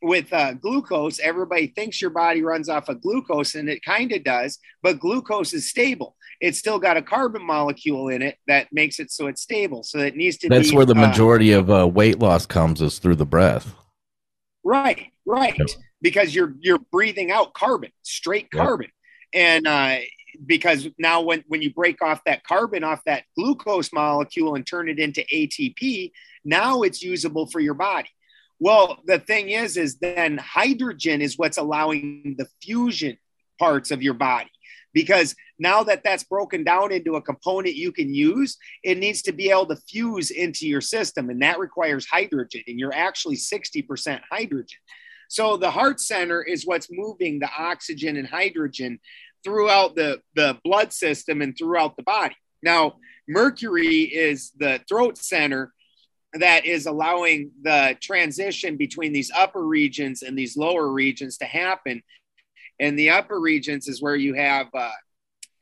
with 0.02 0.32
uh, 0.32 0.54
glucose, 0.54 1.18
everybody 1.20 1.66
thinks 1.68 2.00
your 2.00 2.10
body 2.10 2.42
runs 2.42 2.68
off 2.68 2.88
of 2.88 3.00
glucose, 3.00 3.54
and 3.54 3.68
it 3.68 3.82
kind 3.84 4.12
of 4.12 4.22
does, 4.24 4.58
but 4.82 5.00
glucose 5.00 5.52
is 5.52 5.68
stable. 5.68 6.16
It's 6.40 6.58
still 6.58 6.78
got 6.78 6.96
a 6.96 7.02
carbon 7.02 7.44
molecule 7.44 8.08
in 8.08 8.22
it 8.22 8.36
that 8.46 8.68
makes 8.72 9.00
it 9.00 9.10
so 9.10 9.26
it's 9.26 9.42
stable. 9.42 9.82
So 9.82 9.98
it 9.98 10.16
needs 10.16 10.36
to. 10.38 10.48
Be 10.48 10.56
that's 10.56 10.70
be, 10.70 10.76
where 10.76 10.86
the 10.86 10.94
uh, 10.94 11.06
majority 11.08 11.52
of 11.52 11.70
uh, 11.70 11.88
weight 11.88 12.18
loss 12.18 12.46
comes 12.46 12.82
is 12.82 12.98
through 12.98 13.16
the 13.16 13.26
breath. 13.26 13.74
Right, 14.62 15.12
right, 15.24 15.56
Yep. 15.58 15.68
because 16.02 16.34
you're 16.34 16.54
you're 16.60 16.80
breathing 16.92 17.30
out 17.30 17.54
carbon, 17.54 17.90
straight 18.02 18.48
Yep. 18.52 18.64
carbon, 18.64 18.90
and 19.32 19.66
uh, 19.66 19.96
because 20.44 20.88
now 20.98 21.20
when 21.20 21.44
when 21.48 21.62
you 21.62 21.72
break 21.72 22.02
off 22.02 22.22
that 22.24 22.44
carbon 22.44 22.84
off 22.84 23.02
that 23.06 23.24
glucose 23.36 23.92
molecule 23.92 24.54
and 24.54 24.66
turn 24.66 24.88
it 24.88 24.98
into 24.98 25.24
ATP, 25.32 26.12
now 26.44 26.82
it's 26.82 27.02
usable 27.02 27.46
for 27.46 27.60
your 27.60 27.74
body. 27.74 28.08
Well, 28.58 28.98
the 29.04 29.18
thing 29.18 29.50
is, 29.50 29.76
is 29.76 29.98
then 29.98 30.38
hydrogen 30.38 31.20
is 31.20 31.36
what's 31.36 31.58
allowing 31.58 32.36
the 32.38 32.48
fusion 32.62 33.18
parts 33.58 33.90
of 33.90 34.02
your 34.02 34.14
body. 34.14 34.50
Because 34.94 35.34
now 35.58 35.82
that 35.82 36.02
that's 36.04 36.24
broken 36.24 36.64
down 36.64 36.90
into 36.90 37.16
a 37.16 37.22
component 37.22 37.74
you 37.74 37.92
can 37.92 38.14
use, 38.14 38.56
it 38.82 38.96
needs 38.96 39.20
to 39.22 39.32
be 39.32 39.50
able 39.50 39.66
to 39.66 39.76
fuse 39.76 40.30
into 40.30 40.66
your 40.66 40.80
system. 40.80 41.28
And 41.28 41.42
that 41.42 41.58
requires 41.58 42.06
hydrogen. 42.06 42.62
And 42.66 42.78
you're 42.78 42.94
actually 42.94 43.36
60% 43.36 44.20
hydrogen. 44.30 44.78
So 45.28 45.56
the 45.56 45.70
heart 45.70 46.00
center 46.00 46.42
is 46.42 46.66
what's 46.66 46.88
moving 46.90 47.38
the 47.38 47.50
oxygen 47.58 48.16
and 48.16 48.28
hydrogen 48.28 48.98
throughout 49.46 49.94
the, 49.94 50.20
the 50.34 50.58
blood 50.64 50.92
system 50.92 51.40
and 51.40 51.56
throughout 51.56 51.96
the 51.96 52.02
body. 52.02 52.34
Now, 52.64 52.96
Mercury 53.28 54.00
is 54.02 54.50
the 54.58 54.80
throat 54.88 55.16
center 55.16 55.72
that 56.32 56.66
is 56.66 56.86
allowing 56.86 57.52
the 57.62 57.96
transition 58.00 58.76
between 58.76 59.12
these 59.12 59.30
upper 59.30 59.62
regions 59.62 60.22
and 60.22 60.36
these 60.36 60.56
lower 60.56 60.88
regions 60.88 61.38
to 61.38 61.44
happen. 61.44 62.02
And 62.80 62.98
the 62.98 63.10
upper 63.10 63.38
regions 63.38 63.86
is 63.86 64.02
where 64.02 64.16
you 64.16 64.34
have 64.34 64.66
uh, 64.74 64.90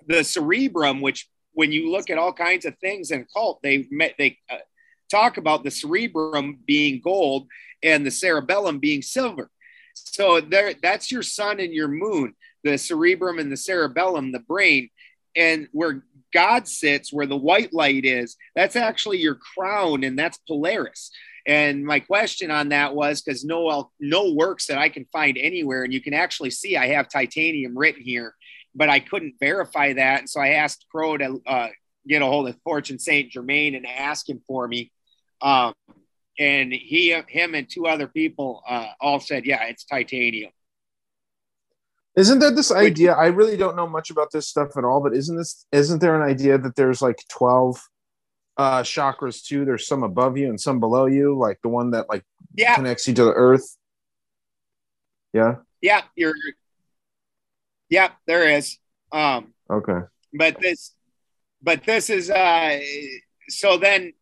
the 0.07 0.25
cerebrum, 0.25 1.03
which 1.03 1.29
when 1.53 1.71
you 1.71 1.93
look 1.93 2.09
at 2.09 2.17
all 2.17 2.33
kinds 2.33 2.65
of 2.65 2.79
things 2.79 3.11
in 3.11 3.27
cult, 3.37 3.61
they 3.63 3.87
met, 3.91 4.15
they 4.17 4.39
uh, 4.51 4.57
talk 5.11 5.37
about 5.37 5.63
the 5.63 5.71
cerebrum 5.71 6.59
being 6.65 7.03
gold 7.05 7.49
and 7.83 8.05
the 8.05 8.11
cerebellum 8.11 8.79
being 8.79 9.03
silver. 9.03 9.51
So 9.93 10.41
there, 10.41 10.73
that's 10.83 11.13
your 11.13 11.23
sun 11.23 11.61
and 11.61 11.73
your 11.73 11.89
moon, 11.89 12.35
the 12.65 12.79
cerebrum 12.79 13.39
and 13.39 13.53
the 13.53 13.57
cerebellum, 13.57 14.33
the 14.33 14.41
brain, 14.41 14.89
and 15.37 15.69
where 15.73 16.05
God 16.33 16.67
sits, 16.67 17.13
where 17.13 17.27
the 17.27 17.37
white 17.37 17.73
light 17.73 18.05
is, 18.05 18.37
that's 18.57 18.75
actually 18.75 19.19
your 19.19 19.37
crown, 19.37 20.03
and 20.03 20.19
that's 20.19 20.39
Polaris. 20.49 21.11
And 21.47 21.85
my 21.85 22.01
question 22.01 22.51
on 22.51 22.71
that 22.71 22.95
was 22.95 23.21
because 23.21 23.45
no 23.45 23.91
no 24.01 24.33
works 24.33 24.67
that 24.67 24.79
I 24.79 24.89
can 24.89 25.07
find 25.13 25.37
anywhere, 25.39 25.85
and 25.85 25.93
you 25.93 26.01
can 26.01 26.15
actually 26.15 26.51
see 26.51 26.77
I 26.77 26.89
have 26.89 27.09
titanium 27.09 27.77
written 27.77 28.03
here, 28.03 28.35
but 28.75 28.89
I 28.89 28.99
couldn't 29.01 29.35
verify 29.39 29.93
that, 29.93 30.21
and 30.21 30.31
so 30.31 30.41
I 30.41 30.49
asked 30.51 30.87
Crow 30.91 31.19
to 31.19 31.43
uh, 31.47 31.69
get 32.09 32.23
a 32.23 32.27
hold 32.27 32.49
of 32.49 32.57
Fortune 32.65 32.99
Saint 32.99 33.31
Germain 33.31 33.75
and 33.75 33.87
ask 33.87 34.29
him 34.29 34.41
for 34.47 34.67
me. 34.67 34.91
Um, 35.43 35.75
and 36.39 36.73
he, 36.73 37.11
him, 37.29 37.55
and 37.55 37.69
two 37.71 37.87
other 37.87 38.09
people 38.09 38.63
uh, 38.67 38.89
all 39.01 39.21
said, 39.21 39.45
"Yeah, 39.45 39.65
it's 39.65 39.85
titanium." 39.85 40.51
Isn't 42.17 42.39
there 42.39 42.53
this 42.53 42.71
idea? 42.71 43.13
I 43.15 43.27
really 43.27 43.57
don't 43.57 43.75
know 43.77 43.89
much 43.89 44.11
about 44.11 44.31
this 44.33 44.49
stuff 44.49 44.77
at 44.77 44.85
all, 44.85 45.03
but 45.03 45.15
isn't 45.17 45.37
this 45.37 45.67
isn't 45.73 46.01
there 46.01 46.15
an 46.21 46.29
idea 46.29 46.59
that 46.59 46.77
there's 46.77 47.03
like 47.03 47.19
twelve 47.29 47.81
uh 48.57 48.83
chakras 48.83 49.45
too? 49.45 49.65
There's 49.65 49.87
some 49.87 50.05
above 50.05 50.37
you 50.37 50.49
and 50.49 50.61
some 50.61 50.79
below 50.79 51.07
you, 51.07 51.37
like 51.37 51.59
the 51.63 51.69
one 51.69 51.91
that 51.91 52.09
like 52.09 52.25
Yeah, 52.55 52.77
connects 52.77 53.09
you 53.09 53.15
to 53.15 53.25
the 53.25 53.33
earth. 53.33 53.77
Yeah. 55.33 55.57
yeah, 55.83 56.03
you're. 56.15 56.35
Yeah, 57.89 58.13
there 58.27 58.49
is. 58.49 58.79
Um, 59.13 59.53
Okay. 59.71 60.01
but 60.33 60.61
this 60.61 60.93
but 61.63 61.83
this 61.85 62.11
is 62.11 62.31
uh 62.31 62.79
so 63.49 63.77
then 63.79 64.13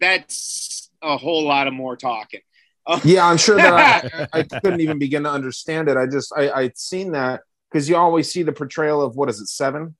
that's 0.00 0.90
a 1.02 1.16
whole 1.16 1.44
lot 1.44 1.66
of 1.66 1.72
more 1.74 1.96
talking 1.96 2.40
Yeah, 3.04 3.26
I'm 3.26 3.36
sure 3.36 3.56
that 3.56 3.72
I, 4.12 4.28
I 4.38 4.42
couldn't 4.42 4.80
even 4.80 4.98
begin 4.98 5.24
to 5.24 5.30
understand 5.30 5.88
it. 5.88 5.96
I 5.96 6.06
just 6.06 6.32
I 6.36 6.50
I'd 6.50 6.78
seen 6.78 7.12
that 7.12 7.42
because 7.70 7.88
you 7.88 7.96
always 7.96 8.30
see 8.30 8.42
the 8.42 8.52
portrayal 8.52 9.02
of 9.02 9.16
what 9.16 9.28
is 9.28 9.40
it 9.40 9.48
seven 9.48 9.96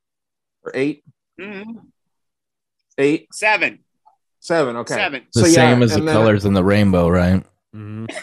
or 0.64 0.70
eight 0.74 1.02
Mhm. 1.40 1.82
eight 2.98 3.28
seven 3.32 3.80
seven 4.40 4.76
okay 4.76 4.94
seven 4.94 5.26
The 5.34 5.40
So, 5.40 5.46
yeah, 5.46 5.52
same 5.54 5.82
as 5.82 5.94
the 5.94 6.00
then- 6.00 6.14
colors 6.14 6.44
in 6.44 6.54
the 6.54 6.64
rainbow, 6.64 7.08
right? 7.08 7.44
Mhm. 7.74 8.08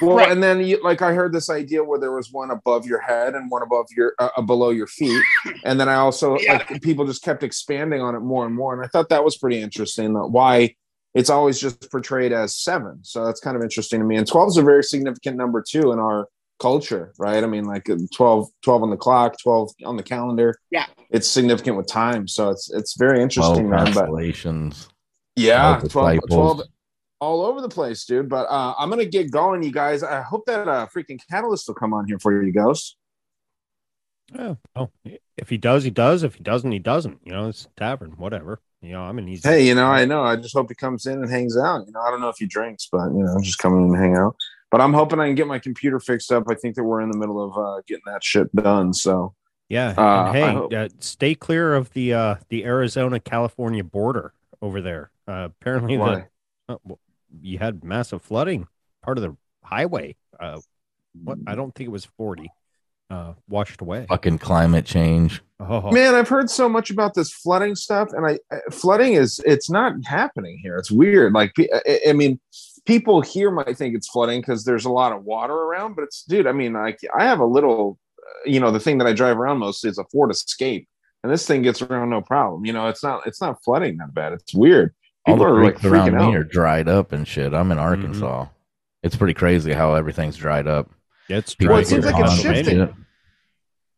Well, 0.00 0.16
Right. 0.18 0.30
and 0.30 0.40
then 0.40 0.60
you, 0.64 0.80
like 0.80 1.02
I 1.02 1.12
heard 1.12 1.32
this 1.32 1.50
idea 1.50 1.82
where 1.82 1.98
there 1.98 2.12
was 2.12 2.30
one 2.32 2.52
above 2.52 2.86
your 2.86 3.00
head 3.00 3.34
and 3.34 3.50
one 3.50 3.62
above 3.62 3.86
your 3.96 4.12
uh, 4.20 4.28
uh, 4.36 4.42
below 4.42 4.70
your 4.70 4.86
feet, 4.86 5.20
and 5.64 5.78
then 5.80 5.88
I 5.88 5.94
also 5.96 6.38
Yeah. 6.38 6.58
like 6.68 6.80
people 6.82 7.04
just 7.04 7.22
kept 7.24 7.42
expanding 7.42 8.00
on 8.00 8.14
it 8.14 8.20
more 8.20 8.46
and 8.46 8.54
more, 8.54 8.72
and 8.74 8.84
I 8.84 8.86
thought 8.86 9.08
that 9.08 9.24
was 9.24 9.36
pretty 9.36 9.60
interesting. 9.60 10.14
That 10.14 10.28
why 10.28 10.76
it's 11.14 11.30
always 11.30 11.60
just 11.60 11.90
portrayed 11.90 12.32
as 12.32 12.56
seven, 12.56 13.00
so 13.02 13.24
that's 13.24 13.40
kind 13.40 13.56
of 13.56 13.62
interesting 13.62 14.00
to 14.00 14.06
me. 14.06 14.16
And 14.16 14.26
twelve 14.26 14.48
is 14.48 14.56
a 14.56 14.62
very 14.62 14.84
significant 14.84 15.36
number 15.36 15.62
too 15.66 15.92
in 15.92 15.98
our 15.98 16.28
culture, 16.60 17.12
right? 17.18 17.42
I 17.42 17.46
mean, 17.46 17.64
like 17.64 17.88
uh, 17.88 17.96
12, 18.14 18.48
12 18.62 18.82
on 18.82 18.90
the 18.90 18.96
clock, 18.96 19.36
twelve 19.42 19.70
on 19.84 19.96
the 19.96 20.02
calendar. 20.02 20.56
Yeah. 20.70 20.86
it's 21.10 21.28
significant 21.28 21.76
with 21.76 21.86
time, 21.86 22.28
so 22.28 22.50
it's 22.50 22.70
it's 22.72 22.96
very 22.96 23.16
Twelve 23.28 23.58
interesting, 23.58 23.70
man. 23.70 23.84
But 23.86 23.94
constellations. 23.94 24.88
yeah, 25.36 25.80
12, 25.88 26.20
12 26.28 26.62
all 27.20 27.44
over 27.44 27.60
the 27.60 27.68
place, 27.68 28.04
dude. 28.04 28.28
But 28.28 28.46
uh, 28.48 28.74
I'm 28.78 28.90
gonna 28.90 29.04
get 29.04 29.30
going, 29.30 29.62
you 29.62 29.72
guys. 29.72 30.02
I 30.02 30.20
hope 30.22 30.46
that 30.46 30.68
uh, 30.68 30.86
freaking 30.94 31.18
catalyst 31.30 31.68
will 31.68 31.74
come 31.74 31.92
on 31.94 32.06
here 32.06 32.18
for 32.18 32.42
you, 32.42 32.52
Ghost. 32.52 32.96
Yeah. 34.34 34.54
Oh, 34.76 34.90
if 35.36 35.48
he 35.48 35.56
does, 35.56 35.84
he 35.84 35.90
does. 35.90 36.22
If 36.22 36.34
he 36.34 36.42
doesn't, 36.42 36.70
he 36.70 36.78
doesn't. 36.78 37.20
You 37.24 37.32
know, 37.32 37.48
it's 37.48 37.64
a 37.64 37.80
tavern, 37.80 38.12
whatever. 38.18 38.60
You 38.80 38.92
know, 38.92 39.02
I'm 39.02 39.18
an 39.18 39.28
easy. 39.28 39.48
Hey, 39.48 39.66
you 39.66 39.74
know, 39.74 39.86
I 39.86 40.04
know. 40.04 40.22
I 40.22 40.36
just 40.36 40.54
hope 40.54 40.68
he 40.68 40.74
comes 40.74 41.06
in 41.06 41.14
and 41.14 41.30
hangs 41.30 41.56
out. 41.56 41.86
You 41.86 41.92
know, 41.92 42.00
I 42.00 42.10
don't 42.10 42.20
know 42.20 42.28
if 42.28 42.36
he 42.38 42.46
drinks, 42.46 42.88
but 42.90 43.06
you 43.08 43.24
know, 43.24 43.36
just 43.40 43.58
come 43.58 43.76
in 43.76 43.84
and 43.84 43.96
hang 43.96 44.16
out. 44.16 44.36
But 44.70 44.80
I'm 44.80 44.92
hoping 44.92 45.18
I 45.18 45.26
can 45.26 45.34
get 45.34 45.46
my 45.46 45.58
computer 45.58 45.98
fixed 45.98 46.30
up. 46.30 46.44
I 46.48 46.54
think 46.54 46.76
that 46.76 46.84
we're 46.84 47.00
in 47.00 47.10
the 47.10 47.18
middle 47.18 47.42
of 47.42 47.56
uh, 47.56 47.80
getting 47.86 48.04
that 48.06 48.22
shit 48.22 48.54
done. 48.54 48.92
So 48.92 49.34
Yeah. 49.68 49.94
Uh, 49.96 50.32
hey, 50.32 50.76
uh, 50.76 50.88
stay 51.00 51.34
clear 51.34 51.74
of 51.74 51.92
the 51.92 52.14
uh, 52.14 52.34
the 52.48 52.64
Arizona 52.64 53.18
California 53.18 53.82
border 53.82 54.32
over 54.62 54.80
there. 54.80 55.10
Uh, 55.26 55.48
apparently, 55.60 55.96
the 55.96 56.26
uh, 56.68 56.76
well, 56.84 56.98
you 57.40 57.58
had 57.58 57.82
massive 57.84 58.22
flooding. 58.22 58.66
Part 59.02 59.18
of 59.18 59.22
the 59.22 59.36
highway. 59.62 60.16
Uh, 60.38 60.60
what 61.24 61.38
I 61.46 61.54
don't 61.54 61.74
think 61.74 61.88
it 61.88 61.92
was 61.92 62.04
forty. 62.04 62.50
Uh, 63.10 63.32
washed 63.48 63.80
away. 63.80 64.04
Fucking 64.08 64.38
climate 64.38 64.84
change. 64.84 65.40
Oh, 65.60 65.90
Man, 65.90 66.14
I've 66.14 66.28
heard 66.28 66.50
so 66.50 66.68
much 66.68 66.90
about 66.90 67.14
this 67.14 67.32
flooding 67.32 67.74
stuff, 67.74 68.10
and 68.12 68.26
I 68.26 68.38
I- 68.52 68.60
flooding 68.70 69.14
is 69.14 69.40
it's 69.46 69.70
not 69.70 69.94
happening 70.04 70.58
here. 70.62 70.76
It's 70.76 70.90
weird. 70.90 71.32
Like, 71.32 71.52
I, 71.86 72.00
I 72.10 72.12
mean, 72.12 72.38
people 72.84 73.20
here 73.22 73.50
might 73.50 73.76
think 73.76 73.94
it's 73.96 74.08
flooding 74.08 74.40
because 74.40 74.64
there's 74.64 74.84
a 74.84 74.90
lot 74.92 75.12
of 75.12 75.24
water 75.24 75.54
around, 75.54 75.94
but 75.96 76.02
it's, 76.04 76.22
dude. 76.24 76.46
I 76.46 76.52
mean, 76.52 76.74
like, 76.74 76.98
I 77.18 77.24
have 77.24 77.40
a 77.40 77.44
little, 77.46 77.98
uh, 78.18 78.48
you 78.50 78.60
know, 78.60 78.70
the 78.70 78.78
thing 78.80 78.98
that 78.98 79.06
I 79.06 79.12
drive 79.14 79.38
around 79.38 79.58
most 79.58 79.84
is 79.84 79.98
a 79.98 80.04
Ford 80.12 80.30
Escape, 80.30 80.86
and 81.24 81.32
this 81.32 81.46
thing 81.46 81.62
gets 81.62 81.80
around 81.82 82.10
no 82.10 82.20
problem. 82.20 82.66
You 82.66 82.72
know, 82.74 82.86
it's 82.88 83.02
not 83.02 83.26
it's 83.26 83.40
not 83.40 83.56
flooding 83.64 83.96
that 83.96 84.12
bad. 84.14 84.34
It's 84.34 84.54
weird. 84.54 84.94
All 85.26 85.34
People 85.34 85.46
the 85.46 85.52
are 85.52 85.64
like 85.64 85.74
creeks 85.76 85.84
around 85.86 86.10
freaking 86.10 86.18
me 86.18 86.24
out. 86.24 86.34
are 86.36 86.44
dried 86.44 86.88
up 86.88 87.12
and 87.12 87.26
shit. 87.26 87.52
I'm 87.54 87.72
in 87.72 87.78
Arkansas. 87.78 88.46
It's 89.02 89.16
pretty 89.16 89.34
crazy 89.34 89.72
how 89.72 89.94
everything's 89.94 90.36
dried 90.36 90.66
up. 90.68 90.90
It's 91.28 91.54
People 91.54 91.74
Well, 91.74 91.82
it 91.82 91.86
seems 91.86 92.04
like 92.04 92.14
it's 92.18 92.42
Pennsylvania. 92.42 92.86
shifting. 92.86 93.04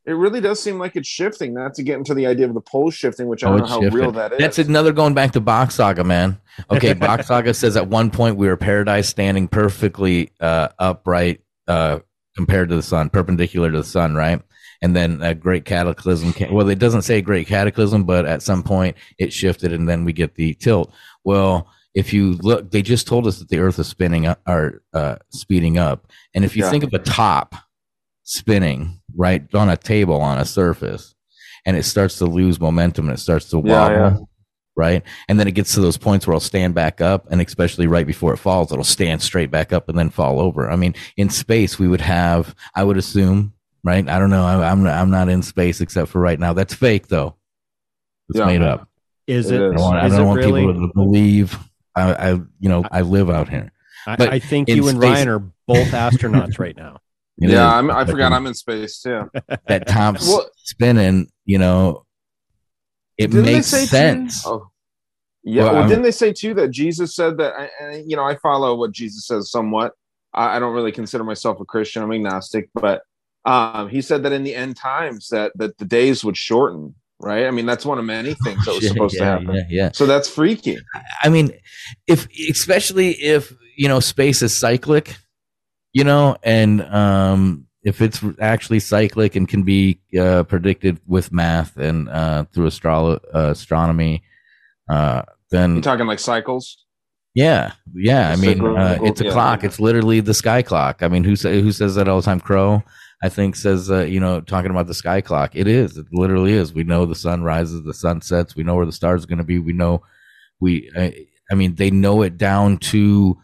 It 0.06 0.12
really 0.12 0.40
does 0.40 0.62
seem 0.62 0.78
like 0.78 0.96
it's 0.96 1.08
shifting. 1.08 1.54
Not 1.54 1.74
to 1.74 1.82
get 1.82 1.98
into 1.98 2.14
the 2.14 2.26
idea 2.26 2.46
of 2.46 2.54
the 2.54 2.60
pole 2.60 2.90
shifting, 2.90 3.28
which 3.28 3.44
I 3.44 3.48
oh, 3.48 3.58
don't 3.58 3.60
know 3.60 3.66
how 3.66 3.80
shifted. 3.80 3.94
real 3.94 4.12
that 4.12 4.32
is. 4.32 4.38
That's 4.38 4.58
another 4.58 4.92
going 4.92 5.14
back 5.14 5.32
to 5.32 5.40
Bock's 5.40 5.74
Saga, 5.76 6.02
man. 6.04 6.40
Okay, 6.70 6.92
Bock's 6.94 7.28
Saga 7.28 7.52
says 7.54 7.76
at 7.76 7.88
one 7.88 8.10
point 8.10 8.36
we 8.36 8.48
were 8.48 8.56
paradise 8.56 9.08
standing 9.08 9.46
perfectly 9.46 10.32
uh, 10.40 10.68
upright 10.78 11.42
uh, 11.68 12.00
compared 12.34 12.70
to 12.70 12.76
the 12.76 12.82
sun, 12.82 13.10
perpendicular 13.10 13.70
to 13.70 13.78
the 13.78 13.84
sun, 13.84 14.14
right? 14.14 14.40
And 14.82 14.96
then 14.96 15.20
a 15.22 15.34
great 15.34 15.66
cataclysm 15.66 16.32
came. 16.32 16.54
Well, 16.54 16.70
it 16.70 16.78
doesn't 16.78 17.02
say 17.02 17.20
great 17.20 17.46
cataclysm, 17.46 18.04
but 18.04 18.24
at 18.24 18.42
some 18.42 18.62
point 18.62 18.96
it 19.18 19.32
shifted, 19.32 19.72
and 19.72 19.86
then 19.86 20.06
we 20.06 20.14
get 20.14 20.34
the 20.34 20.54
tilt. 20.54 20.92
Well, 21.22 21.68
if 21.94 22.12
you 22.12 22.34
look, 22.42 22.70
they 22.70 22.82
just 22.82 23.06
told 23.06 23.26
us 23.26 23.38
that 23.38 23.48
the 23.48 23.58
Earth 23.58 23.78
is 23.78 23.88
spinning 23.88 24.26
up, 24.26 24.40
or 24.46 24.82
uh, 24.92 25.16
speeding 25.30 25.78
up, 25.78 26.06
and 26.34 26.44
if 26.44 26.56
you 26.56 26.64
yeah. 26.64 26.70
think 26.70 26.84
of 26.84 26.92
a 26.92 26.98
top 26.98 27.54
spinning 28.30 29.00
right 29.16 29.52
on 29.54 29.68
a 29.68 29.76
table 29.76 30.20
on 30.20 30.38
a 30.38 30.44
surface 30.44 31.16
and 31.66 31.76
it 31.76 31.82
starts 31.82 32.18
to 32.18 32.26
lose 32.26 32.60
momentum 32.60 33.08
and 33.08 33.18
it 33.18 33.20
starts 33.20 33.50
to 33.50 33.58
wobble. 33.58 33.94
Yeah, 33.94 34.10
yeah. 34.10 34.16
Right. 34.76 35.02
And 35.28 35.38
then 35.38 35.48
it 35.48 35.52
gets 35.52 35.74
to 35.74 35.80
those 35.80 35.98
points 35.98 36.26
where 36.26 36.32
it'll 36.32 36.40
stand 36.40 36.74
back 36.74 37.00
up. 37.00 37.26
And 37.30 37.40
especially 37.40 37.86
right 37.86 38.06
before 38.06 38.32
it 38.32 38.38
falls, 38.38 38.72
it'll 38.72 38.84
stand 38.84 39.20
straight 39.20 39.50
back 39.50 39.72
up 39.72 39.88
and 39.88 39.98
then 39.98 40.10
fall 40.10 40.40
over. 40.40 40.70
I 40.70 40.76
mean, 40.76 40.94
in 41.16 41.28
space, 41.28 41.78
we 41.78 41.88
would 41.88 42.00
have, 42.00 42.54
I 42.74 42.84
would 42.84 42.96
assume, 42.96 43.52
right? 43.82 44.08
I 44.08 44.18
don't 44.18 44.30
know. 44.30 44.44
I, 44.44 44.70
am 44.70 44.86
I'm 44.86 45.10
not 45.10 45.28
in 45.28 45.42
space 45.42 45.80
except 45.80 46.08
for 46.08 46.20
right 46.20 46.38
now. 46.38 46.52
That's 46.52 46.72
fake 46.72 47.08
though. 47.08 47.34
It's 48.30 48.38
yeah. 48.38 48.46
made 48.46 48.62
up. 48.62 48.88
Is 49.26 49.50
it? 49.50 49.56
I 49.56 49.58
don't 49.58 49.74
want, 49.80 49.98
I 49.98 50.08
don't 50.08 50.26
want 50.26 50.38
really? 50.38 50.66
people 50.66 50.88
to 50.88 50.92
believe 50.94 51.58
I, 51.96 52.12
I, 52.12 52.30
you 52.32 52.68
know, 52.68 52.84
I 52.90 53.02
live 53.02 53.30
out 53.30 53.48
here. 53.48 53.72
But 54.06 54.22
I, 54.22 54.34
I 54.34 54.38
think 54.38 54.68
you 54.68 54.88
and 54.88 54.98
Ryan 54.98 55.28
are 55.28 55.38
both 55.66 55.88
astronauts 55.88 56.58
right 56.58 56.76
now. 56.76 56.98
You 57.42 57.48
know, 57.48 57.54
yeah, 57.54 57.74
I'm, 57.74 57.90
i 57.90 58.04
forgot 58.04 58.34
I'm 58.34 58.46
in 58.46 58.52
space 58.52 59.00
too. 59.00 59.30
that 59.66 59.86
top's 59.86 60.28
well, 60.28 60.50
spinning, 60.56 61.30
you 61.46 61.56
know, 61.56 62.04
it 63.16 63.32
makes 63.32 63.68
sense. 63.68 64.46
Oh. 64.46 64.68
Yeah, 65.42 65.64
well, 65.64 65.74
well 65.74 65.88
didn't 65.88 66.02
they 66.02 66.10
say 66.10 66.34
too 66.34 66.52
that 66.54 66.70
Jesus 66.70 67.14
said 67.14 67.38
that? 67.38 67.54
I, 67.54 68.02
you 68.06 68.14
know, 68.14 68.24
I 68.24 68.36
follow 68.36 68.76
what 68.76 68.92
Jesus 68.92 69.26
says 69.26 69.50
somewhat. 69.50 69.92
I, 70.34 70.56
I, 70.56 70.58
don't 70.58 70.74
really 70.74 70.92
consider 70.92 71.24
myself 71.24 71.60
a 71.60 71.64
Christian. 71.64 72.02
I'm 72.02 72.12
agnostic, 72.12 72.68
but 72.74 73.02
um, 73.46 73.88
he 73.88 74.02
said 74.02 74.22
that 74.24 74.32
in 74.32 74.44
the 74.44 74.54
end 74.54 74.76
times 74.76 75.28
that 75.28 75.52
that 75.54 75.78
the 75.78 75.86
days 75.86 76.24
would 76.24 76.36
shorten. 76.36 76.94
Right. 77.22 77.46
I 77.46 77.50
mean, 77.50 77.66
that's 77.66 77.84
one 77.84 77.98
of 77.98 78.04
many 78.04 78.34
things 78.44 78.64
that 78.64 78.74
was 78.74 78.88
supposed 78.88 79.14
yeah, 79.14 79.20
to 79.20 79.24
happen. 79.24 79.54
Yeah, 79.54 79.62
yeah. 79.68 79.90
So 79.92 80.06
that's 80.06 80.28
freaky. 80.28 80.78
I 81.22 81.28
mean, 81.28 81.52
if 82.06 82.26
especially 82.50 83.10
if 83.10 83.52
you 83.76 83.88
know 83.88 84.00
space 84.00 84.42
is 84.42 84.56
cyclic, 84.56 85.16
you 85.92 86.04
know, 86.04 86.36
and 86.42 86.82
um, 86.82 87.66
if 87.82 88.00
it's 88.00 88.22
actually 88.40 88.80
cyclic 88.80 89.36
and 89.36 89.48
can 89.48 89.62
be 89.62 90.00
uh, 90.18 90.44
predicted 90.44 90.98
with 91.06 91.32
math 91.32 91.76
and 91.76 92.08
uh, 92.08 92.44
through 92.52 92.68
astro- 92.68 93.20
uh, 93.34 93.50
astronomy, 93.50 94.22
uh, 94.88 95.22
then 95.50 95.74
you're 95.74 95.82
talking 95.82 96.06
like 96.06 96.18
cycles. 96.18 96.84
Yeah, 97.34 97.72
yeah. 97.94 98.30
I 98.30 98.36
mean, 98.36 98.64
uh, 98.64 98.98
it's 99.02 99.20
a 99.20 99.30
clock. 99.30 99.62
It's 99.62 99.78
literally 99.78 100.20
the 100.20 100.34
sky 100.34 100.62
clock. 100.62 101.02
I 101.02 101.08
mean, 101.08 101.22
who 101.22 101.36
say, 101.36 101.60
who 101.60 101.70
says 101.70 101.94
that 101.94 102.08
all 102.08 102.20
the 102.20 102.24
time? 102.24 102.40
Crow, 102.40 102.82
I 103.22 103.28
think, 103.28 103.56
says 103.56 103.90
uh, 103.90 104.04
you 104.04 104.20
know, 104.20 104.40
talking 104.40 104.70
about 104.70 104.86
the 104.86 104.94
sky 104.94 105.20
clock. 105.20 105.54
It 105.54 105.66
is. 105.66 105.98
It 105.98 106.06
literally 106.12 106.52
is. 106.52 106.72
We 106.72 106.84
know 106.84 107.04
the 107.04 107.14
sun 107.14 107.42
rises, 107.42 107.82
the 107.84 107.94
sun 107.94 108.22
sets. 108.22 108.56
We 108.56 108.62
know 108.62 108.76
where 108.76 108.86
the 108.86 108.92
stars 108.92 109.24
are 109.24 109.26
going 109.26 109.38
to 109.38 109.44
be. 109.44 109.58
We 109.58 109.72
know. 109.72 110.02
We. 110.58 110.90
I, 110.96 111.26
I 111.50 111.54
mean, 111.54 111.74
they 111.74 111.90
know 111.90 112.22
it 112.22 112.38
down 112.38 112.78
to 112.78 113.36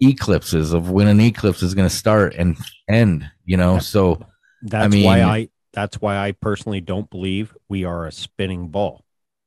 eclipses 0.00 0.72
of 0.72 0.90
when 0.90 1.06
an 1.08 1.20
eclipse 1.20 1.62
is 1.62 1.74
going 1.74 1.88
to 1.88 1.94
start 1.94 2.34
and 2.34 2.56
end 2.88 3.30
you 3.44 3.56
know 3.56 3.78
so 3.78 4.20
that's 4.62 4.84
I 4.84 4.88
mean, 4.88 5.04
why 5.04 5.22
i 5.22 5.48
that's 5.72 6.00
why 6.00 6.18
i 6.18 6.32
personally 6.32 6.80
don't 6.80 7.08
believe 7.08 7.56
we 7.68 7.84
are 7.84 8.06
a 8.06 8.12
spinning 8.12 8.68
ball 8.68 9.04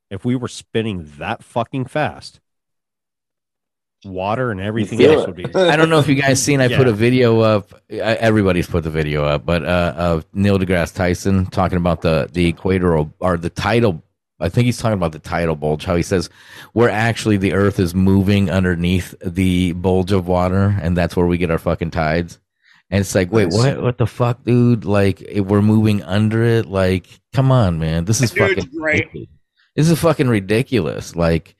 if 0.10 0.24
we 0.24 0.36
were 0.36 0.48
spinning 0.48 1.12
that 1.18 1.44
fucking 1.44 1.86
fast 1.86 2.40
water 4.06 4.52
and 4.52 4.62
everything 4.62 5.02
else 5.04 5.26
would 5.26 5.36
be 5.36 5.46
i 5.56 5.76
don't 5.76 5.90
know 5.90 5.98
if 6.00 6.08
you 6.08 6.16
guys 6.16 6.42
seen 6.42 6.62
i 6.62 6.68
yeah. 6.68 6.78
put 6.78 6.88
a 6.88 6.94
video 6.94 7.40
up 7.40 7.74
everybody's 7.90 8.68
put 8.68 8.84
the 8.84 8.90
video 8.90 9.26
up 9.26 9.46
but 9.46 9.66
uh 9.66 9.94
of 9.98 10.26
neil 10.34 10.60
degrasse 10.60 10.94
tyson 10.94 11.46
talking 11.48 11.78
about 11.78 12.02
the 12.02 12.30
the 12.32 12.46
equatorial 12.46 13.12
or 13.20 13.38
the 13.38 13.50
tidal 13.50 14.04
I 14.40 14.50
think 14.50 14.66
he's 14.66 14.78
talking 14.78 14.94
about 14.94 15.14
the 15.14 15.20
tidal 15.20 15.56
bulge, 15.56 15.86
how 15.86 15.96
he 15.96 16.04
says 16.04 16.30
we're 16.74 16.90
actually 16.90 17.38
the 17.38 17.54
earth 17.54 17.80
is 17.80 17.96
moving 17.96 18.52
underneath 18.52 19.16
the 19.20 19.74
bulge 19.74 20.12
of 20.12 20.28
water, 20.28 20.78
and 20.80 20.96
that's 20.96 21.16
where 21.16 21.26
we 21.26 21.40
get 21.40 21.50
our 21.50 21.58
fucking 21.58 21.92
tides. 21.92 22.40
And 22.90 23.02
it's 23.02 23.16
like, 23.16 23.32
wait, 23.32 23.50
what? 23.50 23.82
What 23.82 23.98
the 23.98 24.08
fuck, 24.08 24.44
dude? 24.44 24.86
Like, 24.86 25.24
we're 25.36 25.62
moving 25.62 26.04
under 26.04 26.44
it. 26.44 26.68
Like, 26.68 27.08
come 27.34 27.52
on, 27.52 27.80
man. 27.80 28.06
This 28.06 28.22
is 28.22 28.32
fucking. 28.32 28.70
Great. 28.78 29.30
This 29.76 29.90
is 29.90 30.00
fucking 30.00 30.30
ridiculous. 30.30 31.16
Like, 31.16 31.57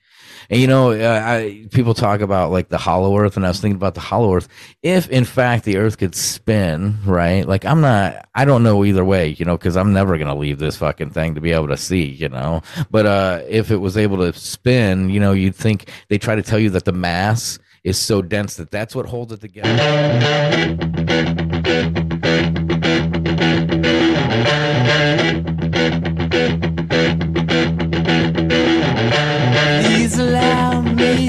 and 0.50 0.62
you 0.62 0.68
know, 0.68 0.92
uh, 0.92 1.22
I, 1.26 1.66
people 1.72 1.94
talk 1.94 2.22
about 2.22 2.52
like 2.52 2.70
the 2.70 2.78
hollow 2.78 3.18
earth, 3.18 3.36
and 3.36 3.46
I 3.46 3.50
was 3.50 3.60
thinking 3.60 3.76
about 3.76 3.96
the 3.96 4.02
hollow 4.02 4.34
earth. 4.34 4.48
If 4.82 5.10
in 5.10 5.26
fact 5.26 5.66
the 5.66 5.78
earth 5.78 5.98
could 5.98 6.16
spin, 6.16 6.98
right? 7.06 7.48
Like 7.48 7.66
I'm 7.66 7.82
not, 7.82 8.28
I 8.34 8.46
don't 8.46 8.64
know 8.64 8.86
either 8.86 9.04
way, 9.04 9.30
you 9.30 9.46
know, 9.46 9.58
because 9.58 9.76
I'm 9.76 9.94
never 9.94 10.18
gonna 10.18 10.36
leave 10.36 10.60
this 10.60 10.78
fucking 10.78 11.10
thing 11.12 11.36
to 11.36 11.42
be 11.42 11.52
able 11.52 11.68
to 11.68 11.78
see, 11.78 12.06
you 12.06 12.30
know. 12.30 12.62
But 12.90 13.06
uh, 13.06 13.42
if 13.48 13.72
it 13.72 13.78
was 13.78 13.98
able 13.98 14.18
to 14.18 14.34
spin, 14.34 15.10
you 15.10 15.20
know, 15.20 15.34
you'd 15.34 15.56
think 15.56 15.90
they 16.08 16.18
try 16.18 16.36
to 16.36 16.44
tell 16.44 16.60
you 16.60 16.70
that 16.72 16.86
the 16.86 16.94
mass 16.94 17.60
is 17.84 17.98
so 17.98 18.22
dense 18.22 18.56
that 18.56 18.72
that's 18.72 18.96
what 18.96 19.06
holds 19.06 19.32
it 19.32 19.42
together. 19.42 19.68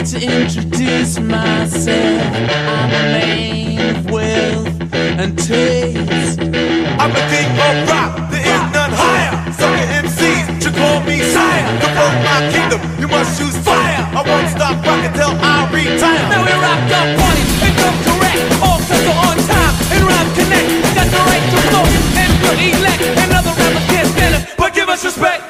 To 0.09 0.17
introduce 0.17 1.21
myself. 1.21 2.23
I'm 2.65 2.89
a 2.89 3.03
man 3.13 3.97
of 3.97 4.11
wealth 4.11 4.95
and 5.21 5.37
taste. 5.37 6.41
I'm 6.97 7.13
a 7.13 7.23
king 7.29 7.53
of 7.53 7.77
rock, 7.93 8.17
there 8.33 8.41
is 8.41 8.65
none 8.73 8.95
higher. 8.97 9.37
Sucker 9.53 9.85
MCs 10.01 10.63
should 10.63 10.73
call 10.81 11.05
me 11.05 11.21
sire. 11.21 11.61
To 11.61 11.87
promote 11.93 12.25
my 12.25 12.41
kingdom, 12.49 12.81
you 12.99 13.07
must 13.07 13.37
choose 13.37 13.57
fire. 13.61 14.01
I 14.17 14.25
won't 14.25 14.49
stop 14.49 14.81
rocking 14.81 15.13
till 15.13 15.35
I 15.45 15.69
retire. 15.77 16.25
Now 16.33 16.41
we 16.41 16.57
rock 16.57 16.81
the 16.89 17.01
party 17.21 17.45
and 17.69 17.75
come 17.77 17.99
correct. 18.09 18.41
All 18.65 18.81
sets 18.89 19.13
on 19.13 19.37
time 19.45 19.75
and 19.93 20.03
rhyme 20.09 20.31
connect. 20.33 20.69
Got 20.97 21.09
the 21.13 21.21
right 21.21 21.45
to 21.53 21.59
flow 21.69 21.85
and 22.17 22.33
to 22.49 22.53
elect. 22.57 23.03
Another 23.29 23.53
rapper 23.61 23.85
can't 23.93 24.09
stand 24.09 24.33
it, 24.41 24.57
but 24.57 24.73
give 24.73 24.89
us 24.89 25.05
respect. 25.05 25.45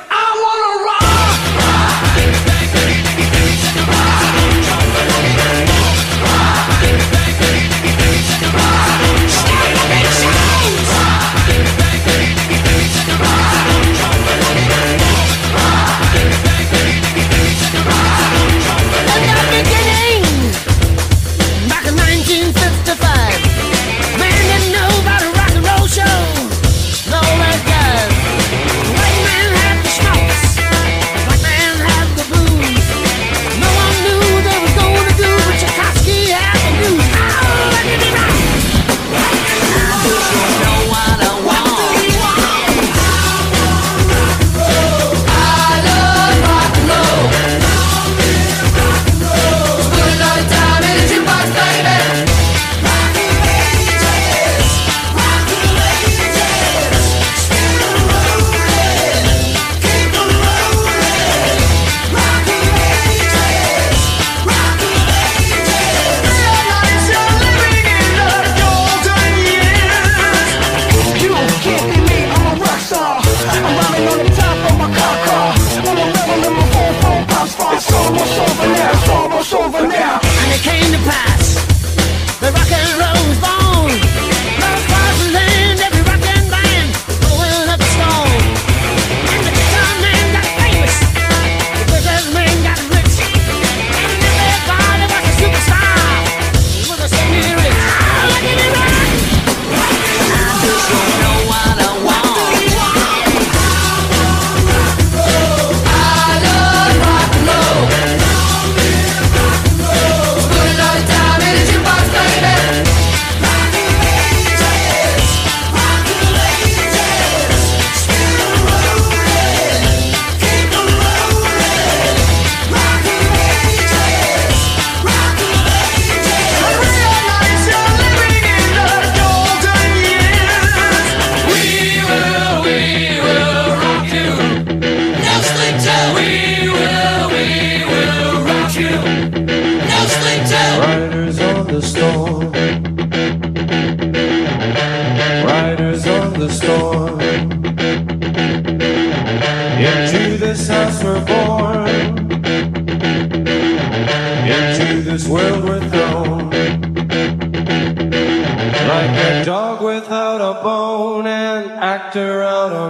Yeah. 8.41 8.78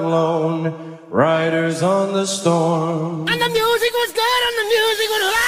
Alone, 0.08 0.98
riders 1.10 1.82
on 1.82 2.14
the 2.14 2.26
storm. 2.26 3.28
And 3.28 3.40
the 3.40 3.52
music 3.60 3.92
was 4.02 4.10
good 4.12 4.40
and 4.48 4.54
the 4.60 4.68
music 4.76 5.08
was 5.14 5.22
loud. 5.34 5.47